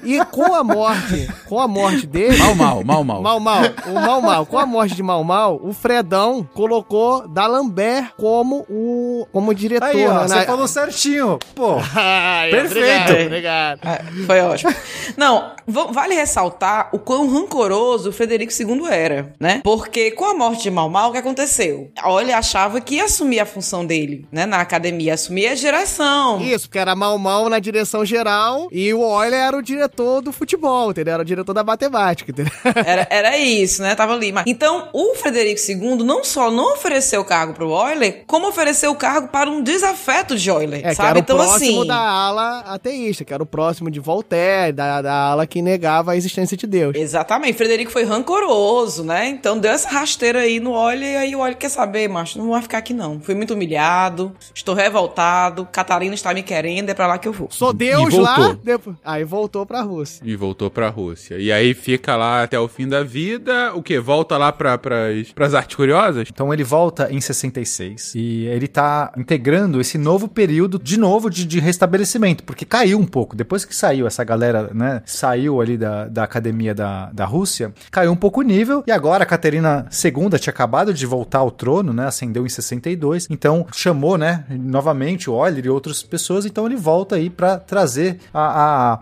[0.03, 2.37] E com a morte, com a morte dele...
[2.37, 3.21] Mal, mal, mal, mal.
[3.21, 8.13] Mal Mal, o Mal Mal, com a morte de Mal Mal, o Fredão colocou D'Alembert
[8.17, 9.85] como o como diretor.
[9.87, 11.39] Aí, ó, né, você na- falou certinho.
[11.55, 12.77] Pô, Ai, Perfeito.
[13.11, 13.79] Obrigado, obrigado.
[13.85, 14.73] É, foi ótimo.
[15.17, 19.61] Não, va- vale ressaltar o quão rancoroso o Frederico II era, né?
[19.63, 21.91] Porque com a morte de Mal Mal, o que aconteceu?
[22.03, 24.45] Olha, achava que ia assumir a função dele, né?
[24.45, 26.41] Na academia, assumir a geração.
[26.41, 30.31] Isso, porque era Mal Mal na direção geral e o Euler era o diretor do
[30.31, 31.13] futebol, entendeu?
[31.13, 32.51] Era o diretor da matemática, entendeu?
[32.85, 33.95] Era, era isso, né?
[33.95, 34.31] Tava ali.
[34.31, 38.91] Mas- Então, o Frederico II não só não ofereceu o cargo pro Euler, como ofereceu
[38.91, 41.09] o cargo para um desafeto de Euler, É, que sabe?
[41.09, 41.87] era o então, próximo assim...
[41.87, 46.17] da ala ateísta, que era o próximo de Voltaire, da, da ala que negava a
[46.17, 46.95] existência de Deus.
[46.95, 49.27] Exatamente, Frederico foi rancoroso, né?
[49.27, 52.49] Então deu essa rasteira aí no óleo e aí o óleo quer saber, macho, não
[52.49, 53.19] vai ficar aqui não.
[53.19, 57.47] Fui muito humilhado, estou revoltado, Catarina está me querendo, é pra lá que eu vou.
[57.51, 58.95] Sou Deus E lá, depois...
[59.03, 60.21] aí voltou pra Rússia.
[60.25, 61.37] E voltou pra Rússia.
[61.37, 63.73] E aí fica lá até o fim da vida.
[63.73, 63.99] O quê?
[63.99, 66.27] Volta lá pra, pras, pras artes curiosas?
[66.29, 71.45] Então ele volta em 66 e ele tá integrando esse novo período de novo de,
[71.45, 73.35] de restabelecimento, porque caiu um pouco.
[73.35, 78.11] Depois que saiu essa galera, né, saiu ali da, da academia da, da Rússia, caiu
[78.11, 81.93] um pouco o nível e agora a Caterina II tinha acabado de voltar ao trono,
[81.93, 86.75] né, ascendeu em 62, então chamou, né, novamente o Euler e outras pessoas, então ele
[86.75, 88.99] volta aí pra trazer a, a-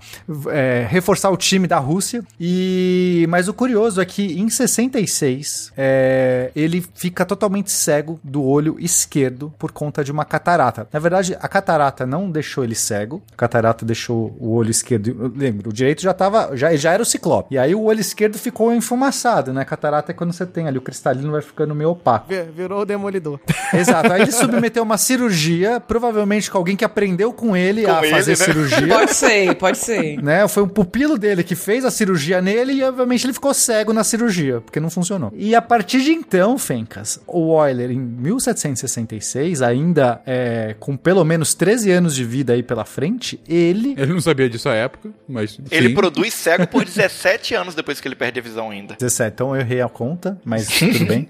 [0.51, 6.51] é, reforçar o time da Rússia e mas o curioso é que em 66 é,
[6.55, 10.88] ele fica totalmente cego do olho esquerdo por conta de uma catarata.
[10.91, 15.32] Na verdade, a catarata não deixou ele cego, a catarata deixou o olho esquerdo.
[15.36, 17.55] Lembro, o direito já tava, já, já era o ciclope.
[17.55, 19.64] E aí o olho esquerdo ficou enfumaçado, né?
[19.66, 22.28] Catarata é quando você tem ali o cristalino vai ficando meio opaco.
[22.30, 23.39] Vi- Virou o demolidor.
[23.74, 24.12] Exato.
[24.12, 28.10] Aí ele submeteu uma cirurgia, provavelmente com alguém que aprendeu com ele Com a ele,
[28.10, 28.45] fazer né?
[28.45, 28.88] cirurgia.
[28.88, 30.22] Pode ser, pode ser.
[30.22, 30.47] Né?
[30.47, 34.04] Foi um pupilo dele que fez a cirurgia nele e, obviamente, ele ficou cego na
[34.04, 35.32] cirurgia, porque não funcionou.
[35.36, 41.54] E a partir de então, Fencas, o Euler, em 1766, ainda é, com pelo menos
[41.54, 43.95] 13 anos de vida aí pela frente, ele.
[43.97, 45.60] Ele não sabia disso à época, mas.
[45.72, 45.93] Ele sim.
[45.93, 48.95] produz cego por 17 anos depois que ele perde a visão ainda.
[48.95, 51.30] 17, então eu errei a conta, mas tudo bem.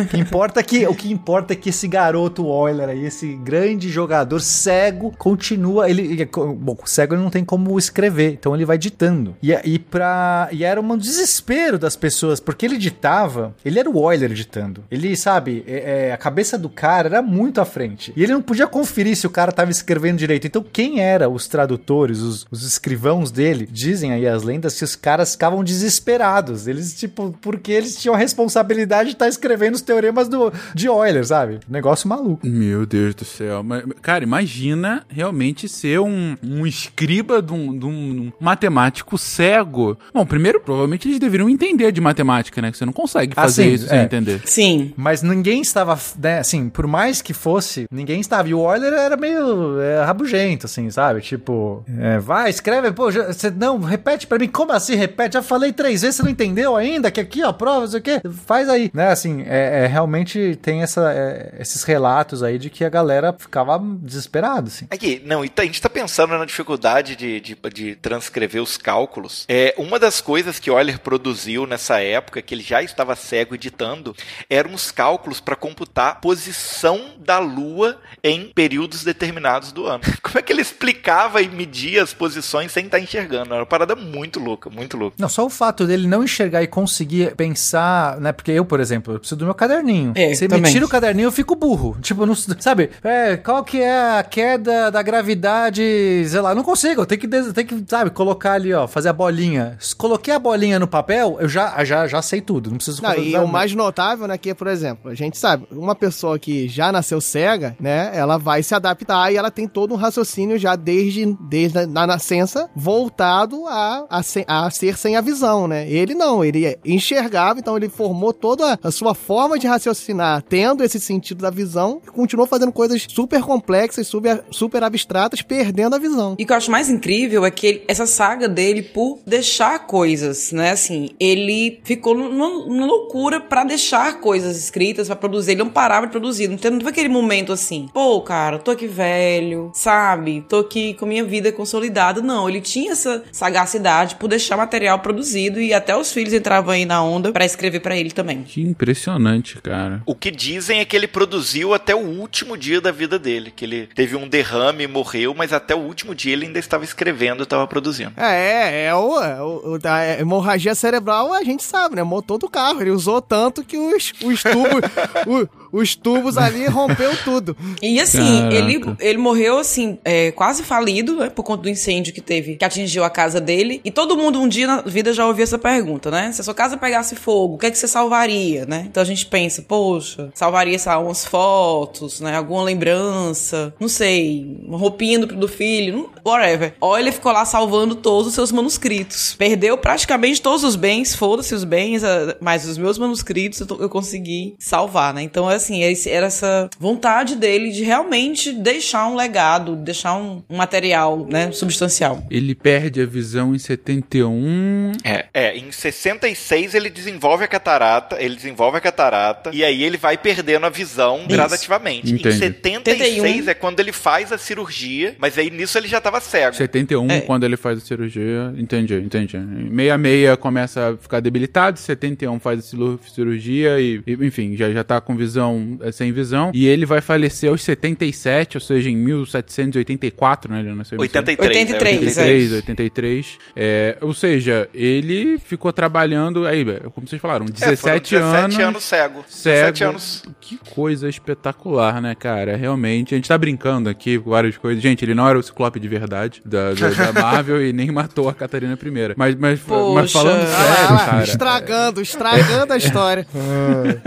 [0.00, 3.34] O que importa é que, o que importa é que esse garoto Euler aí, esse
[3.34, 5.88] grande jogador cego, continua.
[5.88, 6.28] Ele,
[6.58, 9.36] bom, cego ele não tem como escrever, então ele vai ditando.
[9.42, 14.12] E, e, pra, e era um desespero das pessoas, porque ele ditava, ele era o
[14.12, 14.84] Euler ditando.
[14.90, 18.12] Ele, sabe, é- é, a cabeça do cara era muito à frente.
[18.16, 20.46] E ele não podia conferir se o cara tava escrevendo direito.
[20.46, 23.68] Então, quem era os tradutores, os, os escrivãos dele?
[23.70, 26.66] Dizem aí as lendas que os caras ficavam desesperados.
[26.66, 31.24] Eles, tipo, porque eles tinham a responsabilidade de estar escrevendo os teoremas do, de Euler,
[31.26, 31.45] sabe?
[31.68, 32.46] Negócio maluco.
[32.46, 33.62] Meu Deus do céu.
[33.62, 39.98] Mas, cara, imagina realmente ser um, um escriba de um, de um matemático cego.
[40.12, 42.70] Bom, primeiro, provavelmente eles deveriam entender de matemática, né?
[42.70, 44.02] Que você não consegue fazer Assim, isso sem é.
[44.02, 44.40] entender.
[44.44, 44.92] Sim.
[44.96, 48.48] Mas ninguém estava, né, assim, por mais que fosse, ninguém estava.
[48.48, 51.20] E o Euler era meio é, rabugento, assim, sabe?
[51.20, 55.34] Tipo, é, vai, escreve, pô, já, você, não, repete pra mim, como assim repete?
[55.34, 57.10] Já falei três vezes, você não entendeu ainda?
[57.10, 58.90] Que aqui, ó, prova, não sei o quê, faz aí.
[58.92, 63.34] Né, assim, é, é, realmente tem essa, é, esses relatos aí de que a galera
[63.36, 64.86] ficava desesperada, assim.
[64.90, 68.76] Aqui, não, e tá- a gente tá pensando na dificuldade de, de, de transcrever os
[68.76, 69.44] cálculos.
[69.48, 74.14] É, uma das coisas que Euler produziu nessa época, que ele já estava cego editando,
[74.48, 80.02] eram os cálculos para computar a posição da Lua em períodos determinados do ano.
[80.22, 83.52] Como é que ele explicava e media as posições sem estar enxergando?
[83.52, 85.16] Era uma parada muito louca, muito louca.
[85.18, 88.32] Não, só o fato dele não enxergar e conseguir pensar, né?
[88.32, 90.12] Porque eu, por exemplo, eu preciso do meu caderninho.
[90.14, 91.96] É, Você me tira o caderninho, eu fico burro.
[92.00, 92.90] Tipo, não, sabe?
[93.02, 95.82] É, qual que é a queda da gravidade,
[96.26, 97.02] sei lá, eu não consigo.
[97.02, 99.76] Eu tenho que, tenho que sabe, colocar ali, ó, fazer a bolinha.
[99.80, 102.70] Se coloquei a bolinha no papel, eu já, já, já sei tudo.
[102.70, 105.94] Não preciso Não, e o mais notável, né, que, por exemplo, a gente sabe, uma
[105.94, 109.96] pessoa que já nasceu cega, né, ela vai se adaptar e ela tem todo um
[109.96, 115.66] raciocínio já desde, desde a na nascença voltado a, a, a ser sem a visão,
[115.66, 115.88] né?
[115.88, 121.00] Ele não, ele enxergava, então ele formou toda a sua forma de raciocinar tendo esse
[121.16, 126.36] sentido da visão e continuou fazendo coisas super complexas, super, super abstratas, perdendo a visão.
[126.38, 129.86] E o que eu acho mais incrível é que ele- essa saga dele por deixar
[129.86, 130.70] coisas, né?
[130.70, 135.52] Assim, ele ficou nu- nu- numa loucura pra deixar coisas escritas, pra produzir.
[135.52, 136.48] Ele não parava de produzir.
[136.48, 140.44] Não teve aquele momento assim, pô, cara, tô aqui velho, sabe?
[140.48, 142.20] Tô aqui com minha vida consolidada.
[142.20, 146.84] Não, ele tinha essa sagacidade por deixar material produzido e até os filhos entravam aí
[146.84, 148.42] na onda pra escrever pra ele também.
[148.42, 150.02] Que impressionante, cara.
[150.06, 153.64] O que dizem é que ele produziu até o último dia da vida dele, que
[153.64, 157.42] ele teve um derrame e morreu, mas até o último dia ele ainda estava escrevendo,
[157.42, 158.12] estava produzindo.
[158.16, 162.02] É, é, o, é o, o da hemorragia cerebral a gente sabe, né?
[162.02, 162.80] Motor do carro.
[162.80, 164.80] Ele usou tanto que os, os tubos,
[165.26, 167.56] o- os tubos ali rompeu tudo.
[167.82, 168.54] E assim, Caraca.
[168.54, 171.30] ele, ele morreu assim, é, quase falido, né?
[171.30, 173.80] Por conta do incêndio que teve, que atingiu a casa dele.
[173.84, 176.32] E todo mundo um dia na vida já ouviu essa pergunta, né?
[176.32, 178.86] Se a sua casa pegasse fogo, o que é que você salvaria, né?
[178.88, 182.36] Então a gente pensa, poxa, salvaria, sei lá, umas fotos, né?
[182.36, 186.74] Alguma lembrança, não sei, uma roupinha do, do filho, whatever.
[186.80, 189.34] Ou ele ficou lá salvando todos os seus manuscritos.
[189.38, 192.02] Perdeu praticamente todos os bens, foda-se os bens,
[192.40, 195.22] mas os meus manuscritos eu, eu consegui salvar, né?
[195.22, 200.56] Então, assim, esse- era essa vontade dele de realmente deixar um legado, deixar um, um
[200.56, 202.24] material, né, substancial.
[202.30, 204.92] Ele perde a visão em 71.
[205.04, 209.96] É, é, em 66 ele desenvolve a catarata, ele desenvolve a catarata, e aí ele
[209.96, 212.12] vai perdendo a visão gradativamente.
[212.12, 212.28] Entendi.
[212.28, 213.50] Em 76 71.
[213.50, 216.54] é quando ele faz a cirurgia, mas aí nisso ele já tava cego.
[216.56, 217.20] 71, É.
[217.20, 218.52] quando ele faz a cirurgia.
[218.56, 219.36] Entendi, entendi.
[219.36, 224.84] Em 66 começa a ficar debilitado, 71 faz a cirurgia e, e, enfim, já, já
[224.84, 226.50] tá com visão, é, sem visão.
[226.54, 230.60] E ele vai falecer aos 77, ou seja, em 1784, né?
[230.60, 231.48] Ele nasceu em 83.
[231.48, 233.38] 83, é, 83, 83.
[233.54, 236.64] É, ou seja, ele ficou trabalhando, aí,
[236.94, 238.58] como vocês falaram, É, foram 17, 17 anos.
[238.58, 239.24] anos cego.
[239.28, 239.56] Cego.
[239.72, 240.22] 17 anos.
[240.40, 242.56] Que coisa espetacular, né, cara?
[242.56, 243.14] Realmente.
[243.14, 244.82] A gente tá brincando aqui com várias coisas.
[244.82, 248.28] Gente, ele não era o Ciclope de verdade da, da, da Marvel e nem matou
[248.28, 249.14] a Catarina I.
[249.16, 249.60] Mas, mas,
[249.94, 251.24] mas falando Ah, sério, Ah, cara.
[251.24, 253.26] estragando, estragando a história.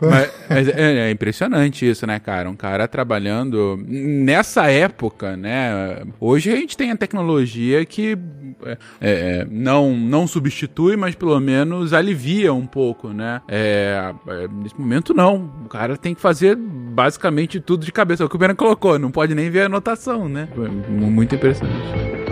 [0.00, 2.50] Mas, mas é, é impressionante isso, né, cara?
[2.50, 6.02] Um cara trabalhando nessa época, né?
[6.18, 8.18] Hoje a gente tem a tecnologia que
[8.64, 13.40] é, é, não, não substitui, mas pelo menos alivia um pouco, né?
[13.46, 15.36] É, é, nesse momento, não.
[15.64, 18.24] O cara tem que fazer basicamente tudo de cabeça.
[18.24, 20.48] É o que o Bena colocou, não pode nem ver a anotação, né?
[20.88, 22.27] Muito impressionante.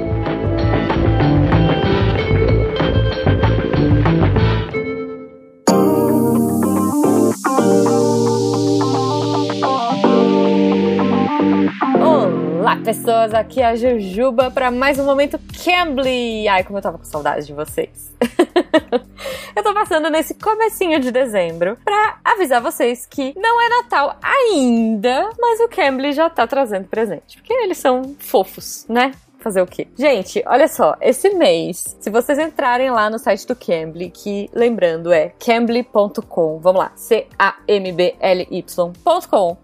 [12.67, 13.33] Olá, pessoas!
[13.33, 16.49] Aqui é a Jujuba para mais um momento Cambly.
[16.49, 18.13] Ai, como eu tava com saudade de vocês.
[19.55, 25.31] eu tô passando nesse comecinho de dezembro pra avisar vocês que não é Natal ainda,
[25.39, 27.37] mas o Cambly já tá trazendo presente.
[27.37, 29.13] Porque eles são fofos, né?
[29.47, 29.87] Fazer o quê?
[29.97, 35.13] Gente, olha só, esse mês, se vocês entrarem lá no site do Cambly, que lembrando
[35.13, 37.37] é cambly.com, vamos lá, C-A-M-B-L-Y.com,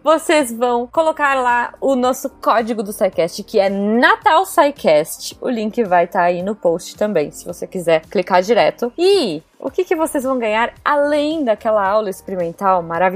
[0.04, 5.36] vocês vão colocar lá o nosso código do SciCast, que é Natal SciCast.
[5.40, 8.92] O link vai estar aí no post também, se você quiser clicar direto.
[8.96, 13.12] E o que, que vocês vão ganhar além daquela aula experimental maravilhosa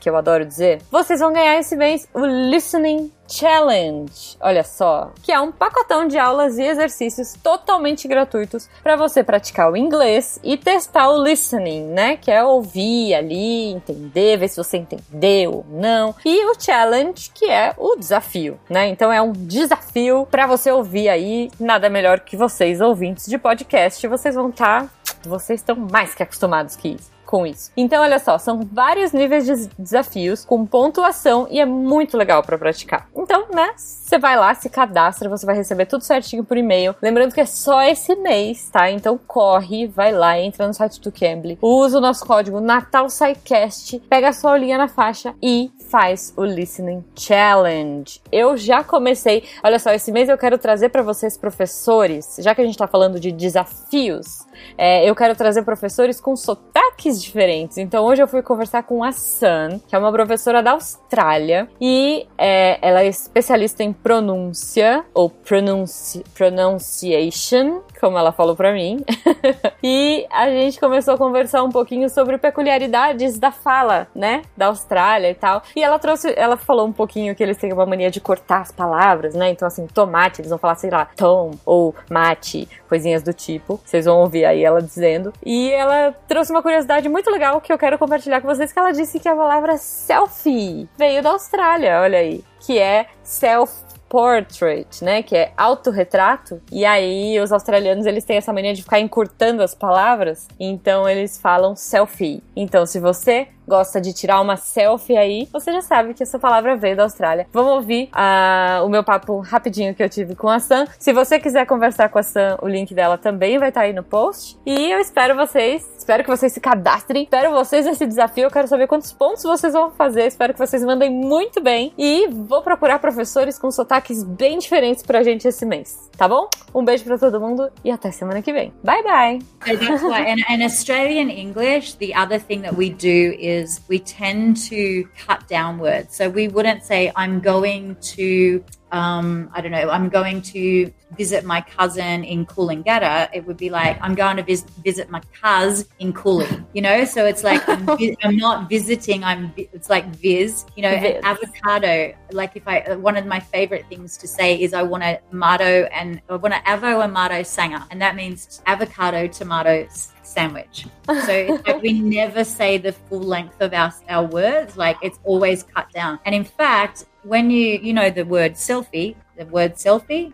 [0.00, 0.80] que eu adoro dizer?
[0.90, 4.36] Vocês vão ganhar esse mês o Listening Challenge.
[4.40, 9.70] Olha só, que é um pacotão de aulas e exercícios totalmente gratuitos para você praticar
[9.70, 12.16] o inglês e testar o listening, né?
[12.16, 16.14] Que é ouvir ali, entender, ver se você entendeu ou não.
[16.24, 18.88] E o challenge, que é o desafio, né?
[18.88, 24.06] Então é um desafio para você ouvir aí, nada melhor que vocês ouvintes de podcast,
[24.06, 24.88] vocês vão estar
[25.28, 27.72] vocês estão mais que acostumados que isso com isso.
[27.76, 32.56] Então, olha só, são vários níveis de desafios com pontuação e é muito legal para
[32.56, 33.08] praticar.
[33.12, 36.94] Então, né, você vai lá, se cadastra, você vai receber tudo certinho por e-mail.
[37.02, 38.88] Lembrando que é só esse mês, tá?
[38.88, 44.28] Então corre, vai lá, entra no site do Cambly, usa o nosso código NatalSciCast, pega
[44.28, 48.20] a sua olhinha na faixa e faz o Listening Challenge.
[48.30, 52.60] Eu já comecei, olha só, esse mês eu quero trazer para vocês professores, já que
[52.60, 54.46] a gente tá falando de desafios,
[54.78, 57.78] é, eu quero trazer professores com sotaques diferentes.
[57.78, 62.26] Então hoje eu fui conversar com a Sun, que é uma professora da Austrália, e
[62.38, 69.02] é, ela é especialista em pronúncia, ou pronunci pronunciation, como ela falou pra mim.
[69.82, 75.30] e a gente começou a conversar um pouquinho sobre peculiaridades da fala, né, da Austrália
[75.30, 75.62] e tal.
[75.74, 78.70] E ela trouxe, ela falou um pouquinho que eles têm uma mania de cortar as
[78.70, 79.48] palavras, né?
[79.48, 83.80] Então assim, tomate, eles vão falar, sei lá, tom ou mate, coisinhas do tipo.
[83.82, 85.32] Vocês vão ouvir aí ela dizendo.
[85.42, 88.92] E ela trouxe uma curiosidade muito legal que eu quero compartilhar com vocês, que ela
[88.92, 93.83] disse que a palavra selfie veio da Austrália, olha aí, que é self
[94.14, 96.62] portrait, né, que é autorretrato.
[96.70, 101.36] E aí os australianos eles têm essa mania de ficar encurtando as palavras, então eles
[101.36, 102.40] falam selfie.
[102.54, 106.76] Então se você gosta de tirar uma selfie aí, você já sabe que essa palavra
[106.76, 107.46] veio da Austrália.
[107.52, 110.86] Vamos ouvir uh, o meu papo rapidinho que eu tive com a Sam.
[110.98, 114.02] Se você quiser conversar com a Sam, o link dela também vai estar aí no
[114.02, 114.58] post.
[114.66, 118.44] E eu espero vocês, espero que vocês se cadastrem, espero vocês nesse desafio.
[118.44, 121.92] Eu quero saber quantos pontos vocês vão fazer, espero que vocês mandem muito bem.
[121.96, 126.48] E vou procurar professores com sotaques bem diferentes pra gente esse mês, tá bom?
[126.74, 128.72] Um beijo pra todo mundo e até semana que vem.
[128.82, 129.38] Bye bye!
[129.66, 133.80] So that's why, in, in Australian English, the other thing that we do is is
[133.88, 134.80] we tend to
[135.26, 136.10] cut down words.
[136.16, 138.64] So we wouldn't say, I'm going to,
[139.00, 143.28] um, I don't know, I'm going to visit my cousin in Coolangatta.
[143.32, 147.04] It would be like, I'm going to vis- visit my cuz in Cooling, you know?
[147.04, 150.94] So it's like, I'm, vi- I'm not visiting, I'm, vi- it's like viz, you know,
[150.98, 151.20] Viz.
[151.32, 152.14] avocado.
[152.32, 155.72] Like if I, one of my favorite things to say is I want a tomato
[155.98, 157.82] and I want an avo amato sanger.
[157.90, 160.86] And that means avocado, tomato, s- sandwich.
[161.06, 164.76] So it's like we never say the full length of our, our words.
[164.76, 166.18] Like it's always cut down.
[166.24, 170.32] And in fact, when you you know the word selfie, the word selfie,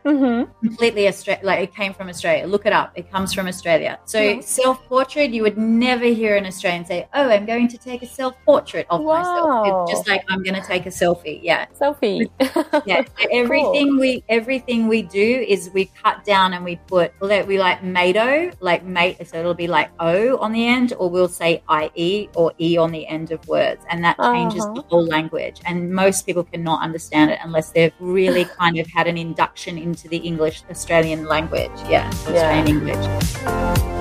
[0.61, 1.41] completely Australia.
[1.45, 2.47] Like it came from Australia.
[2.47, 2.93] Look it up.
[2.95, 3.99] It comes from Australia.
[4.05, 4.41] So Yeah.
[4.41, 8.07] self portrait, you would never hear an Australian say, "Oh, I'm going to take a
[8.07, 11.41] self portrait of myself." It's just like I'm going to take a selfie.
[11.43, 11.67] Yeah.
[11.81, 12.29] Selfie.
[12.87, 13.03] Yeah,
[13.33, 18.51] everything we everything we do is we cut down and we put we like mado
[18.61, 21.63] like mate so it'll be like o on the end or we'll say
[21.97, 24.75] ie or e on the end of words and that changes Uh-huh.
[24.75, 29.07] the whole language and most people cannot understand it unless they're really kind of had
[29.07, 34.00] an induction into the English Australian language yeah Australian English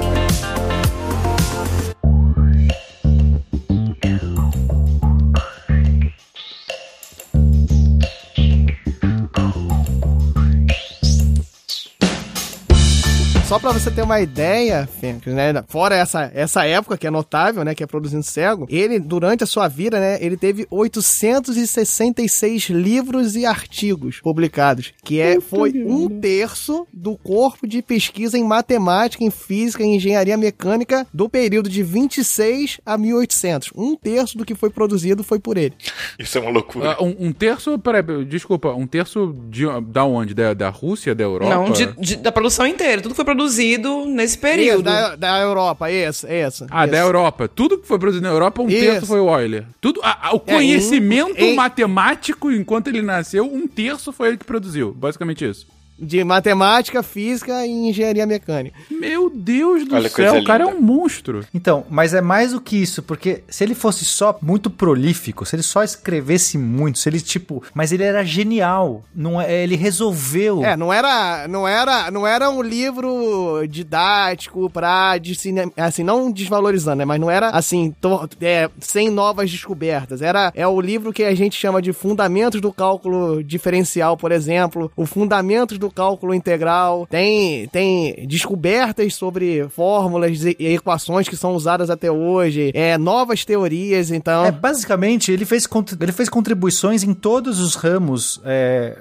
[13.50, 15.52] Só pra você ter uma ideia, Fencas, né?
[15.68, 17.74] Fora essa, essa época que é notável, né?
[17.74, 20.24] Que é produzindo cego, ele, durante a sua vida, né?
[20.24, 27.82] Ele teve 866 livros e artigos publicados, que é, foi um terço do corpo de
[27.82, 33.72] pesquisa em matemática, em física e engenharia mecânica do período de 26 a 1800.
[33.76, 35.74] Um terço do que foi produzido foi por ele.
[36.20, 36.98] Isso é uma loucura.
[37.00, 40.36] Ah, um, um terço, peraí, desculpa, um terço de, da onde?
[40.36, 41.50] Da, da Rússia, da Europa?
[41.52, 43.02] Não, de- de- da produção inteira.
[43.02, 44.84] Tudo que foi produzido nesse Isso, período.
[44.84, 46.66] da, da Europa, isso, isso.
[46.70, 46.91] Ah, isso.
[46.91, 47.48] da Europa.
[47.48, 48.80] Tudo que foi produzido na Europa, um Isso.
[48.80, 49.66] terço foi o Euler.
[49.82, 54.30] Tudo, a- a- o É, conhecimento em- em- matemático, enquanto ele nasceu, um terço foi
[54.30, 54.94] ele que produziu.
[54.94, 55.68] Basicamente isso.
[56.02, 58.78] De matemática, física e engenharia mecânica.
[58.90, 61.46] Meu Deus do Olha céu, o cara é um monstro.
[61.54, 65.56] Então, mas é mais do que isso, porque se ele fosse só muito prolífico, se
[65.56, 70.64] ele só escrevesse muito, se ele tipo, mas ele era genial, não é, ele resolveu.
[70.64, 76.32] É, não era, não era, não era um livro didático pra de cine- assim, não
[76.32, 80.22] desvalorizando, né, mas não era assim, to- é, sem novas descobertas.
[80.22, 84.92] Era é o livro que a gente chama de Fundamentos do Cálculo Diferencial, por exemplo,
[84.96, 87.07] o Fundamentos do Cálculo Integral.
[87.10, 94.11] Tem tem descobertas sobre fórmulas e equações que são usadas até hoje, é novas teorias,
[94.11, 95.68] então É, basicamente, ele fez,
[95.99, 98.98] ele fez contribuições em todos os ramos, é,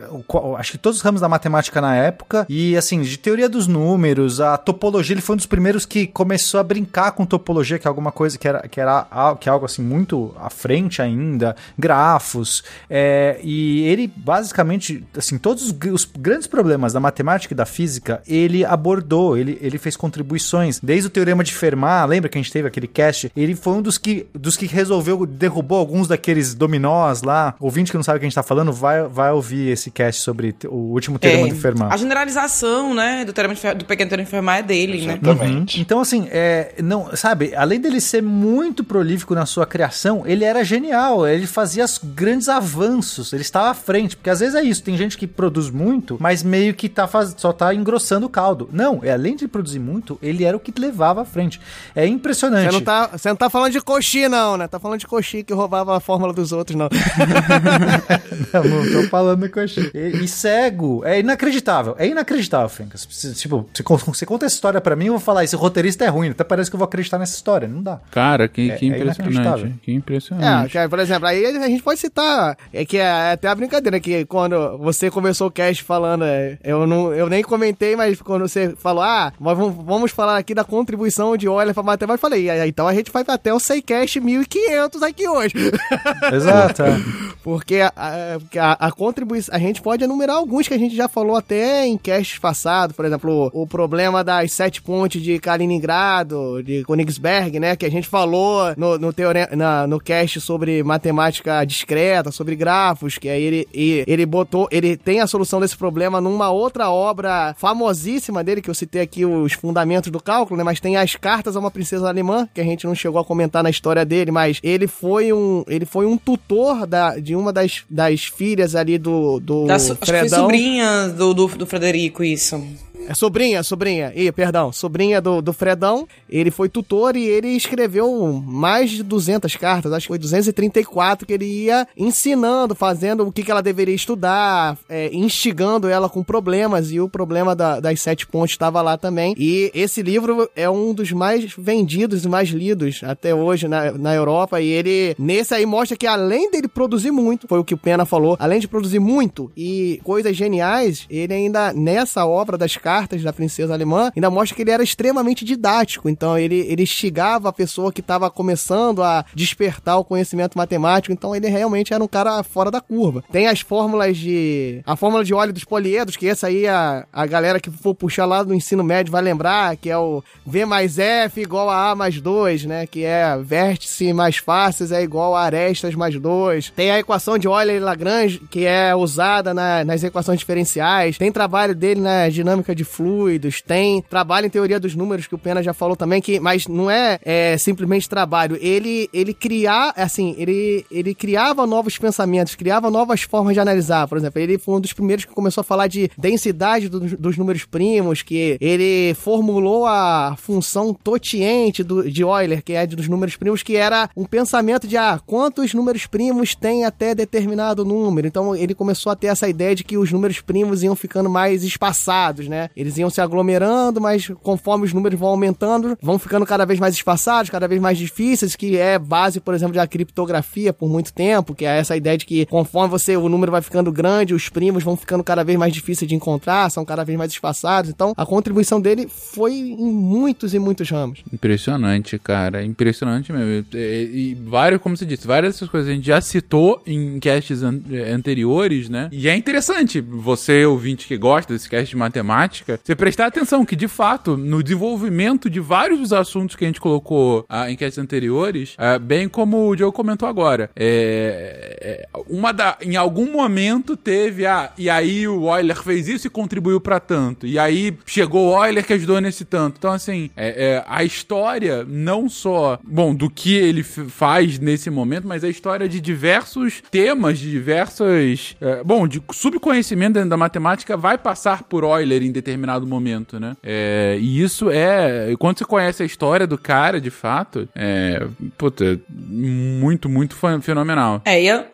[0.58, 4.40] acho que todos os ramos da matemática na época, e assim, de teoria dos números,
[4.40, 7.90] a topologia, ele foi um dos primeiros que começou a brincar com topologia, que é
[7.90, 9.06] alguma coisa que era, que era
[9.40, 15.64] que é algo assim muito à frente ainda, grafos, é, e ele basicamente, assim, todos
[15.64, 20.80] os, os grandes problemas da matemática e da física, ele abordou, ele, ele fez contribuições,
[20.82, 23.30] desde o teorema de Fermat, lembra que a gente teve aquele cast?
[23.36, 27.54] Ele foi um dos que, dos que resolveu, derrubou alguns daqueles dominós lá.
[27.60, 30.22] Ouvinte que não sabe o que a gente tá falando, vai, vai ouvir esse cast
[30.22, 31.92] sobre o último teorema É, de Fermat.
[31.92, 35.18] A generalização, né, do, teorema de do pequeno teorema de Fermat é dele, né?
[35.22, 35.80] Exatamente.
[35.80, 40.64] Então, assim, é, não, sabe, além dele ser muito prolífico na sua criação, ele era
[40.64, 44.82] genial, ele fazia os grandes avanços, ele estava à frente, porque às vezes é isso,
[44.82, 47.34] tem gente que produz muito, mas meio meio que tá faz...
[47.36, 48.68] só tá engrossando o caldo.
[48.72, 51.60] Não, é, além de produzir muito, ele era o que levava à frente.
[51.94, 52.66] É impressionante.
[52.66, 54.68] Você não, tá, você não tá falando de coxi, não, né?
[54.68, 56.88] Tá falando de coxi que roubava a fórmula dos outros, não.
[58.52, 59.90] não, não tô falando de coxi.
[59.94, 61.96] E, e, cego, é inacreditável.
[61.98, 63.06] É inacreditável, Fencas.
[63.36, 63.68] Tipo,
[64.06, 66.30] você conta essa história pra mim, eu vou falar, esse roteirista é ruim.
[66.30, 67.66] Até parece que eu vou acreditar nessa história.
[67.66, 68.00] Não dá.
[68.10, 69.74] Cara, que, é, que é impressionante.
[69.82, 70.76] que impressionante.
[70.76, 74.24] É, por exemplo, aí a gente pode citar, é que é até a brincadeira, que
[74.26, 78.74] quando você começou o cast falando, é, eu, não, eu nem comentei, mas quando você
[78.76, 82.86] falou, ah, vamos, vamos falar aqui da contribuição de Euler pra matemática, eu falei, então
[82.86, 85.54] a gente vai até o Seicast 1500 aqui hoje.
[86.32, 86.82] Exato.
[86.82, 86.96] É.
[87.42, 91.36] Porque a, a, a, contribuição, a gente pode enumerar alguns que a gente já falou
[91.36, 96.84] até em casts passados, por exemplo, o, o problema das sete pontes de Kaliningrado, de
[96.84, 102.30] Königsberg, né, que a gente falou no, no, teore, na, no cast sobre matemática discreta,
[102.30, 106.50] sobre grafos, que aí ele, ele, ele botou, ele tem a solução desse problema numa
[106.50, 110.96] outra obra famosíssima dele, que eu citei aqui os fundamentos do cálculo, né, mas tem
[110.96, 114.04] as cartas a uma princesa alemã, que a gente não chegou a comentar na história
[114.04, 118.76] dele, mas ele foi um, ele foi um tutor da, de uma das, das filhas
[118.76, 119.96] ali do, do da, Fredão.
[120.00, 122.62] Acho que foi sobrinha do, do, do Frederico, isso.
[123.08, 124.12] É sobrinha, sobrinha.
[124.14, 124.70] Ih, perdão.
[124.70, 126.06] Sobrinha do, do Fredão.
[126.28, 129.94] Ele foi tutor e ele escreveu mais de 200 cartas.
[129.94, 134.76] Acho que foi 234 que ele ia ensinando, fazendo o que, que ela deveria estudar,
[134.90, 136.92] é, instigando ela com problemas.
[136.92, 139.34] E o problema da, das sete pontes estava lá também.
[139.38, 144.14] E esse livro é um dos mais vendidos e mais lidos até hoje na, na
[144.14, 144.60] Europa.
[144.60, 148.04] E ele, nesse aí, mostra que além dele produzir muito, foi o que o Pena
[148.04, 153.22] falou, além de produzir muito e coisas geniais, ele ainda, nessa obra das cartas, cartas
[153.22, 156.08] da princesa alemã, ainda mostra que ele era extremamente didático.
[156.08, 161.12] Então ele, ele instigava a pessoa que estava começando a despertar o conhecimento matemático.
[161.12, 163.22] Então ele realmente era um cara fora da curva.
[163.30, 164.82] Tem as fórmulas de.
[164.84, 168.26] A fórmula de óleo dos poliedros, que essa aí a, a galera que for puxar
[168.26, 171.94] lá do ensino médio vai lembrar, que é o V mais F igual a A
[171.94, 172.86] mais 2, né?
[172.86, 176.70] Que é vértice mais fáceis é igual a arestas mais 2.
[176.74, 181.16] Tem a equação de Euler e Lagrange, que é usada na, nas equações diferenciais.
[181.16, 185.38] Tem trabalho dele na dinâmica de fluidos, tem trabalho em teoria dos números, que o
[185.38, 188.58] Pena já falou também, que, mas não é, é simplesmente trabalho.
[188.60, 194.08] Ele, ele criar, assim, ele, ele criava novos pensamentos, criava novas formas de analisar.
[194.08, 197.36] Por exemplo, ele foi um dos primeiros que começou a falar de densidade do, dos
[197.36, 203.36] números primos, que ele formulou a função totiente do, de Euler, que é dos números
[203.36, 208.26] primos, que era um pensamento de, ah, quantos números primos tem até determinado número.
[208.26, 211.62] Então ele começou a ter essa ideia de que os números primos iam ficando mais
[211.62, 212.70] espaçados, né?
[212.78, 216.94] Eles iam se aglomerando, mas conforme os números vão aumentando, vão ficando cada vez mais
[216.94, 221.56] espaçados, cada vez mais difíceis, que é base, por exemplo, da criptografia por muito tempo,
[221.56, 224.84] que é essa ideia de que conforme você o número vai ficando grande, os primos
[224.84, 227.90] vão ficando cada vez mais difíceis de encontrar, são cada vez mais espaçados.
[227.90, 231.24] Então, a contribuição dele foi em muitos e muitos ramos.
[231.32, 233.66] Impressionante, cara, impressionante mesmo.
[233.74, 237.62] E, e vários, como você disse, várias dessas coisas a gente já citou em casts
[237.62, 237.80] an
[238.14, 239.08] anteriores, né?
[239.10, 243.76] E é interessante você, ouvinte que gosta desse cast de matemática, você prestar atenção que,
[243.76, 247.98] de fato, no desenvolvimento de vários dos assuntos que a gente colocou ah, em enquetes
[247.98, 253.96] anteriores, ah, bem como o Diogo comentou agora, é, é, uma da, em algum momento
[253.96, 258.52] teve, ah, e aí o Euler fez isso e contribuiu para tanto, e aí chegou
[258.52, 259.76] o Euler que ajudou nesse tanto.
[259.78, 265.26] Então, assim, é, é a história não só, bom, do que ele faz nesse momento,
[265.26, 270.96] mas a história de diversos temas, de diversas, é, bom, de subconhecimento dentro da matemática
[270.96, 273.56] vai passar por Euler em determinado determinado momento, né?
[273.62, 275.34] É, e isso é.
[275.38, 278.26] Quando você conhece a história do cara, de fato, é.
[278.56, 281.22] Puta, muito, muito fenomenal.
[281.24, 281.66] É, e é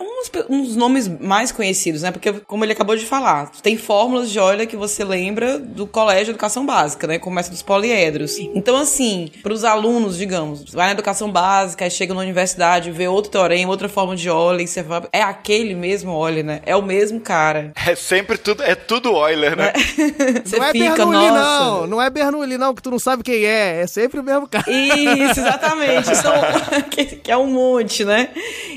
[0.48, 2.10] uns, uns nomes mais conhecidos, né?
[2.10, 6.26] Porque, como ele acabou de falar, tem fórmulas de olha que você lembra do colégio
[6.26, 7.18] de educação básica, né?
[7.18, 8.38] Começa dos poliedros.
[8.38, 13.30] Então, assim, para os alunos, digamos, vai na educação básica, chega na universidade, vê outro
[13.30, 15.02] teorema, outra forma de Euler, e você vai.
[15.12, 16.60] É aquele mesmo Euler, né?
[16.64, 17.72] É o mesmo cara.
[17.86, 19.72] É sempre tudo, é tudo Euler, né?
[20.44, 21.64] Você não é fica, Bernoulli, nossa.
[21.64, 21.86] não.
[21.86, 23.82] Não é Bernoulli, não, que tu não sabe quem é.
[23.82, 24.64] É sempre o mesmo cara.
[24.70, 26.14] Isso, exatamente.
[26.16, 26.32] São,
[26.90, 28.28] que, que, é um monte, né?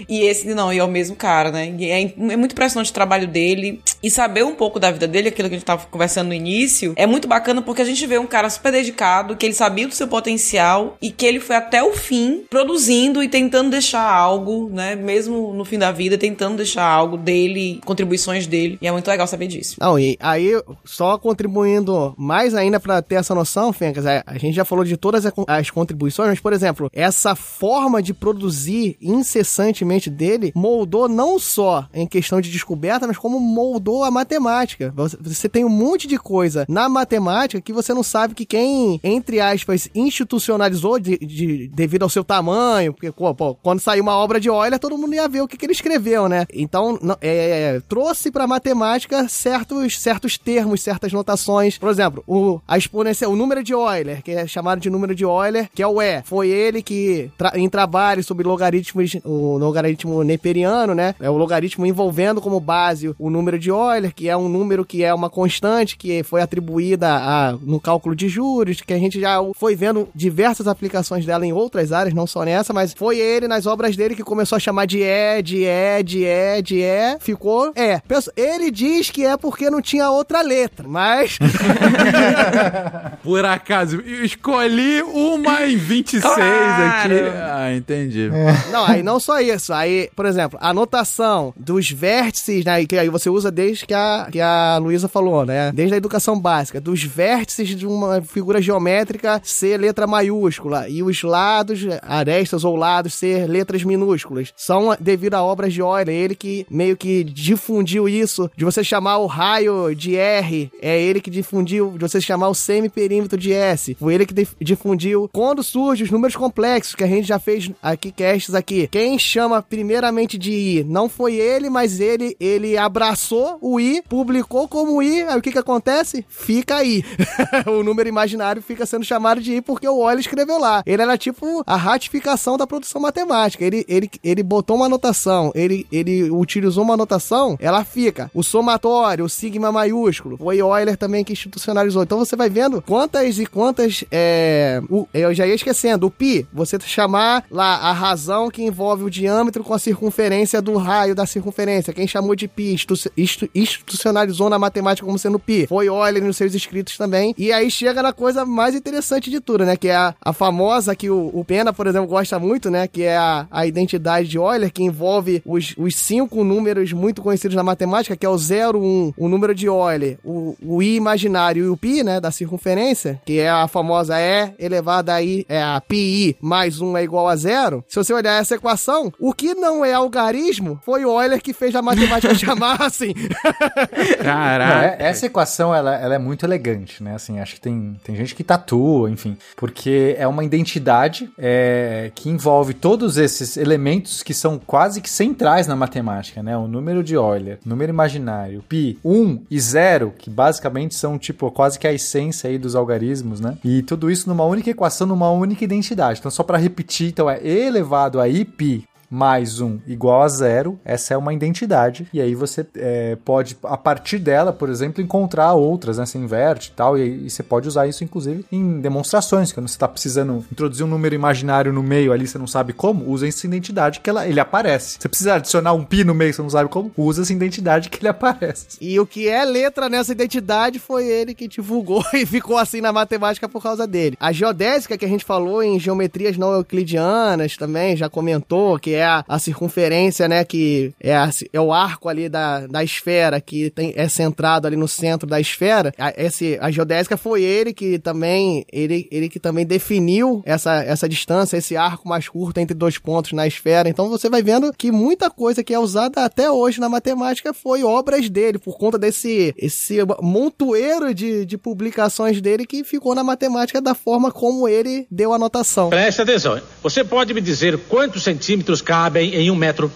[0.07, 1.73] E esse, não, e é o mesmo cara, né?
[1.81, 3.81] É, é, muito impressionante o trabalho dele.
[4.07, 6.93] E saber um pouco da vida dele, aquilo que a gente tava conversando no início,
[6.95, 9.93] é muito bacana porque a gente vê um cara super dedicado, que ele sabia do
[9.93, 14.95] seu potencial e que ele foi até o fim produzindo e tentando deixar algo, né?
[14.95, 18.77] Mesmo no fim da vida, tentando deixar algo dele, contribuições dele.
[18.81, 19.75] E é muito legal saber disso.
[19.77, 20.53] Não, e aí,
[20.85, 24.95] só contribuindo mais ainda para ter essa noção, Fencas, é, a gente já falou de
[24.95, 31.89] todas as contribuições, mas, por exemplo, essa forma de produzir incessantemente dele moldou não só
[31.93, 34.93] em questão de descoberta, mas como moldou inventou a matemática.
[35.21, 39.39] Você, tem um monte de coisa na matemática que você não sabe que quem, entre
[39.39, 44.49] aspas, institucionalizou de, de- devido ao seu tamanho, porque pô, quando saiu uma obra de
[44.49, 46.45] Euler, todo mundo ia ver o que, que ele escreveu, né?
[46.53, 51.77] Então, não- é, trouxe pra matemática certos, certos termos, certas notações.
[51.77, 55.23] Por exemplo, o, a exponencial, o número de Euler, que é chamado de número de
[55.23, 56.21] Euler, que é o E.
[56.23, 61.15] Foi ele que, tra- em trabalhos sobre logaritmos, o logaritmo neperiano, né?
[61.19, 65.03] É o logaritmo envolvendo como base o número de Euler, que é um número que
[65.03, 69.37] é uma constante que foi atribuída a, no cálculo de juros, que a gente já
[69.55, 73.65] foi vendo diversas aplicações dela em outras áreas, não só nessa, mas foi ele, nas
[73.65, 77.71] obras dele, que começou a chamar de E, de E, de E, de E, ficou
[77.75, 77.99] E.
[78.07, 81.37] Pensa- Ele diz que é porque não tinha outra letra, mas
[83.23, 87.13] Por acaso, eu escolhi uma em 26 aqui.
[87.43, 88.29] Ah, entendi.
[88.71, 89.73] Não, aí não só isso.
[89.73, 92.85] Aí, por exemplo, a notação dos vértices, né?
[92.85, 93.51] Que aí você usa
[93.83, 95.71] que a, que a Luísa falou, né?
[95.73, 96.79] Desde a educação básica.
[96.79, 100.87] Dos vértices de uma figura geométrica ser letra maiúscula.
[100.89, 104.53] E os lados, arestas ou lados, ser letras minúsculas.
[104.55, 106.09] São devido a obras de Euler.
[106.09, 108.49] Ele que meio que difundiu isso.
[108.55, 110.71] De você chamar o raio de R.
[110.81, 111.91] É ele que difundiu.
[111.91, 113.95] De você chamar o semiperímetro de S.
[113.99, 115.29] Foi ele que dif- difundiu.
[115.33, 118.87] Quando surgem os números complexos, que a gente já fez aqui, casts aqui.
[118.91, 124.67] Quem chama primeiramente de I não foi ele, mas ele ele abraçou o I, publicou
[124.67, 125.23] como I.
[125.23, 126.25] Aí o que que acontece?
[126.29, 127.03] Fica I.
[127.67, 130.83] o número imaginário fica sendo chamado de I porque o Euler escreveu lá.
[130.85, 133.63] Ele era tipo a ratificação da produção matemática.
[133.63, 138.29] Ele, ele, ele botou uma anotação, ele, ele utilizou uma anotação, ela fica.
[138.33, 142.03] O somatório, o sigma maiúsculo, foi Euler também que institucionalizou.
[142.03, 144.03] Então você vai vendo quantas e quantas.
[144.11, 146.07] É, o- eu já ia esquecendo.
[146.07, 150.75] O pi, você chamar lá a razão que envolve o diâmetro com a circunferência do
[150.77, 151.93] raio da circunferência.
[151.93, 155.67] Quem chamou de pi, istu- institucionalizou na matemática como sendo pi.
[155.67, 157.33] Foi Euler nos seus escritos também.
[157.37, 159.75] E aí chega na coisa mais interessante de tudo, né?
[159.75, 162.87] Que é a, a famosa que o, o Pena, por exemplo, gosta muito, né?
[162.87, 167.55] Que é a, a identidade de Euler, que envolve os, os cinco números muito conhecidos
[167.55, 171.65] na matemática, que é o 0, 1, o número de Euler, o, o i imaginário
[171.65, 172.19] e o pi, né?
[172.19, 176.97] Da circunferência, que é a famosa E elevada a I, é a pi mais 1
[176.97, 177.83] é igual a zero.
[177.87, 181.81] Se você olhar essa equação, o que não é algarismo foi Euler que fez a
[181.81, 183.13] matemática chamar assim.
[184.21, 185.03] Caraca.
[185.03, 187.15] É- essa equação, ela, ela é muito elegante, né?
[187.15, 189.37] Assim, acho que tem, tem gente que tatua, enfim.
[189.55, 195.67] Porque é uma identidade é, que envolve todos esses elementos que são quase que centrais
[195.67, 196.57] na matemática, né?
[196.57, 201.79] O número de Euler, número imaginário, pi, 1 e 0, que basicamente são, tipo, quase
[201.79, 203.57] que a essência aí dos algarismos, né?
[203.63, 206.19] E tudo isso numa única equação, numa única identidade.
[206.19, 210.27] Então, só para repetir, então é e elevado a i pi mais 1 igual a
[210.27, 212.07] zero, essa é uma identidade.
[212.13, 216.05] E aí você é, pode, a partir dela, por exemplo, encontrar outras, né?
[216.05, 219.51] Você inverte e tal, e, e você pode usar isso, inclusive, em demonstrações.
[219.51, 223.09] Quando você está precisando introduzir um número imaginário no meio ali, você não sabe como,
[223.09, 224.97] usa essa identidade que ela, ele aparece.
[224.99, 227.99] Você precisa adicionar um pi no meio, você não sabe como, usa essa identidade que
[227.99, 228.77] ele aparece.
[228.81, 232.91] E o que é letra nessa identidade foi ele que divulgou e ficou assim na
[232.91, 234.17] matemática por causa dele.
[234.19, 239.05] A geodésica que a gente falou em geometrias não euclidianas também, já comentou, que é
[239.05, 243.69] a, a circunferência, né, que é, a- é o arco ali da, da esfera, que
[243.69, 245.93] tem, é centrado ali no centro da esfera.
[245.97, 251.07] A, esse, a geodésica foi ele que também, ele, ele que também definiu essa, essa
[251.07, 253.87] distância, esse arco mais curto entre dois pontos na esfera.
[253.89, 257.83] Então você vai vendo que muita coisa que é usada até hoje na matemática foi
[257.83, 263.81] obras dele, por conta desse esse montoeiro de, de publicações dele que ficou na matemática
[263.81, 265.89] da forma como ele deu a notação.
[265.89, 266.59] Preste atenção.
[266.83, 269.91] Você pode me dizer quantos centímetros cabem em um metro?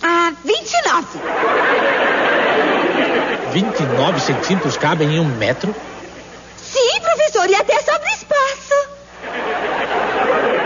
[0.00, 1.18] Ah, 29.
[3.52, 5.74] 29 centímetros cabem em um metro?
[6.56, 8.88] Sim, professor, e até sobre espaço.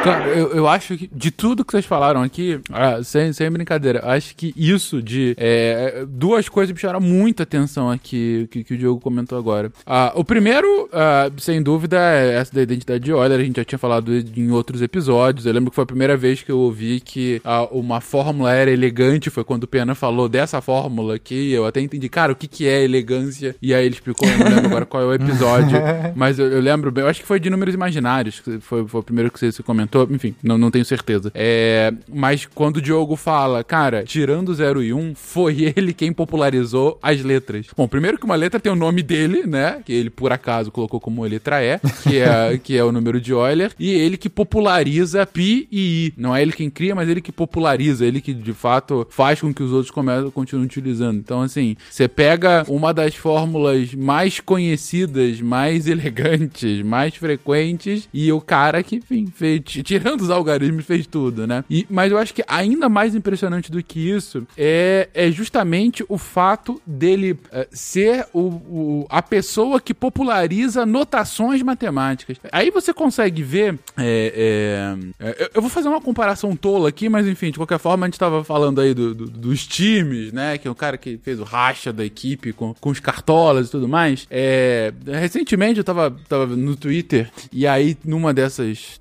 [0.05, 4.03] Cara, eu, eu acho que de tudo que vocês falaram aqui, ah, sem, sem brincadeira,
[4.05, 5.35] acho que isso de.
[5.39, 9.73] é, duas coisas me chamaram muita atenção aqui que, que o Diogo comentou agora.
[9.87, 13.41] Ah, o primeiro, ah, sem dúvida, é essa da identidade de Euler.
[13.41, 15.47] A gente já tinha falado em outros episódios.
[15.47, 18.71] Eu lembro que foi a primeira vez que eu ouvi que ah, uma fórmula era
[18.71, 19.31] elegante.
[19.31, 21.53] Foi quando o Pena falou dessa fórmula aqui.
[21.53, 23.57] Eu até entendi, cara, o que, que é elegância?
[23.61, 25.79] E aí ele explicou, eu não lembro agora qual é o episódio.
[26.15, 29.01] mas eu, eu lembro bem, eu acho que foi de números imaginários, que foi, foi
[29.01, 29.94] o primeiro que você comentou.
[29.95, 31.31] Tô- enfim, não, não tenho certeza.
[31.35, 36.12] É, mas quando o Diogo fala, cara, tirando o 0 e 1, foi ele quem
[36.12, 37.66] popularizou as letras.
[37.77, 39.81] Bom, primeiro que uma letra tem o nome dele, né?
[39.85, 43.31] Que ele por acaso colocou como letra E, que é, que é o número de
[43.33, 46.12] Euler, e ele que populariza pi e i.
[46.16, 49.55] Não é ele quem cria, mas ele que populariza, ele que de fato faz com
[49.55, 51.19] que os outros comecem, continuem utilizando.
[51.19, 58.41] Então, assim, você pega uma das fórmulas mais conhecidas, mais elegantes, mais frequentes, e o
[58.41, 61.65] cara que, enfim, fez, tirando os algarismos, fez tudo, né?
[61.70, 66.19] E, mas eu acho que ainda mais impressionante do que isso é, é justamente o
[66.19, 72.39] fato dele eh, ser o, o- a pessoa que populariza notações matemáticas.
[72.51, 73.78] Aí você consegue ver.
[73.97, 77.78] é, é, é, eu- eu vou fazer uma comparação tola aqui, mas enfim, de qualquer
[77.78, 80.56] forma, a gente tava falando aí do- do- dos times, né?
[80.59, 83.70] Que é o cara que fez o racha da equipe com, com os cartolas e
[83.70, 84.27] tudo mais.
[84.31, 88.98] É, recentemente eu tava, tava no Twitter e aí numa dessas,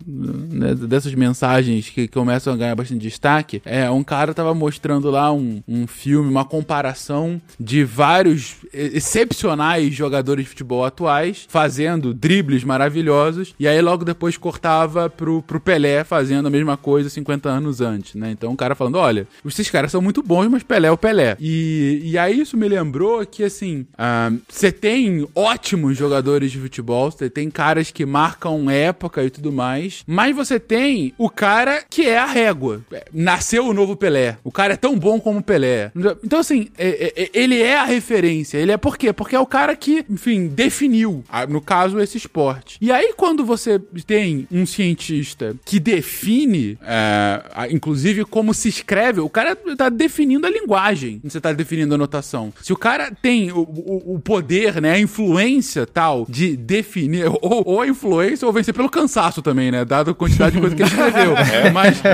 [0.64, 5.32] né, dessas mensagens que começam a ganhar bastante destaque, é, um cara tava mostrando lá
[5.32, 13.54] um, um filme, uma comparação de vários excepcionais jogadores de futebol atuais fazendo dribles maravilhosos
[13.60, 18.16] e aí logo depois cortava pro, pro Pelé fazendo a mesma coisa 50 anos antes,
[18.16, 18.32] né?
[18.32, 21.36] Então o cara falando, olha, esses caras são muito bons, mas Pelé é o Pelé.
[21.40, 27.12] E, e aí isso me lembrou que, assim, ah, você tem ótimos jogadores de futebol,
[27.12, 32.08] você tem caras que marcam época e tudo mais, mas você tem o cara que
[32.08, 32.82] é a régua.
[32.92, 34.38] É, Nasceu o novo Pelé.
[34.44, 35.92] O cara é tão bom como o Pelé.
[36.24, 38.58] Então, assim, é- é- ele é a referência.
[38.58, 39.12] Ele é por quê?
[39.14, 42.78] Porque é o cara que, enfim, definiu, no caso, esse esporte.
[42.82, 49.30] E aí, quando você tem um cientista que define, é, inclusive, como se escreve, o
[49.30, 51.20] cara tá definindo a linguagem.
[51.24, 52.54] Você tá definindo a notação.
[52.62, 57.64] Se o cara tem o, o- o poder, né, a influência tal de definir, ou,
[57.66, 60.82] ou a influência, ou vencer pelo cansaço também, né, dado a quantidade de coisa que
[60.82, 61.34] ele escreveu.
[61.74, 62.10] Mas, pô,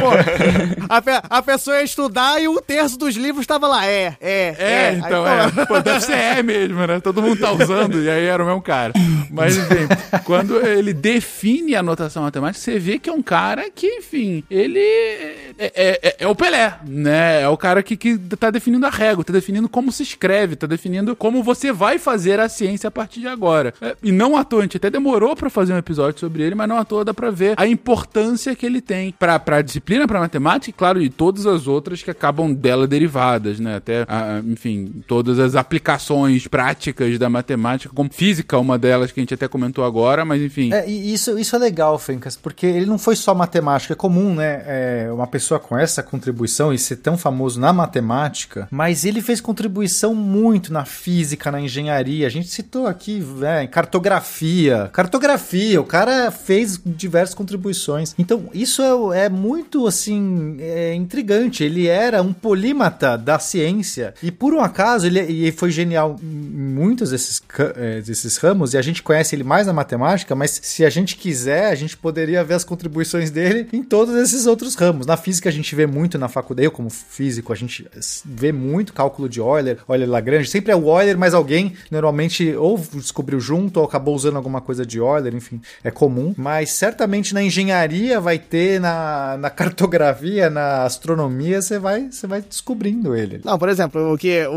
[0.89, 3.85] A, pe- a pessoa ia estudar e um terço dos livros tava lá.
[3.85, 4.55] É, é.
[4.57, 5.65] É, então Aí, é.
[5.65, 6.99] Pô, deve ser é mesmo, né?
[6.99, 8.93] Todo mundo tá usando, e aí era o mesmo cara.
[9.31, 9.87] Mas, enfim,
[10.23, 14.79] quando ele define a notação matemática, você vê que é um cara que, enfim, ele
[14.79, 17.41] é, é- é- é o Pelé, né?
[17.41, 20.65] É o cara que, que tá definindo a régua, tá definindo como se escreve, tá
[20.67, 23.73] definindo como você vai fazer a ciência a partir de agora.
[23.81, 26.55] É, e não à toa, a gente até demorou pra fazer um episódio sobre ele,
[26.55, 28.18] mas não à toa dá pra ver a importância
[28.57, 32.11] que ele tem pra, pra disciplina, pra matemática e, claro, e todas as outras que
[32.11, 33.75] acabam dela derivadas, né?
[33.75, 39.23] Até, a- enfim, todas as aplicações práticas da matemática, como física, uma delas que a
[39.23, 40.73] gente até comentou agora, mas enfim.
[40.73, 43.93] É, isso, isso é legal, Fencas, porque ele não foi só matemática.
[43.93, 44.63] É comum, né?
[44.65, 49.39] é, uma pessoa com essa contribuição e ser tão famoso na matemática, mas ele fez
[49.41, 52.27] contribuição muito na física, na engenharia.
[52.27, 54.89] A gente citou aqui, né, cartografia.
[54.91, 58.08] Cartografia, o cara fez diversas contribuições.
[58.17, 61.63] Então, isso é, é muito, assim, é, intrigante.
[61.63, 66.25] Ele era um polímata da ciência e, por um acaso, ele, ele foi genial em
[66.25, 67.41] muitos desses,
[67.75, 71.15] eh, desses ramos e a gente conhece ele mais na matemática, mas se a gente
[71.15, 75.05] quiser, a gente poderia ver as contribuições dele em todos esses outros ramos.
[75.05, 77.87] Na física a gente vê muito na faculdade, eu como físico, a gente
[78.25, 83.39] vê muito cálculo de Euler, Euler-Lagrange, sempre é o Euler, mas alguém normalmente ou descobriu
[83.39, 86.33] junto ou acabou usando alguma coisa de Euler, enfim, é comum.
[86.37, 92.41] Mas certamente na engenharia vai ter, na, na cartografia, na astronomia, você vai, você vai
[92.41, 93.41] descobrindo ele.
[93.43, 94.51] Não, por exemplo, o que o,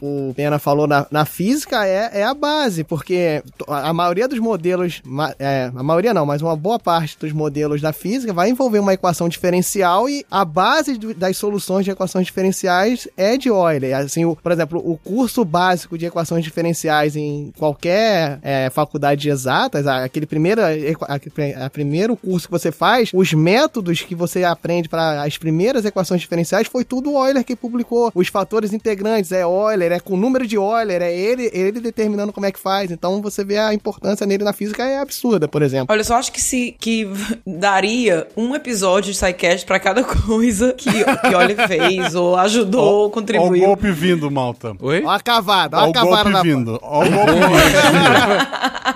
[0.00, 4.26] o, o Pena falou na, na física é, é a base, porque a a maioria
[4.28, 5.00] dos modelos,
[5.38, 8.92] é, a maioria não, mas uma boa parte dos modelos da física vai envolver uma
[8.92, 13.96] equação diferencial e a base do- das soluções de equações diferenciais é de Euler.
[13.96, 19.30] Assim, o- por exemplo, o curso básico de equações diferenciais em qualquer é, faculdade de
[19.30, 20.60] exatas, a- aquele primeiro,
[21.08, 25.84] aquele- a primeiro curso que você faz, os métodos que você aprende para as primeiras
[25.84, 28.12] equações diferenciais foi tudo Euler que publicou.
[28.14, 32.32] Os fatores integrantes é Euler, é com o número de Euler, é ele, ele determinando
[32.32, 32.90] como é que faz.
[32.90, 35.86] Então você vê a importância nele na física é absurda, por exemplo.
[35.90, 37.08] Olha, eu só acho que se que
[37.46, 43.04] daria um episódio de SciCast pra cada coisa que, que Oliver fez, ou ajudou, ou
[43.04, 43.66] Ó o contribuiu.
[43.66, 44.72] golpe vindo, malta.
[44.80, 45.02] Oi?
[45.04, 46.78] Ó a cavada, ó Ó a o cavada golpe na vindo.
[46.82, 48.46] Ó o golpe vindo.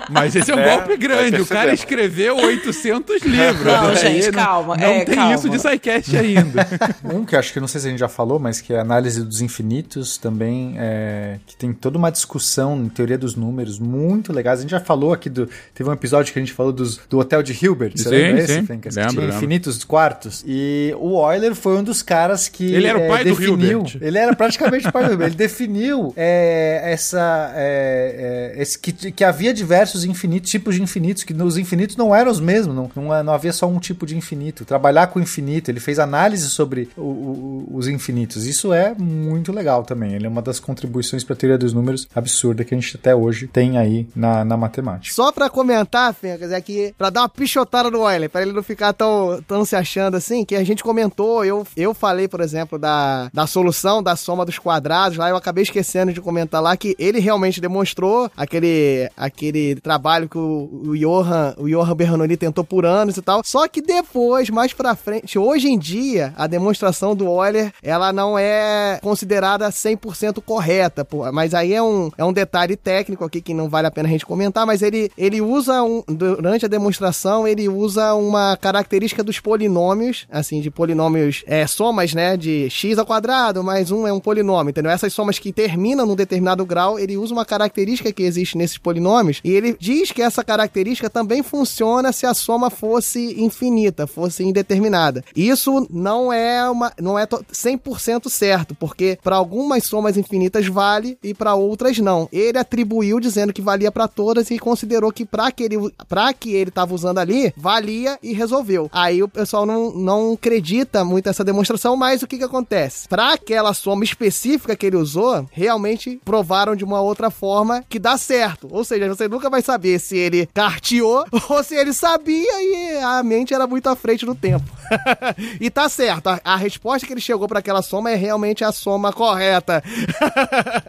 [0.09, 1.41] Mas esse é um É, golpe grande.
[1.41, 3.70] O cara escreveu 800 livros.
[3.71, 5.35] Não, gente, calma, Não é, tem calma.
[5.35, 6.67] isso de SciCast ainda.
[7.03, 8.77] Um que eu acho que não sei se a gente já falou, mas que é
[8.77, 13.79] a análise dos infinitos também, é, que tem toda uma discussão em teoria dos números
[13.79, 14.63] muito legais.
[14.63, 15.49] A já falou aqui do.
[15.73, 17.93] Teve um episódio que a gente falou dos, do Hotel de Hilbert.
[17.95, 18.53] Você Sim, lembra sim.
[18.53, 18.61] esse?
[18.61, 19.35] Que Lembro, tinha lembro.
[19.35, 20.43] infinitos quartos.
[20.47, 22.73] E o Euler foi um dos caras que.
[22.73, 23.97] Ele era o é, pai do definiu, Hilbert.
[24.01, 25.27] Ele era praticamente o pai do Hilbert.
[25.27, 27.51] Ele definiu é, essa.
[27.55, 32.15] é, é, esse, que, que havia diversos infinitos, tipos de infinitos, que os infinitos não
[32.15, 34.65] eram os mesmos, não, não, não havia só um tipo de infinito.
[34.65, 38.45] Trabalhar com o infinito, ele fez análise sobre o- o- os infinitos.
[38.45, 40.13] Isso é muito legal também.
[40.13, 43.15] Ele é uma das contribuições para a teoria dos números absurda que a gente até
[43.15, 45.13] hoje tem aí na, na matemática.
[45.13, 48.63] Só pra comentar, Fencas, é que pra dar uma pichotada no Euler, pra ele não
[48.63, 52.77] ficar tão, tão se achando assim, que a gente comentou, eu, eu falei, por exemplo,
[52.79, 56.95] da, da solução da soma dos quadrados, lá eu acabei esquecendo de comentar lá que
[56.99, 62.85] ele realmente demonstrou aquele, aquele trabalho que o, o Johann, o Johann Bernoulli tentou por
[62.85, 67.25] anos e tal, só que depois, mais pra frente, hoje em dia, a demonstração do
[67.25, 72.75] Euler, ela não é considerada 100% correta, pô, mas aí é um, é um detalhe
[72.75, 76.03] técnico aqui que não vale a pena a gente comentar, mas ele, ele usa, um,
[76.07, 82.37] durante a demonstração, ele usa uma característica dos polinômios, assim, de polinômios, é, somas, né,
[82.37, 84.91] de x ao quadrado, mais um é um polinômio, entendeu?
[84.91, 89.39] Essas somas que terminam num determinado grau, ele usa uma característica que existe nesses polinômios,
[89.43, 95.23] e ele diz que essa característica também funciona se a soma fosse infinita, fosse indeterminada.
[95.35, 101.17] Isso não é uma, não é to- 100% certo, porque para algumas somas infinitas vale
[101.23, 102.27] e para outras não.
[102.31, 105.77] Ele atribuiu dizendo que valia para todas e considerou que para que ele
[106.07, 108.89] para que ele estava usando ali, valia e resolveu.
[108.91, 113.07] Aí o pessoal não, não acredita muito nessa demonstração, mas o que que acontece?
[113.07, 118.17] Para aquela soma específica que ele usou, realmente provaram de uma outra forma que dá
[118.17, 118.67] certo.
[118.71, 123.20] Ou seja, você nunca vai saber se ele carteou ou se ele sabia e a
[123.23, 124.65] mente era muito à frente do tempo.
[125.59, 128.71] e tá certo, a, a resposta que ele chegou para aquela soma é realmente a
[128.71, 129.83] soma correta.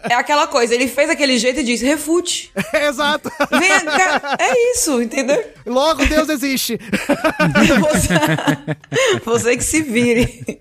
[0.08, 2.50] É aquela coisa, ele fez aquele jeito e disse, refute.
[2.74, 3.30] Exato.
[3.50, 3.70] Vem
[4.38, 5.42] é isso, entendeu?
[5.64, 6.78] Logo Deus existe.
[7.80, 10.60] Você, você que se vire.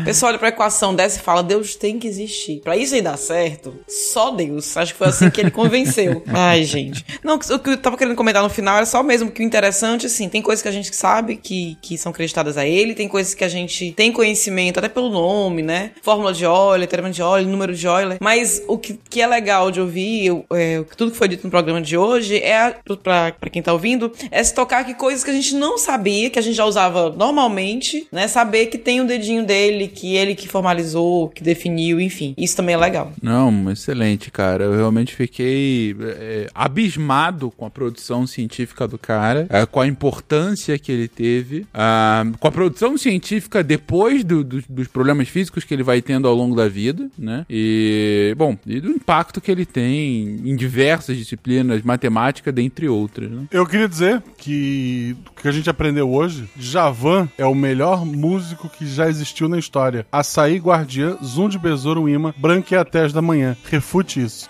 [0.00, 2.60] O pessoal olha pra equação dessa e fala: Deus tem que existir.
[2.62, 4.76] Pra isso aí dar certo, só Deus.
[4.76, 6.22] Acho que foi assim que ele convenceu.
[6.32, 7.04] Ai, gente.
[7.22, 10.06] Não, o que eu tava querendo comentar no final era só mesmo que o interessante,
[10.06, 13.34] assim, tem coisas que a gente sabe que, que são creditadas a ele, tem coisas
[13.34, 15.92] que a gente tem conhecimento, até pelo nome, né?
[16.02, 18.18] Fórmula de Euler, teorema de Euler, número de Euler.
[18.20, 21.50] Mas o que, que é legal de ouvir, eu- é, tudo que foi dito no
[21.50, 25.30] programa de hoje, é, pra, pra quem tá ouvindo, é se tocar que coisas que
[25.30, 28.28] a gente não sabia, que a gente já usava normalmente, né?
[28.28, 32.34] Saber que tem o dedinho dele, que ele que formalizou, que definiu, enfim.
[32.36, 33.12] Isso também é legal.
[33.22, 34.64] Não, excelente, cara.
[34.64, 40.78] Eu realmente fiquei é, abismado com a produção científica do cara, é, com a importância
[40.78, 45.72] que ele teve, ah, com a produção científica depois do- do- dos problemas físicos que
[45.74, 47.44] ele vai tendo ao longo da vida, né?
[47.48, 53.44] E, bom, e do impacto que ele tem em diversas disciplinas, matemática, dentre outras, né?
[53.50, 58.68] Eu queria dizer que o que a gente aprendeu hoje, Javan é o melhor músico
[58.68, 60.06] que já existiu na história.
[60.12, 63.56] Açaí, Guardiã, Zoom de Besouro, Imã, Branqueatés da Manhã.
[63.70, 64.48] Refute isso.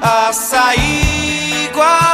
[0.00, 2.13] Açaí, guardiã,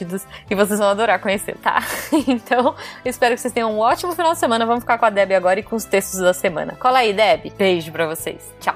[0.01, 1.81] divertidos e vocês vão adorar conhecer, tá?
[2.27, 2.75] Então,
[3.05, 4.65] espero que vocês tenham um ótimo final de semana.
[4.65, 6.75] Vamos ficar com a Deb agora e com os textos da semana.
[6.75, 7.51] Cola aí, Deb.
[7.57, 8.53] Beijo para vocês.
[8.59, 8.75] Tchau.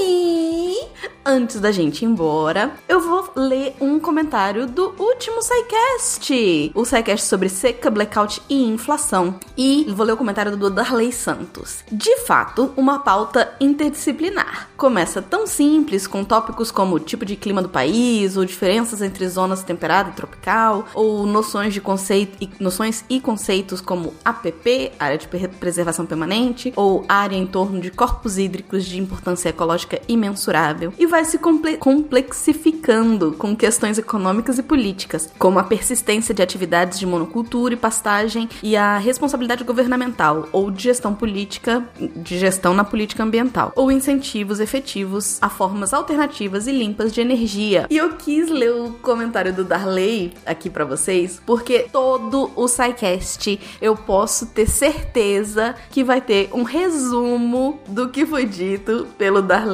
[1.36, 6.72] antes da gente ir embora, eu vou ler um comentário do último SciCast.
[6.74, 9.38] O SciCast sobre seca, blackout e inflação.
[9.56, 11.84] E vou ler o comentário do Darley Santos.
[11.92, 14.70] De fato, uma pauta interdisciplinar.
[14.76, 19.28] Começa tão simples, com tópicos como o tipo de clima do país, ou diferenças entre
[19.28, 25.18] zonas temperada e tropical, ou noções de conceito e noções e conceitos como APP, área
[25.18, 31.06] de preservação permanente, ou área em torno de corpos hídricos de importância ecológica imensurável, e
[31.06, 37.06] vai se comple complexificando com questões econômicas e políticas, como a persistência de atividades de
[37.06, 41.84] monocultura e pastagem e a responsabilidade governamental ou de gestão política,
[42.16, 47.86] de gestão na política ambiental, ou incentivos efetivos a formas alternativas e limpas de energia.
[47.90, 53.58] E eu quis ler o comentário do Darley aqui para vocês, porque todo o SciCast
[53.80, 59.65] eu posso ter certeza que vai ter um resumo do que foi dito pelo Darley.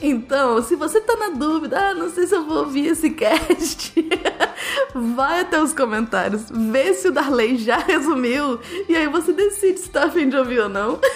[0.00, 3.92] Então, se você tá na dúvida, ah, não sei se eu vou ouvir esse cast,
[4.94, 8.58] vai até os comentários, vê se o Darley já resumiu
[8.88, 10.98] e aí você decide se tá afim de ouvir ou não.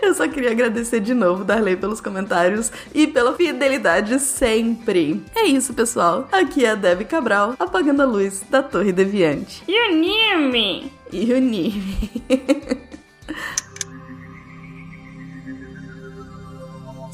[0.00, 5.22] Eu só queria agradecer de novo, Darley, pelos comentários e pela fidelidade sempre.
[5.34, 6.28] É isso, pessoal.
[6.30, 9.62] Aqui é a Debbie Cabral, apagando a luz da Torre Deviante.
[9.66, 10.92] E o Nime?
[11.12, 12.10] E o Nime.